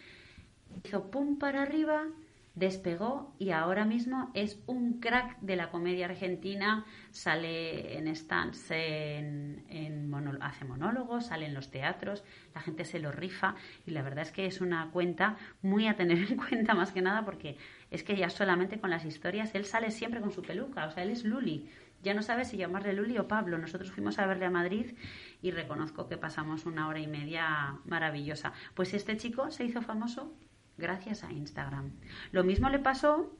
hizo 0.85 1.11
pum 1.11 1.39
para 1.39 1.63
arriba, 1.63 2.07
despegó 2.55 3.35
y 3.39 3.51
ahora 3.51 3.85
mismo 3.85 4.31
es 4.35 4.63
un 4.67 5.01
crack 5.01 5.41
de 5.41 5.57
la 5.57 5.71
comedia 5.71 6.07
argentina, 6.07 6.85
sale 7.11 7.99
en 7.99 8.15
stands, 8.15 8.71
en, 8.71 9.65
en 9.69 10.15
hace 10.41 10.65
monólogos, 10.65 11.27
sale 11.27 11.47
en 11.47 11.55
los 11.55 11.71
teatros, 11.71 12.23
la 12.55 12.61
gente 12.61 12.85
se 12.85 13.01
lo 13.01 13.11
rifa 13.11 13.57
y 13.87 13.91
la 13.91 14.03
verdad 14.03 14.23
es 14.23 14.31
que 14.31 14.47
es 14.47 14.61
una 14.61 14.91
cuenta 14.93 15.37
muy 15.63 15.89
a 15.89 15.97
tener 15.97 16.19
en 16.19 16.37
cuenta 16.49 16.75
más 16.75 16.93
que 16.93 17.03
nada 17.03 17.25
porque 17.25 17.57
es 17.91 18.05
que 18.05 18.17
ya 18.17 18.31
solamente 18.31 18.79
con 18.79 18.91
las 18.91 19.05
historias 19.05 19.55
él 19.55 19.65
sale 19.65 19.91
siempre 19.91 20.21
con 20.21 20.31
su 20.31 20.43
peluca, 20.43 20.87
o 20.87 20.91
sea, 20.91 21.03
él 21.03 21.11
es 21.11 21.25
Luli. 21.25 21.69
Ya 22.03 22.13
no 22.13 22.23
sabe 22.23 22.45
si 22.45 22.59
llamarle 22.59 22.93
Luli 22.93 23.17
o 23.17 23.27
Pablo. 23.27 23.57
Nosotros 23.57 23.91
fuimos 23.91 24.19
a 24.19 24.27
verle 24.27 24.45
a 24.45 24.51
Madrid 24.51 24.95
y 25.41 25.53
reconozco 25.53 26.07
que 26.07 26.19
pasamos 26.19 26.67
una 26.67 26.87
hora 26.87 27.01
y 27.01 27.07
media 27.07 27.79
maravillosa. 27.87 28.53
Pues 28.75 28.93
este 28.93 29.17
chico 29.17 29.51
se 29.51 29.65
hizo 29.65 29.81
famoso 29.81 30.37
gracias 30.77 31.25
a 31.25 31.33
Instagram. 31.33 31.93
Lo 32.33 32.45
mismo 32.45 32.69
le 32.69 32.79
pasó 32.79 33.37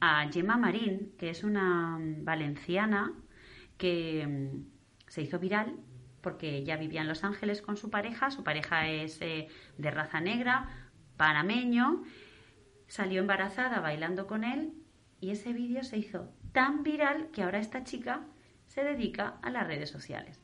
a 0.00 0.28
Gemma 0.30 0.56
Marín, 0.56 1.12
que 1.18 1.30
es 1.30 1.44
una 1.44 1.98
mm, 1.98 2.24
valenciana 2.24 3.12
que 3.78 4.26
mm, 4.26 4.66
se 5.08 5.22
hizo 5.22 5.38
viral 5.38 5.76
porque 6.20 6.56
ella 6.56 6.76
vivía 6.76 7.02
en 7.02 7.08
Los 7.08 7.22
Ángeles 7.22 7.60
con 7.60 7.76
su 7.76 7.90
pareja. 7.90 8.30
Su 8.30 8.42
pareja 8.44 8.88
es 8.88 9.20
eh, 9.20 9.48
de 9.76 9.90
raza 9.90 10.20
negra, 10.20 10.90
panameño. 11.16 12.02
Salió 12.88 13.20
embarazada 13.20 13.80
bailando 13.80 14.26
con 14.26 14.42
él 14.42 14.72
y 15.20 15.30
ese 15.30 15.52
vídeo 15.52 15.84
se 15.84 15.98
hizo 15.98 16.30
tan 16.52 16.82
viral 16.82 17.28
que 17.30 17.42
ahora 17.42 17.58
esta 17.58 17.84
chica 17.84 18.22
se 18.66 18.82
dedica 18.82 19.38
a 19.42 19.50
las 19.50 19.66
redes 19.66 19.90
sociales. 19.90 20.43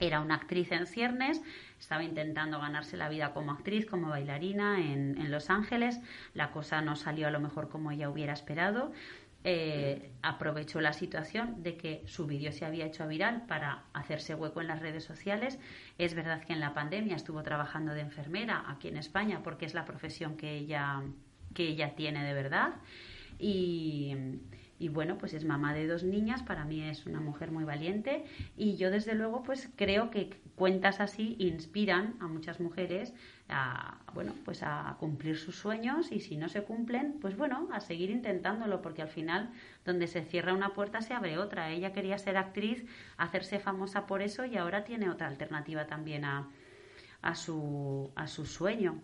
Era 0.00 0.20
una 0.20 0.36
actriz 0.36 0.70
en 0.72 0.86
ciernes, 0.86 1.42
estaba 1.78 2.04
intentando 2.04 2.60
ganarse 2.60 2.96
la 2.96 3.08
vida 3.08 3.32
como 3.32 3.52
actriz, 3.52 3.86
como 3.86 4.08
bailarina 4.08 4.80
en, 4.80 5.18
en 5.18 5.30
Los 5.30 5.50
Ángeles. 5.50 6.00
La 6.34 6.50
cosa 6.52 6.80
no 6.80 6.94
salió 6.96 7.26
a 7.26 7.30
lo 7.30 7.40
mejor 7.40 7.68
como 7.68 7.90
ella 7.90 8.08
hubiera 8.08 8.32
esperado. 8.32 8.92
Eh, 9.44 10.10
aprovechó 10.20 10.80
la 10.80 10.92
situación 10.92 11.62
de 11.62 11.76
que 11.76 12.02
su 12.06 12.26
vídeo 12.26 12.50
se 12.50 12.64
había 12.64 12.86
hecho 12.86 13.06
viral 13.06 13.46
para 13.46 13.84
hacerse 13.92 14.34
hueco 14.34 14.60
en 14.60 14.66
las 14.66 14.80
redes 14.80 15.04
sociales. 15.04 15.58
Es 15.96 16.14
verdad 16.14 16.42
que 16.42 16.52
en 16.52 16.60
la 16.60 16.74
pandemia 16.74 17.14
estuvo 17.14 17.42
trabajando 17.44 17.94
de 17.94 18.00
enfermera 18.00 18.64
aquí 18.68 18.88
en 18.88 18.96
España 18.96 19.40
porque 19.44 19.64
es 19.64 19.74
la 19.74 19.84
profesión 19.84 20.36
que 20.36 20.56
ella, 20.56 21.02
que 21.54 21.68
ella 21.68 21.94
tiene 21.94 22.24
de 22.24 22.34
verdad. 22.34 22.74
Y, 23.38 24.16
y 24.78 24.88
bueno, 24.88 25.18
pues 25.18 25.34
es 25.34 25.44
mamá 25.44 25.74
de 25.74 25.86
dos 25.86 26.04
niñas, 26.04 26.42
para 26.42 26.64
mí 26.64 26.82
es 26.82 27.06
una 27.06 27.20
mujer 27.20 27.50
muy 27.50 27.64
valiente 27.64 28.24
y 28.56 28.76
yo 28.76 28.90
desde 28.90 29.14
luego 29.14 29.42
pues 29.42 29.68
creo 29.76 30.10
que 30.10 30.30
cuentas 30.54 31.00
así 31.00 31.36
inspiran 31.38 32.14
a 32.20 32.28
muchas 32.28 32.60
mujeres 32.60 33.12
a, 33.48 33.98
bueno, 34.14 34.34
pues 34.44 34.62
a 34.62 34.96
cumplir 35.00 35.36
sus 35.36 35.56
sueños 35.56 36.12
y 36.12 36.20
si 36.20 36.36
no 36.36 36.48
se 36.48 36.62
cumplen, 36.62 37.14
pues 37.20 37.36
bueno, 37.36 37.68
a 37.72 37.80
seguir 37.80 38.10
intentándolo 38.10 38.82
porque 38.82 39.02
al 39.02 39.08
final 39.08 39.50
donde 39.84 40.06
se 40.06 40.22
cierra 40.22 40.52
una 40.52 40.74
puerta 40.74 41.00
se 41.00 41.14
abre 41.14 41.38
otra. 41.38 41.70
Ella 41.70 41.92
quería 41.92 42.18
ser 42.18 42.36
actriz, 42.36 42.84
hacerse 43.16 43.58
famosa 43.58 44.06
por 44.06 44.22
eso 44.22 44.44
y 44.44 44.56
ahora 44.56 44.84
tiene 44.84 45.08
otra 45.10 45.28
alternativa 45.28 45.86
también 45.86 46.24
a, 46.24 46.48
a, 47.22 47.34
su, 47.34 48.10
a 48.14 48.26
su 48.26 48.44
sueño. 48.44 49.00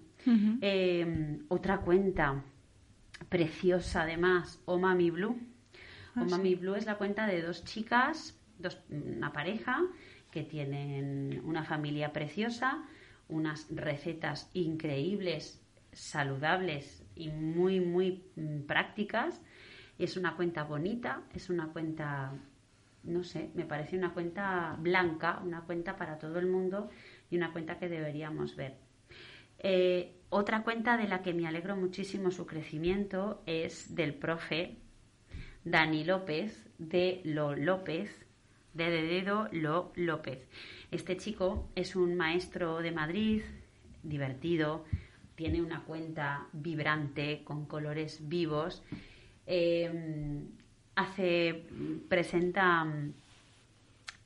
Eh, 0.61 1.39
otra 1.49 1.81
cuenta 1.81 2.43
preciosa 3.29 4.03
además, 4.03 4.61
O 4.64 4.79
Mami 4.79 5.11
Blue. 5.11 5.39
Ah, 6.15 6.25
Mami 6.25 6.55
Blue 6.55 6.77
es 6.77 6.87
la 6.87 6.97
cuenta 6.97 7.27
de 7.27 7.43
dos 7.43 7.65
chicas, 7.65 8.39
dos, 8.59 8.79
una 8.89 9.33
pareja 9.33 9.83
que 10.31 10.43
tienen 10.43 11.41
una 11.45 11.65
familia 11.65 12.12
preciosa, 12.12 12.85
unas 13.29 13.67
recetas 13.71 14.51
increíbles, 14.53 15.62
saludables 15.93 17.05
y 17.15 17.29
muy, 17.29 17.81
muy 17.81 18.25
mm, 18.37 18.62
prácticas. 18.62 19.41
Es 19.99 20.17
una 20.17 20.37
cuenta 20.37 20.65
bonita, 20.65 21.23
es 21.33 21.51
una 21.51 21.69
cuenta, 21.69 22.33
no 23.05 23.23
sé, 23.23 23.51
me 23.55 23.65
parece 23.65 23.97
una 23.97 24.12
cuenta 24.12 24.77
blanca, 24.79 25.41
una 25.45 25.62
cuenta 25.62 25.97
para 25.97 26.19
todo 26.19 26.39
el 26.39 26.47
mundo 26.47 26.91
y 27.31 27.37
una 27.37 27.53
cuenta 27.53 27.79
que 27.79 27.89
deberíamos 27.89 28.57
ver. 28.57 28.77
Eh, 29.61 30.21
otra 30.31 30.65
cuenta 30.65 30.97
de 30.97 31.07
la 31.07 31.23
que 31.23 31.33
me 31.33 31.47
alegro 31.47 31.77
muchísimo 31.77 32.31
su 32.31 32.45
crecimiento 32.45 33.43
es 33.47 33.95
del 33.95 34.15
profe 34.15 34.84
Dani 35.65 36.05
López 36.05 36.69
de 36.79 37.21
Lo 37.25 37.57
López, 37.57 38.27
de 38.75 38.91
de 38.91 39.03
dedo 39.03 39.49
Lo 39.53 39.93
López. 39.97 40.47
Este 40.91 41.17
chico 41.17 41.69
es 41.75 41.97
un 41.97 42.17
maestro 42.17 42.79
de 42.79 42.93
Madrid, 42.93 43.43
divertido, 44.03 44.85
tiene 45.35 45.62
una 45.62 45.83
cuenta 45.83 46.47
vibrante 46.53 47.43
con 47.45 47.67
colores 47.67 48.29
vivos, 48.29 48.83
eh, 49.47 50.43
hace, 50.95 51.67
presenta 52.09 52.87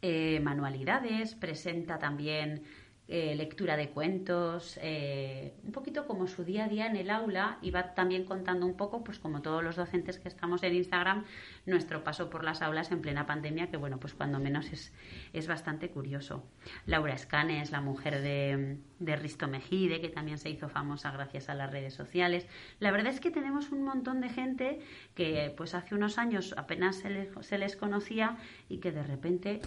eh, 0.03 0.41
manualidades, 0.41 1.35
presenta 1.35 1.99
también 1.99 2.63
eh, 3.11 3.35
lectura 3.35 3.79
de 3.79 3.89
cuentos, 3.89 4.79
eh, 4.83 5.55
un 5.65 5.73
poquito 5.73 6.07
como 6.07 6.27
su 6.27 6.45
día 6.45 6.67
a 6.67 6.69
día 6.69 6.87
en 6.87 6.95
el 6.95 7.09
aula 7.09 7.57
y 7.63 7.71
va 7.71 7.95
también 7.95 8.27
contando 8.27 8.67
un 8.67 8.77
poco, 8.77 9.03
pues 9.03 9.19
como 9.19 9.41
todos 9.41 9.65
los 9.65 9.77
docentes 9.77 10.19
que 10.19 10.29
estamos 10.29 10.63
en 10.63 10.75
Instagram, 10.75 11.25
nuestro 11.65 12.05
paso 12.05 12.29
por 12.29 12.45
las 12.45 12.61
aulas 12.61 12.93
en 12.93 13.01
plena 13.01 13.25
pandemia, 13.25 13.71
que 13.71 13.79
bueno, 13.79 13.99
pues 13.99 14.13
cuando 14.13 14.39
menos 14.39 14.71
es, 14.75 14.93
es 15.33 15.47
bastante 15.47 15.89
curioso. 15.89 16.45
Laura 16.85 17.15
Escanes, 17.15 17.71
la 17.71 17.81
mujer 17.81 18.21
de, 18.21 18.77
de 18.99 19.17
Risto 19.17 19.49
Mejide, 19.49 20.03
que 20.03 20.11
también 20.11 20.37
se 20.37 20.51
hizo 20.51 20.69
famosa 20.69 21.11
gracias 21.11 21.49
a 21.49 21.55
las 21.55 21.73
redes 21.73 21.95
sociales. 21.95 22.47
La 22.79 22.91
verdad 22.91 23.11
es 23.15 23.21
que 23.21 23.31
tenemos 23.31 23.73
un 23.73 23.85
montón 23.85 24.21
de 24.21 24.29
gente 24.29 24.81
que 25.15 25.55
pues 25.57 25.75
hace 25.75 25.95
unos 25.95 26.19
años 26.19 26.55
apenas 26.59 26.97
se 26.97 27.09
les, 27.09 27.29
se 27.41 27.57
les 27.57 27.75
conocía 27.75 28.37
y 28.69 28.81
que 28.81 28.93
de 28.93 29.03
repente 29.03 29.63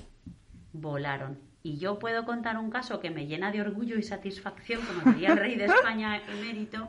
volaron. 0.73 1.50
Y 1.63 1.77
yo 1.77 1.99
puedo 1.99 2.25
contar 2.25 2.57
un 2.57 2.71
caso 2.71 2.99
que 2.99 3.11
me 3.11 3.27
llena 3.27 3.51
de 3.51 3.61
orgullo 3.61 3.97
y 3.97 4.03
satisfacción, 4.03 4.81
como 4.81 5.13
diría 5.13 5.33
el 5.33 5.37
rey 5.37 5.55
de 5.55 5.65
España 5.65 6.21
emérito, 6.27 6.87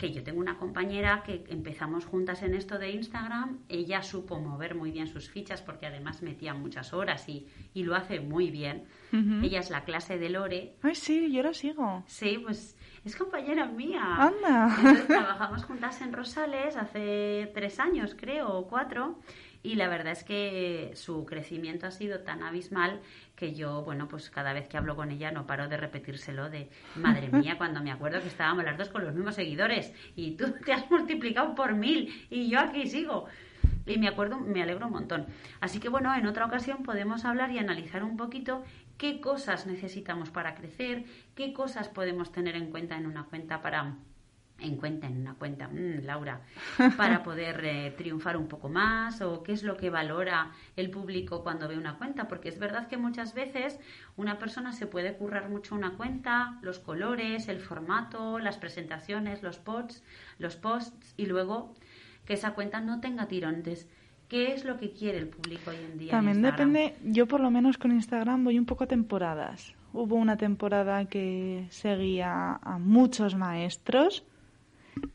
que 0.00 0.12
yo 0.12 0.22
tengo 0.22 0.40
una 0.40 0.56
compañera 0.56 1.22
que 1.24 1.44
empezamos 1.48 2.06
juntas 2.06 2.42
en 2.42 2.54
esto 2.54 2.78
de 2.78 2.90
Instagram, 2.90 3.58
ella 3.68 4.02
supo 4.02 4.40
mover 4.40 4.74
muy 4.74 4.90
bien 4.90 5.06
sus 5.06 5.28
fichas 5.28 5.60
porque 5.60 5.86
además 5.86 6.22
metía 6.22 6.54
muchas 6.54 6.94
horas 6.94 7.28
y, 7.28 7.46
y 7.74 7.84
lo 7.84 7.94
hace 7.94 8.18
muy 8.18 8.50
bien. 8.50 8.86
Ella 9.12 9.60
es 9.60 9.70
la 9.70 9.84
clase 9.84 10.18
de 10.18 10.30
Lore. 10.30 10.76
Ay, 10.82 10.94
sí, 10.94 11.30
yo 11.30 11.42
la 11.42 11.52
sigo. 11.52 12.02
Sí, 12.06 12.38
pues 12.42 12.76
es 13.04 13.14
compañera 13.16 13.66
mía. 13.66 14.02
Anda. 14.02 14.74
Entonces, 14.78 15.06
trabajamos 15.06 15.64
juntas 15.64 16.00
en 16.00 16.12
Rosales 16.12 16.76
hace 16.76 17.50
tres 17.52 17.78
años, 17.78 18.16
creo, 18.18 18.48
o 18.48 18.68
cuatro. 18.68 19.18
Y 19.62 19.74
la 19.74 19.88
verdad 19.88 20.12
es 20.12 20.24
que 20.24 20.92
su 20.94 21.26
crecimiento 21.26 21.86
ha 21.86 21.90
sido 21.90 22.20
tan 22.20 22.42
abismal 22.42 23.00
que 23.36 23.54
yo, 23.54 23.82
bueno, 23.82 24.08
pues 24.08 24.30
cada 24.30 24.52
vez 24.52 24.68
que 24.68 24.78
hablo 24.78 24.96
con 24.96 25.10
ella 25.10 25.32
no 25.32 25.46
paro 25.46 25.68
de 25.68 25.76
repetírselo 25.76 26.48
de, 26.48 26.70
madre 26.96 27.28
mía, 27.32 27.58
cuando 27.58 27.82
me 27.82 27.92
acuerdo 27.92 28.20
que 28.20 28.28
estábamos 28.28 28.64
las 28.64 28.78
dos 28.78 28.88
con 28.88 29.04
los 29.04 29.14
mismos 29.14 29.34
seguidores 29.34 29.92
y 30.16 30.32
tú 30.32 30.52
te 30.64 30.72
has 30.72 30.90
multiplicado 30.90 31.54
por 31.54 31.74
mil 31.74 32.26
y 32.30 32.48
yo 32.48 32.60
aquí 32.60 32.86
sigo. 32.86 33.26
Y 33.86 33.98
me 33.98 34.08
acuerdo, 34.08 34.38
me 34.38 34.62
alegro 34.62 34.86
un 34.86 34.92
montón. 34.92 35.26
Así 35.60 35.80
que 35.80 35.88
bueno, 35.88 36.14
en 36.14 36.26
otra 36.26 36.46
ocasión 36.46 36.82
podemos 36.82 37.24
hablar 37.24 37.50
y 37.50 37.58
analizar 37.58 38.04
un 38.04 38.16
poquito 38.16 38.62
qué 38.98 39.20
cosas 39.20 39.66
necesitamos 39.66 40.30
para 40.30 40.54
crecer, 40.54 41.04
qué 41.34 41.52
cosas 41.52 41.88
podemos 41.88 42.30
tener 42.32 42.56
en 42.56 42.70
cuenta 42.70 42.96
en 42.96 43.06
una 43.06 43.24
cuenta 43.24 43.62
para 43.62 43.96
en 44.60 44.76
cuenta 44.76 45.06
en 45.06 45.20
una 45.20 45.34
cuenta, 45.34 45.68
mm, 45.68 46.04
Laura, 46.04 46.40
para 46.96 47.22
poder 47.22 47.64
eh, 47.64 47.94
triunfar 47.96 48.36
un 48.36 48.48
poco 48.48 48.68
más 48.68 49.20
o 49.20 49.42
qué 49.42 49.52
es 49.52 49.62
lo 49.62 49.76
que 49.76 49.90
valora 49.90 50.52
el 50.76 50.90
público 50.90 51.42
cuando 51.42 51.68
ve 51.68 51.76
una 51.76 51.98
cuenta, 51.98 52.28
porque 52.28 52.48
es 52.48 52.58
verdad 52.58 52.88
que 52.88 52.96
muchas 52.96 53.34
veces 53.34 53.78
una 54.16 54.38
persona 54.38 54.72
se 54.72 54.86
puede 54.86 55.14
currar 55.16 55.48
mucho 55.48 55.74
una 55.74 55.96
cuenta, 55.96 56.58
los 56.62 56.78
colores, 56.78 57.48
el 57.48 57.60
formato, 57.60 58.38
las 58.38 58.58
presentaciones, 58.58 59.42
los 59.42 59.58
posts, 59.58 60.02
los 60.38 60.56
posts 60.56 61.14
y 61.16 61.26
luego 61.26 61.74
que 62.24 62.34
esa 62.34 62.52
cuenta 62.52 62.80
no 62.80 63.00
tenga 63.00 63.26
tirones. 63.26 63.88
¿Qué 64.28 64.52
es 64.52 64.64
lo 64.64 64.78
que 64.78 64.92
quiere 64.92 65.18
el 65.18 65.26
público 65.26 65.70
hoy 65.70 65.76
en 65.84 65.98
día? 65.98 66.12
También 66.12 66.40
depende, 66.40 66.94
yo 67.02 67.26
por 67.26 67.40
lo 67.40 67.50
menos 67.50 67.78
con 67.78 67.90
Instagram 67.90 68.44
voy 68.44 68.60
un 68.60 68.64
poco 68.64 68.84
a 68.84 68.86
temporadas. 68.86 69.74
Hubo 69.92 70.14
una 70.14 70.36
temporada 70.36 71.06
que 71.06 71.66
seguía 71.70 72.60
a 72.62 72.78
muchos 72.78 73.34
maestros 73.34 74.24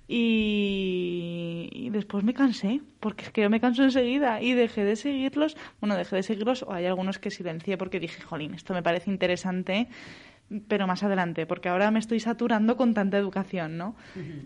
y, 0.07 1.69
y 1.71 1.89
después 1.89 2.23
me 2.23 2.33
cansé, 2.33 2.81
porque 2.99 3.25
es 3.25 3.31
que 3.31 3.41
yo 3.41 3.49
me 3.49 3.59
canso 3.59 3.83
enseguida 3.83 4.41
y 4.41 4.53
dejé 4.53 4.83
de 4.83 4.95
seguirlos. 4.95 5.57
Bueno, 5.79 5.95
dejé 5.95 6.17
de 6.17 6.23
seguirlos 6.23 6.63
o 6.63 6.73
hay 6.73 6.85
algunos 6.85 7.19
que 7.19 7.31
silencié 7.31 7.77
porque 7.77 7.99
dije, 7.99 8.21
jolín, 8.21 8.53
esto 8.53 8.73
me 8.73 8.83
parece 8.83 9.09
interesante, 9.11 9.87
pero 10.67 10.85
más 10.85 11.01
adelante, 11.03 11.45
porque 11.47 11.69
ahora 11.69 11.89
me 11.89 11.97
estoy 11.99 12.19
saturando 12.19 12.77
con 12.77 12.93
tanta 12.93 13.17
educación, 13.17 13.77
¿no? 13.77 13.95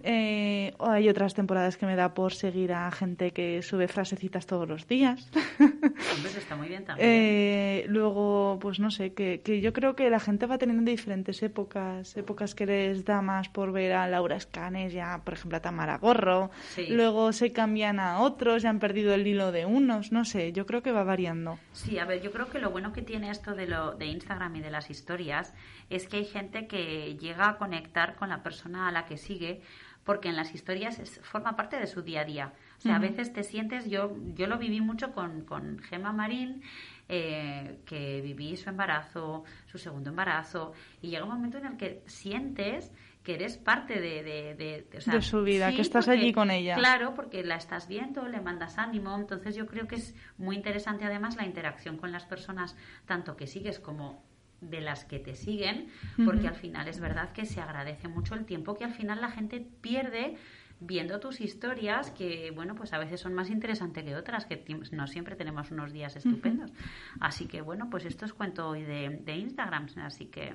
Eh, 0.03 0.73
o 0.77 0.87
hay 0.87 1.09
otras 1.09 1.33
temporadas 1.33 1.75
que 1.77 1.85
me 1.85 1.95
da 1.95 2.13
por 2.13 2.33
seguir 2.33 2.71
a 2.71 2.89
gente 2.91 3.31
que 3.31 3.61
sube 3.61 3.87
frasecitas 3.87 4.45
todos 4.45 4.67
los 4.67 4.87
días. 4.87 5.29
Hombre, 5.59 6.29
eso 6.29 6.39
está 6.39 6.55
muy 6.55 6.69
bien 6.69 6.85
también. 6.85 7.07
Eh, 7.11 7.85
luego, 7.89 8.57
pues 8.61 8.79
no 8.79 8.91
sé, 8.91 9.13
que, 9.13 9.41
que 9.43 9.59
yo 9.59 9.73
creo 9.73 9.95
que 9.95 10.09
la 10.09 10.19
gente 10.21 10.45
va 10.45 10.57
teniendo 10.57 10.89
diferentes 10.89 11.43
épocas, 11.43 12.15
épocas 12.15 12.55
que 12.55 12.65
les 12.65 13.03
da 13.03 13.21
más 13.21 13.49
por 13.49 13.71
ver 13.73 13.91
a 13.93 14.07
Laura 14.07 14.37
Escanes, 14.37 14.93
ya 14.93 15.21
por 15.25 15.33
ejemplo 15.33 15.57
a 15.57 15.61
Tamara 15.61 15.97
Gorro, 15.97 16.49
Sí. 16.75 16.87
luego 16.89 17.33
se 17.33 17.51
cambian 17.51 17.99
a 17.99 18.19
otros, 18.21 18.63
ya 18.63 18.69
han 18.69 18.79
perdido 18.79 19.13
el 19.13 19.27
hilo 19.27 19.51
de 19.51 19.65
unos, 19.65 20.11
no 20.13 20.23
sé, 20.23 20.53
yo 20.53 20.65
creo 20.65 20.81
que 20.81 20.91
va 20.93 21.03
variando. 21.03 21.59
Sí, 21.73 21.99
a 21.99 22.05
ver, 22.05 22.21
yo 22.21 22.31
creo 22.31 22.49
que 22.49 22.59
lo 22.59 22.71
bueno 22.71 22.93
que 22.93 23.01
tiene 23.01 23.29
esto 23.31 23.53
de, 23.53 23.67
lo, 23.67 23.95
de 23.95 24.05
Instagram 24.05 24.55
y 24.55 24.61
de 24.61 24.71
las 24.71 24.89
historias 24.89 25.53
es 25.89 26.07
que 26.07 26.17
hay 26.17 26.25
gente 26.25 26.67
que 26.67 27.15
llega 27.17 27.49
a 27.49 27.57
conectar 27.57 28.15
con 28.15 28.29
la 28.29 28.43
persona 28.43 28.87
a 28.87 28.91
la 28.91 29.05
que 29.05 29.17
sigue 29.17 29.61
porque 30.03 30.29
en 30.29 30.35
las 30.35 30.55
historias 30.55 30.97
es, 30.97 31.19
forma 31.21 31.55
parte 31.55 31.77
de 31.79 31.85
su 31.85 32.01
día 32.01 32.21
a 32.21 32.25
día. 32.25 32.53
O 32.77 32.81
sea, 32.81 32.95
a 32.95 32.99
veces 32.99 33.31
te 33.33 33.43
sientes, 33.43 33.89
yo, 33.89 34.15
yo 34.33 34.47
lo 34.47 34.57
viví 34.57 34.81
mucho 34.81 35.11
con, 35.11 35.41
con 35.45 35.77
Gemma 35.79 36.13
Marín, 36.13 36.63
eh, 37.09 37.79
que 37.85 38.21
viví 38.21 38.55
su 38.57 38.69
embarazo, 38.69 39.43
su 39.65 39.77
segundo 39.77 40.09
embarazo, 40.09 40.73
y 41.01 41.09
llega 41.09 41.25
un 41.25 41.31
momento 41.31 41.57
en 41.57 41.65
el 41.65 41.77
que 41.77 42.01
sientes 42.07 42.91
que 43.23 43.35
eres 43.35 43.57
parte 43.57 43.99
de, 43.99 44.23
de, 44.23 44.55
de- 44.55 44.87
de- 44.89 44.97
o 44.97 45.01
sea, 45.01 45.13
De 45.15 45.21
su 45.21 45.43
vida, 45.43 45.69
sí, 45.69 45.75
que 45.75 45.81
estás 45.81 46.05
porque- 46.05 46.19
allí 46.21 46.31
con 46.33 46.49
ella. 46.49 46.75
Claro, 46.75 47.13
porque 47.13 47.43
la 47.43 47.55
estás 47.55 47.87
viendo, 47.87 48.27
le 48.27 48.39
mandas 48.41 48.77
ánimo, 48.77 49.15
entonces 49.17 49.55
yo 49.55 49.67
creo 49.67 49.87
que 49.87 49.95
es 49.95 50.15
muy 50.37 50.55
interesante 50.55 51.03
además 51.05 51.35
la 51.35 51.45
interacción 51.45 51.97
con 51.97 52.11
las 52.11 52.25
personas, 52.25 52.77
tanto 53.05 53.35
que 53.35 53.45
sigues 53.45 53.79
como 53.79 54.23
de 54.61 54.81
las 54.81 55.05
que 55.05 55.19
te 55.19 55.35
siguen, 55.35 55.87
porque 56.25 56.47
al 56.47 56.55
final 56.55 56.87
es 56.87 56.99
verdad 56.99 57.31
que 57.31 57.45
se 57.45 57.61
agradece 57.61 58.07
mucho 58.07 58.35
el 58.35 58.45
tiempo 58.45 58.75
que 58.75 58.83
al 58.83 58.93
final 58.93 59.21
la 59.21 59.31
gente 59.31 59.65
pierde 59.81 60.35
viendo 60.81 61.19
tus 61.19 61.41
historias 61.41 62.11
que 62.11 62.51
bueno 62.51 62.73
pues 62.73 62.93
a 62.93 62.97
veces 62.97 63.19
son 63.19 63.33
más 63.33 63.49
interesantes 63.49 64.01
que 64.03 64.15
otras 64.15 64.45
que 64.45 64.63
no 64.93 65.07
siempre 65.07 65.35
tenemos 65.35 65.71
unos 65.71 65.91
días 65.91 66.15
estupendos 66.15 66.71
así 67.19 67.47
que 67.47 67.59
bueno 67.59 67.89
pues 67.89 68.05
esto 68.05 68.23
es 68.23 68.31
cuento 68.31 68.69
hoy 68.69 68.83
de, 68.83 69.19
de 69.25 69.35
Instagram 69.35 69.87
así 69.97 70.27
que 70.27 70.53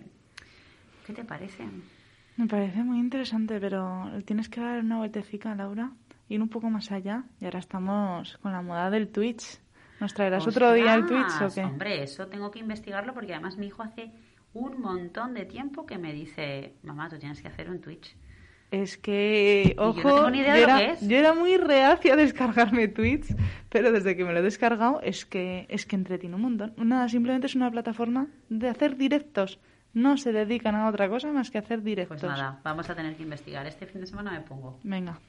¿qué 1.06 1.12
te 1.12 1.24
parece? 1.24 1.64
Me 2.36 2.46
parece 2.46 2.82
muy 2.82 2.98
interesante, 2.98 3.60
pero 3.60 4.10
tienes 4.24 4.48
que 4.48 4.60
dar 4.60 4.80
una 4.80 4.98
vueltecica, 4.98 5.54
Laura, 5.54 5.92
ir 6.28 6.42
un 6.42 6.48
poco 6.48 6.68
más 6.68 6.90
allá. 6.90 7.24
Y 7.40 7.44
ahora 7.44 7.60
estamos 7.60 8.38
con 8.38 8.52
la 8.52 8.62
moda 8.62 8.90
del 8.90 9.08
Twitch. 9.08 9.60
¿Nos 10.00 10.12
traerás 10.14 10.46
otro 10.46 10.72
día 10.72 10.94
el 10.94 11.06
Twitch 11.06 11.40
o 11.42 11.54
qué? 11.54 11.64
Hombre, 11.64 12.02
eso 12.02 12.26
tengo 12.26 12.50
que 12.50 12.58
investigarlo 12.58 13.14
porque 13.14 13.32
además 13.32 13.56
mi 13.56 13.66
hijo 13.66 13.82
hace 13.82 14.10
un 14.52 14.80
montón 14.80 15.34
de 15.34 15.44
tiempo 15.44 15.86
que 15.86 15.98
me 15.98 16.12
dice, 16.12 16.74
mamá, 16.82 17.08
tú 17.08 17.18
tienes 17.18 17.40
que 17.40 17.48
hacer 17.48 17.70
un 17.70 17.80
Twitch. 17.80 18.16
Es 18.70 18.98
que, 18.98 19.76
ojo, 19.78 20.30
yo, 20.30 20.42
era, 20.42 20.78
que 20.78 20.90
es. 20.90 21.08
yo 21.08 21.16
era 21.16 21.32
muy 21.32 21.56
reacia 21.56 22.14
a 22.14 22.16
descargarme 22.16 22.88
Twitch, 22.88 23.34
pero 23.68 23.92
desde 23.92 24.16
que 24.16 24.24
me 24.24 24.32
lo 24.32 24.40
he 24.40 24.42
descargado 24.42 25.00
es 25.00 25.24
que 25.26 25.66
es 25.68 25.86
que 25.86 25.94
entretiene 25.94 26.34
un 26.34 26.42
montón. 26.42 26.74
Nada, 26.76 27.08
simplemente 27.08 27.46
es 27.46 27.54
una 27.54 27.70
plataforma 27.70 28.26
de 28.48 28.68
hacer 28.68 28.96
directos. 28.96 29.60
No 29.92 30.16
se 30.16 30.32
dedican 30.32 30.74
a 30.74 30.88
otra 30.88 31.08
cosa 31.08 31.32
más 31.32 31.52
que 31.52 31.58
hacer 31.58 31.82
directos. 31.82 32.20
Pues 32.20 32.32
nada, 32.32 32.60
vamos 32.64 32.90
a 32.90 32.96
tener 32.96 33.14
que 33.16 33.22
investigar. 33.22 33.64
Este 33.66 33.86
fin 33.86 34.00
de 34.00 34.08
semana 34.08 34.32
me 34.32 34.40
pongo. 34.40 34.80
Venga. 34.82 35.20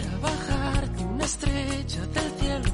quisiera 0.00 0.18
bajarte 0.18 1.04
una 1.04 1.24
estrella 1.24 2.06
del 2.06 2.32
cielo, 2.38 2.70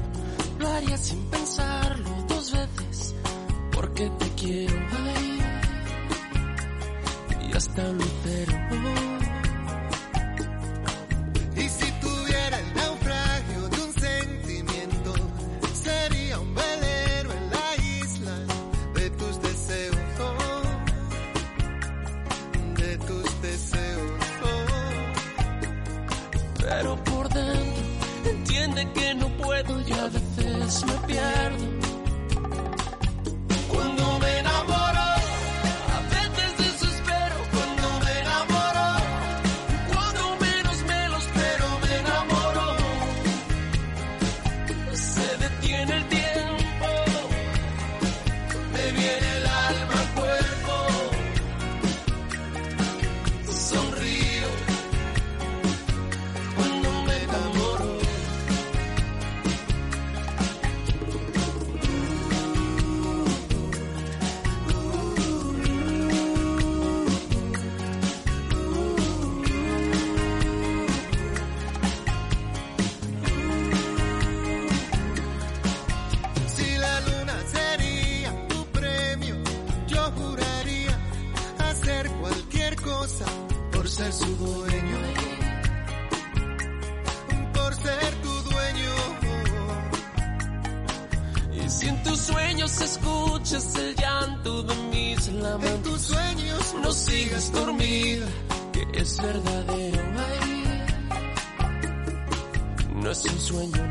lo 0.59 0.67
haría 0.67 0.97
sin 0.97 1.25
pensarlo 1.29 2.09
dos 2.27 2.51
veces, 2.51 3.15
porque 3.71 4.09
te 4.19 4.29
quiero 4.35 4.75
ahí 5.05 5.39
y 7.49 7.57
hasta 7.57 7.83
mi 7.93 8.05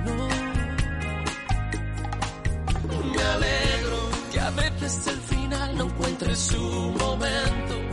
no. 0.04 0.28
Me 3.14 3.22
alegro 3.22 3.98
que 4.32 4.40
a 4.40 4.50
veces 4.50 5.06
el 5.06 5.20
final 5.20 5.78
no 5.78 5.84
encuentre 5.84 6.36
su 6.36 6.60
momento. 6.98 7.85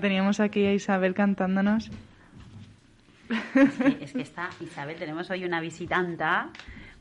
Teníamos 0.00 0.40
aquí 0.40 0.64
a 0.66 0.72
Isabel 0.74 1.14
cantándonos. 1.14 1.90
Es 3.54 3.72
que, 3.74 4.04
es 4.04 4.12
que 4.12 4.22
está 4.22 4.48
Isabel, 4.60 4.96
tenemos 4.96 5.28
hoy 5.30 5.44
una 5.44 5.60
visitanta, 5.60 6.48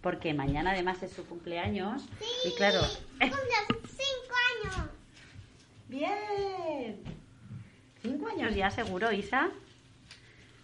porque 0.01 0.33
mañana 0.33 0.71
además 0.71 1.01
es 1.03 1.11
su 1.13 1.25
cumpleaños. 1.25 2.05
y 2.45 2.53
claro. 2.55 2.81
cinco 3.21 4.33
años. 4.75 4.89
Bien. 5.87 6.97
Cinco 8.01 8.27
años 8.27 8.53
ya, 8.55 8.69
seguro, 8.71 9.11
Isa. 9.11 9.49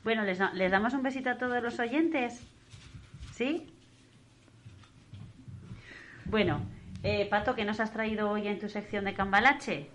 Bueno, 0.03 0.23
¿les, 0.23 0.37
da- 0.37 0.51
les 0.53 0.69
damos 0.71 0.93
un 0.93 1.03
besito 1.03 1.29
a 1.29 1.37
todos 1.37 1.63
los 1.63 1.79
oyentes. 1.79 2.41
¿Sí? 3.33 3.69
Bueno, 6.25 6.61
eh, 7.03 7.25
Pato, 7.29 7.55
¿qué 7.55 7.63
nos 7.65 7.79
has 7.79 7.93
traído 7.93 8.29
hoy 8.31 8.47
en 8.47 8.59
tu 8.59 8.67
sección 8.69 9.05
de 9.05 9.13
Cambalache? 9.13 9.89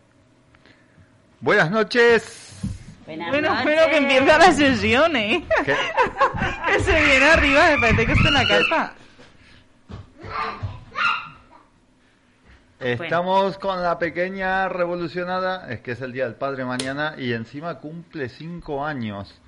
Buenas 1.40 1.70
noches. 1.70 2.58
Buenas 3.06 3.28
Bueno, 3.30 3.48
noches. 3.50 3.64
bueno, 3.64 3.82
que 3.90 3.96
empieza 3.96 4.38
la 4.38 4.52
sesión, 4.52 5.16
¿eh? 5.16 5.46
¿Qué? 5.64 5.74
que 6.66 6.80
se 6.80 7.00
viene 7.04 7.24
arriba, 7.24 7.70
me 7.70 7.78
parece 7.80 8.06
que 8.06 8.12
está 8.12 8.28
en 8.28 8.34
la 8.34 8.44
carpa. 8.44 8.92
Estamos 12.80 13.58
con 13.58 13.82
la 13.82 13.98
pequeña 13.98 14.68
revolucionada, 14.68 15.70
es 15.70 15.80
que 15.80 15.92
es 15.92 16.00
el 16.00 16.12
Día 16.12 16.24
del 16.24 16.34
Padre 16.34 16.64
mañana 16.64 17.14
y 17.18 17.32
encima 17.32 17.78
cumple 17.78 18.28
cinco 18.28 18.84
años. 18.84 19.40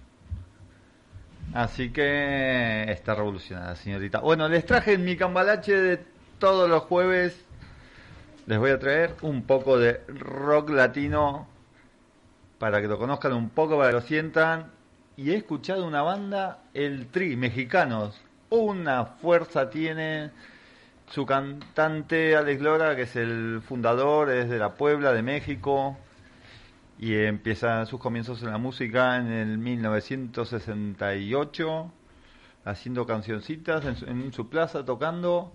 Así 1.53 1.91
que 1.91 2.85
está 2.89 3.15
revolucionada, 3.15 3.75
señorita. 3.77 4.21
Bueno, 4.21 4.49
les 4.49 4.65
traje 4.65 4.95
en 4.95 5.05
mi 5.05 5.17
cambalache 5.17 5.77
de 5.77 6.01
todos 6.39 6.69
los 6.69 6.85
jueves. 6.85 7.45
Les 8.47 8.59
voy 8.59 8.71
a 8.71 8.79
traer 8.79 9.15
un 9.23 9.43
poco 9.43 9.79
de 9.79 10.01
rock 10.09 10.71
latino 10.71 11.50
para 12.61 12.81
que 12.83 12.89
lo 12.89 12.99
conozcan 12.99 13.33
un 13.33 13.49
poco, 13.49 13.79
para 13.79 13.89
que 13.89 13.95
lo 13.95 14.03
sientan. 14.03 14.71
Y 15.17 15.31
he 15.31 15.37
escuchado 15.37 15.87
una 15.87 16.03
banda, 16.03 16.59
el 16.75 17.07
Tri, 17.07 17.35
mexicanos. 17.35 18.21
Una 18.51 19.07
fuerza 19.07 19.71
tiene 19.71 20.31
su 21.09 21.25
cantante 21.25 22.37
Alex 22.37 22.61
Lora, 22.61 22.95
que 22.95 23.01
es 23.03 23.17
el 23.17 23.63
fundador, 23.67 24.31
es 24.31 24.51
de 24.51 24.59
la 24.59 24.75
Puebla, 24.75 25.15
de 25.15 25.23
México, 25.23 25.97
y 26.99 27.17
empieza 27.17 27.87
sus 27.87 27.99
comienzos 27.99 28.43
en 28.43 28.51
la 28.51 28.59
música 28.59 29.17
en 29.17 29.33
el 29.33 29.57
1968, 29.57 31.91
haciendo 32.67 33.07
cancioncitas 33.07 33.87
en 33.87 33.97
su, 33.97 34.05
en 34.05 34.35
su 34.35 34.51
plaza, 34.51 34.85
tocando, 34.85 35.55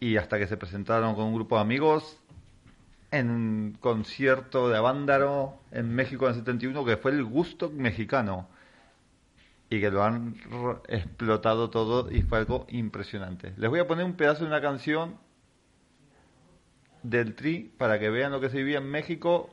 y 0.00 0.16
hasta 0.16 0.38
que 0.38 0.46
se 0.46 0.56
presentaron 0.56 1.14
con 1.14 1.26
un 1.26 1.34
grupo 1.34 1.56
de 1.56 1.60
amigos 1.60 2.18
en 3.18 3.30
un 3.30 3.76
concierto 3.80 4.68
de 4.68 4.76
Avándaro 4.76 5.58
en 5.70 5.94
México 5.94 6.26
en 6.26 6.32
el 6.32 6.38
71, 6.38 6.84
que 6.84 6.96
fue 6.96 7.12
el 7.12 7.24
gusto 7.24 7.70
mexicano 7.70 8.48
y 9.68 9.80
que 9.80 9.90
lo 9.90 10.04
han 10.04 10.36
explotado 10.88 11.70
todo 11.70 12.10
y 12.10 12.22
fue 12.22 12.38
algo 12.38 12.66
impresionante. 12.68 13.52
Les 13.56 13.68
voy 13.68 13.80
a 13.80 13.86
poner 13.86 14.04
un 14.04 14.14
pedazo 14.14 14.44
de 14.44 14.50
una 14.50 14.60
canción 14.60 15.16
del 17.02 17.34
Tri 17.34 17.72
para 17.76 17.98
que 17.98 18.10
vean 18.10 18.32
lo 18.32 18.40
que 18.40 18.50
se 18.50 18.58
vivía 18.58 18.78
en 18.78 18.90
México, 18.90 19.50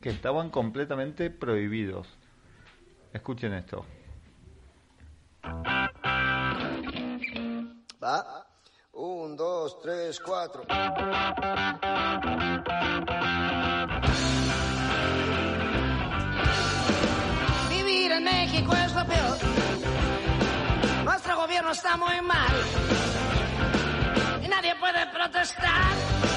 que 0.00 0.10
estaban 0.10 0.50
completamente 0.50 1.30
prohibidos. 1.30 2.08
Escuchen 3.12 3.52
esto. 3.54 3.84
Va. 8.02 8.47
Un, 9.00 9.36
dos, 9.36 9.78
tres, 9.80 10.18
cuatro. 10.18 10.64
Vivir 17.70 18.10
en 18.10 18.24
México 18.24 18.72
es 18.74 18.92
lo 18.92 19.06
peor. 19.06 19.38
Nuestro 21.04 21.36
gobierno 21.36 21.70
está 21.70 21.96
muy 21.96 22.20
mal. 22.22 22.56
puede 24.80 25.06
protestar 25.12 26.27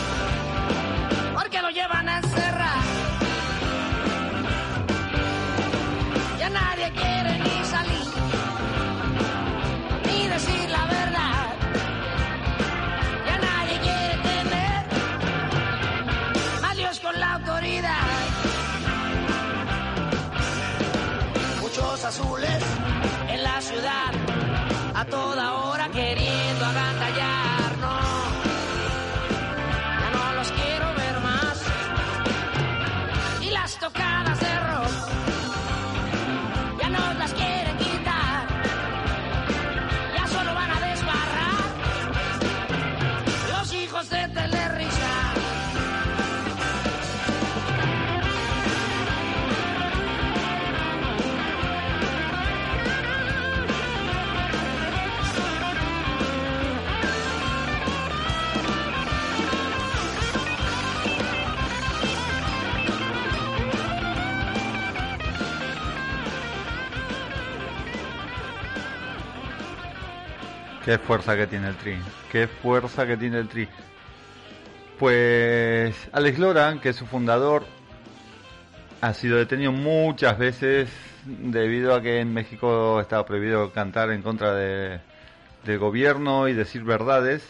toda 25.11 25.53
hora 25.55 25.89
queriendo 25.89 26.40
Qué 70.91 70.97
fuerza 70.97 71.37
que 71.37 71.47
tiene 71.47 71.69
el 71.69 71.77
tri. 71.77 71.95
Qué 72.29 72.47
fuerza 72.49 73.07
que 73.07 73.15
tiene 73.15 73.39
el 73.39 73.47
tri. 73.47 73.65
Pues 74.99 75.95
Alex 76.11 76.37
Lora, 76.37 76.77
que 76.81 76.89
es 76.89 76.97
su 76.97 77.05
fundador, 77.05 77.63
ha 78.99 79.13
sido 79.13 79.37
detenido 79.37 79.71
muchas 79.71 80.37
veces 80.37 80.89
debido 81.25 81.95
a 81.95 82.01
que 82.01 82.19
en 82.19 82.33
México 82.33 82.99
estaba 82.99 83.25
prohibido 83.25 83.71
cantar 83.71 84.11
en 84.11 84.21
contra 84.21 84.53
de, 84.53 84.99
del 85.63 85.79
gobierno 85.79 86.49
y 86.49 86.53
decir 86.53 86.83
verdades. 86.83 87.47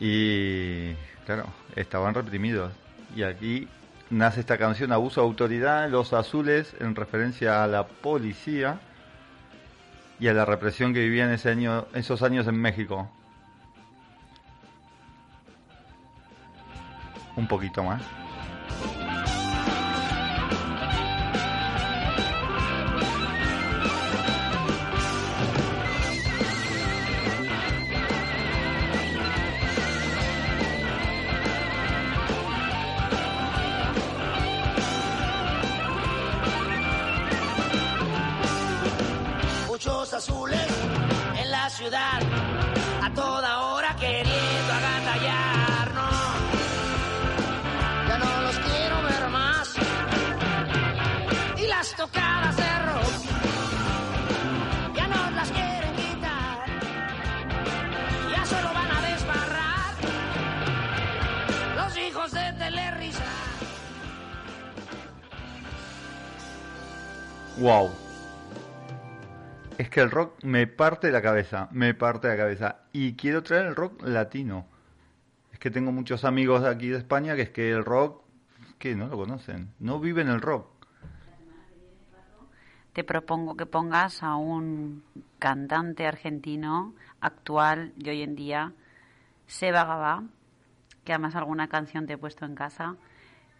Y 0.00 0.94
claro, 1.24 1.46
estaban 1.76 2.14
reprimidos. 2.14 2.72
Y 3.14 3.22
aquí 3.22 3.68
nace 4.10 4.40
esta 4.40 4.58
canción 4.58 4.90
Abuso 4.90 5.20
de 5.20 5.28
Autoridad, 5.28 5.88
Los 5.88 6.14
Azules, 6.14 6.74
en 6.80 6.96
referencia 6.96 7.62
a 7.62 7.68
la 7.68 7.86
policía 7.86 8.80
y 10.20 10.28
a 10.28 10.32
la 10.32 10.44
represión 10.44 10.94
que 10.94 11.00
vivía 11.00 11.24
en 11.24 11.32
ese 11.32 11.50
año, 11.50 11.86
esos 11.94 12.22
años 12.22 12.46
en 12.46 12.56
México. 12.56 13.08
Un 17.36 17.48
poquito 17.48 17.82
más. 17.82 18.02
A 41.92 43.10
toda 43.14 43.58
hora 43.60 43.94
queriendo 43.96 44.72
agantallarnos. 44.72 46.14
Ya 48.08 48.18
no 48.18 48.42
los 48.42 48.58
quiero 48.58 49.02
ver 49.02 49.28
más. 49.28 49.74
Y 51.58 51.66
las 51.66 51.94
tocadas 51.94 52.56
de 52.56 52.78
rock, 52.78 53.12
ya 54.96 55.08
no 55.08 55.30
las 55.32 55.50
quieren 55.50 55.94
quitar. 55.94 56.64
Ya 58.34 58.46
solo 58.46 58.72
van 58.72 58.90
a 58.90 59.02
desbarrar 59.02 59.94
los 61.76 61.98
hijos 61.98 62.32
de 62.32 62.52
Telerisa. 62.52 63.24
Wow. 67.58 68.03
Que 69.94 70.00
el 70.00 70.10
rock 70.10 70.42
me 70.42 70.66
parte 70.66 71.12
la 71.12 71.22
cabeza, 71.22 71.68
me 71.70 71.94
parte 71.94 72.26
la 72.26 72.36
cabeza. 72.36 72.80
Y 72.92 73.14
quiero 73.14 73.44
traer 73.44 73.66
el 73.66 73.76
rock 73.76 74.02
latino. 74.02 74.66
Es 75.52 75.60
que 75.60 75.70
tengo 75.70 75.92
muchos 75.92 76.24
amigos 76.24 76.62
de 76.62 76.68
aquí 76.68 76.88
de 76.88 76.98
España 76.98 77.36
que 77.36 77.42
es 77.42 77.50
que 77.50 77.70
el 77.70 77.84
rock, 77.84 78.24
que 78.80 78.96
no 78.96 79.06
lo 79.06 79.16
conocen, 79.16 79.72
no 79.78 80.00
viven 80.00 80.26
el 80.26 80.40
rock. 80.40 80.66
Te 82.92 83.04
propongo 83.04 83.56
que 83.56 83.66
pongas 83.66 84.24
a 84.24 84.34
un 84.34 85.04
cantante 85.38 86.08
argentino 86.08 86.92
actual 87.20 87.92
de 87.94 88.10
hoy 88.10 88.22
en 88.22 88.34
día, 88.34 88.72
Seba 89.46 89.84
Gabá, 89.84 90.24
que 91.04 91.12
además 91.12 91.36
alguna 91.36 91.68
canción 91.68 92.08
te 92.08 92.14
he 92.14 92.18
puesto 92.18 92.44
en 92.44 92.56
casa. 92.56 92.96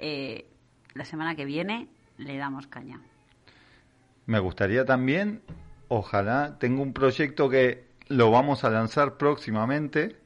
Eh, 0.01 0.51
la 0.95 1.05
semana 1.05 1.37
que 1.37 1.45
viene 1.45 1.87
le 2.19 2.37
damos 2.39 2.67
caña. 2.67 3.01
Me 4.27 4.41
gustaría 4.41 4.85
también, 4.85 5.41
ojalá, 5.95 6.59
tengo 6.59 6.83
un 6.83 6.93
proyecto 6.93 7.49
que 7.49 7.85
lo 8.09 8.31
vamos 8.31 8.65
a 8.65 8.71
lanzar 8.71 9.17
próximamente 9.17 10.17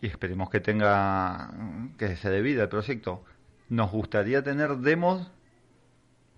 y 0.00 0.06
esperemos 0.06 0.50
que 0.50 0.60
tenga, 0.60 1.50
que 1.98 2.16
se 2.16 2.30
dé 2.30 2.42
vida 2.42 2.64
el 2.64 2.68
proyecto. 2.68 3.24
Nos 3.68 3.90
gustaría 3.90 4.42
tener 4.42 4.76
demos 4.78 5.30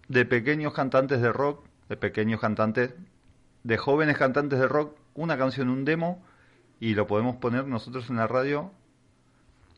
de 0.09 0.24
pequeños 0.24 0.72
cantantes 0.72 1.20
de 1.20 1.32
rock, 1.32 1.66
de 1.88 1.96
pequeños 1.96 2.40
cantantes, 2.40 2.94
de 3.64 3.76
jóvenes 3.76 4.16
cantantes 4.16 4.59
de 4.59 4.68
rock, 4.68 4.96
una 5.14 5.36
canción, 5.36 5.68
un 5.68 5.84
demo, 5.84 6.22
y 6.80 6.94
lo 6.94 7.07
podemos 7.07 7.36
poner 7.36 7.66
nosotros 7.66 8.09
en 8.09 8.16
la 8.16 8.26
radio 8.26 8.70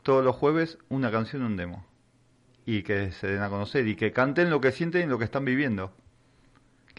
todos 0.03 0.23
los 0.23 0.35
jueves, 0.35 0.77
una 0.89 1.11
canción, 1.11 1.43
un 1.43 1.57
demo. 1.57 1.85
Y 2.65 2.83
que 2.83 3.11
se 3.11 3.27
den 3.27 3.41
a 3.41 3.49
conocer 3.49 3.87
y 3.87 3.95
que 3.95 4.11
canten 4.11 4.49
lo 4.49 4.61
que 4.61 4.71
sienten 4.71 5.03
y 5.03 5.09
lo 5.09 5.17
que 5.17 5.25
están 5.25 5.45
viviendo. 5.45 5.93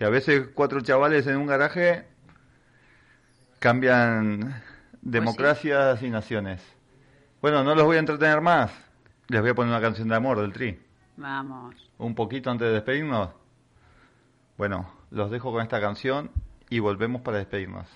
Que 0.02 0.06
a 0.06 0.10
veces 0.10 0.48
cuatro 0.52 0.80
chavales 0.80 1.28
en 1.28 1.36
un 1.36 1.46
garaje 1.46 2.04
cambian 3.60 4.60
democracias 5.00 6.02
y 6.02 6.10
naciones. 6.10 6.60
Bueno, 7.40 7.62
no 7.62 7.76
los 7.76 7.84
voy 7.84 7.98
a 7.98 8.00
entretener 8.00 8.40
más. 8.40 8.72
Les 9.28 9.40
voy 9.40 9.50
a 9.50 9.54
poner 9.54 9.70
una 9.70 9.80
canción 9.80 10.08
de 10.08 10.16
amor 10.16 10.40
del 10.40 10.52
Tri. 10.52 10.76
Vamos. 11.16 11.76
Un 11.98 12.16
poquito 12.16 12.50
antes 12.50 12.66
de 12.66 12.74
despedirnos. 12.74 13.28
Bueno, 14.58 14.92
los 15.12 15.30
dejo 15.30 15.52
con 15.52 15.62
esta 15.62 15.80
canción 15.80 16.32
y 16.68 16.80
volvemos 16.80 17.22
para 17.22 17.38
despedirnos. 17.38 17.86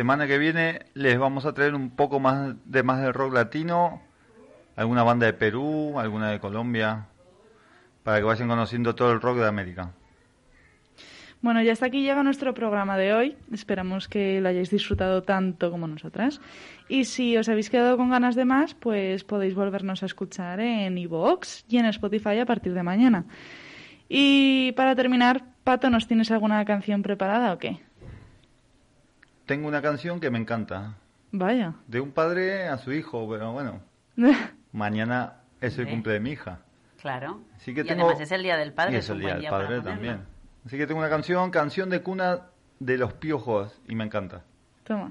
Semana 0.00 0.26
que 0.26 0.38
viene 0.38 0.86
les 0.94 1.18
vamos 1.18 1.44
a 1.44 1.52
traer 1.52 1.74
un 1.74 1.90
poco 1.90 2.20
más 2.20 2.54
de 2.64 2.82
más 2.82 3.02
del 3.02 3.12
rock 3.12 3.34
latino, 3.34 4.00
alguna 4.74 5.02
banda 5.02 5.26
de 5.26 5.34
Perú, 5.34 6.00
alguna 6.00 6.30
de 6.30 6.40
Colombia, 6.40 7.08
para 8.02 8.16
que 8.16 8.24
vayan 8.24 8.48
conociendo 8.48 8.94
todo 8.94 9.12
el 9.12 9.20
rock 9.20 9.36
de 9.40 9.46
América. 9.46 9.92
Bueno, 11.42 11.62
ya 11.62 11.72
hasta 11.72 11.84
aquí 11.84 12.00
llega 12.00 12.22
nuestro 12.22 12.54
programa 12.54 12.96
de 12.96 13.12
hoy. 13.12 13.36
Esperamos 13.52 14.08
que 14.08 14.40
lo 14.40 14.48
hayáis 14.48 14.70
disfrutado 14.70 15.22
tanto 15.22 15.70
como 15.70 15.86
nosotras. 15.86 16.40
Y 16.88 17.04
si 17.04 17.36
os 17.36 17.50
habéis 17.50 17.68
quedado 17.68 17.98
con 17.98 18.08
ganas 18.08 18.36
de 18.36 18.46
más, 18.46 18.72
pues 18.72 19.22
podéis 19.24 19.54
volvernos 19.54 20.02
a 20.02 20.06
escuchar 20.06 20.60
en 20.60 20.96
iVoox 20.96 21.64
y 21.68 21.76
en 21.76 21.84
Spotify 21.84 22.38
a 22.38 22.46
partir 22.46 22.72
de 22.72 22.82
mañana. 22.82 23.26
Y 24.08 24.72
para 24.72 24.96
terminar, 24.96 25.44
Pato, 25.62 25.90
¿nos 25.90 26.06
tienes 26.06 26.30
alguna 26.30 26.64
canción 26.64 27.02
preparada 27.02 27.52
o 27.52 27.58
qué? 27.58 27.80
Tengo 29.50 29.66
una 29.66 29.82
canción 29.82 30.20
que 30.20 30.30
me 30.30 30.38
encanta, 30.38 30.94
Vaya. 31.32 31.74
de 31.88 32.00
un 32.00 32.12
padre 32.12 32.68
a 32.68 32.78
su 32.78 32.92
hijo, 32.92 33.28
pero 33.28 33.50
bueno, 33.52 33.80
mañana 34.72 35.38
es 35.60 35.76
el 35.76 35.86
Sí. 35.86 35.90
cumple 35.90 36.12
de 36.12 36.20
mi 36.20 36.30
hija. 36.30 36.60
Claro. 37.02 37.40
Así 37.56 37.74
que 37.74 37.80
y 37.80 37.84
tengo- 37.84 38.04
además 38.04 38.20
es 38.20 38.30
el 38.30 38.44
Día 38.44 38.56
del 38.56 38.72
Padre. 38.72 38.92
y 38.92 38.96
es 38.98 39.10
el 39.10 39.18
día 39.18 39.34
del 39.34 39.46
padre 39.50 39.80
también. 39.80 40.20
Así 40.64 40.78
que 40.78 40.86
tengo 40.86 41.00
una 41.00 41.08
canción, 41.10 41.50
canción 41.50 41.90
de 41.90 42.00
cuna 42.00 42.42
de 42.78 42.96
los 42.96 43.12
piojos, 43.14 43.76
y 43.88 43.96
me 43.96 44.04
encanta. 44.04 44.44
Toma. 44.84 45.10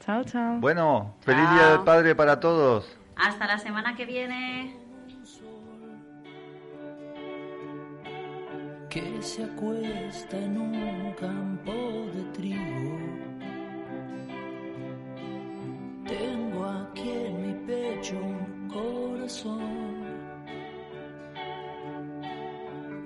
Chao, 0.00 0.24
chao. 0.24 0.56
Bueno, 0.58 1.14
feliz 1.20 1.44
Chao. 1.44 1.54
día 1.54 1.68
del 1.68 1.84
padre 1.84 2.16
para 2.16 2.40
todos. 2.40 2.96
Hasta 3.14 3.46
la 3.46 3.58
semana 3.58 3.94
que 3.94 4.04
viene. 4.04 4.74
Que 8.90 9.22
se 9.22 9.44
acuesta 9.44 10.36
en 10.36 10.58
un 10.58 11.12
campo 11.12 11.72
de 12.12 12.22
trigo. 12.32 12.98
Tengo 16.04 16.64
aquí 16.64 17.08
en 17.08 17.46
mi 17.46 17.54
pecho 17.66 18.16
un 18.18 18.68
corazón 18.68 19.60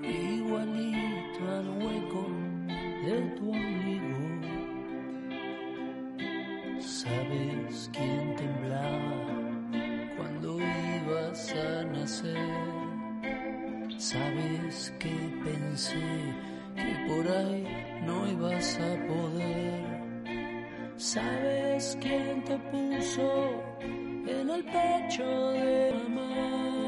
igualito 0.03 1.41
al 1.53 1.68
hueco 1.82 2.26
de 3.05 3.20
tu 3.37 3.51
ombligo. 3.51 4.24
¿Sabes 6.80 7.91
quién 7.93 8.35
temblaba 8.37 9.16
cuando 10.16 10.59
ibas 10.61 11.53
a 11.53 11.85
nacer? 11.85 12.94
Sabes 13.99 14.93
que 14.99 15.15
pensé 15.45 15.95
que 16.75 17.07
por 17.09 17.27
ahí 17.29 17.65
no 18.05 18.27
ibas 18.31 18.79
a 18.81 19.07
poder. 19.07 19.85
Sabes 20.97 21.97
quién 22.01 22.43
te 22.45 22.59
puso 22.59 23.63
en 24.27 24.51
el 24.51 24.65
pecho 24.65 25.51
de 25.51 25.93
mamá. 26.09 26.84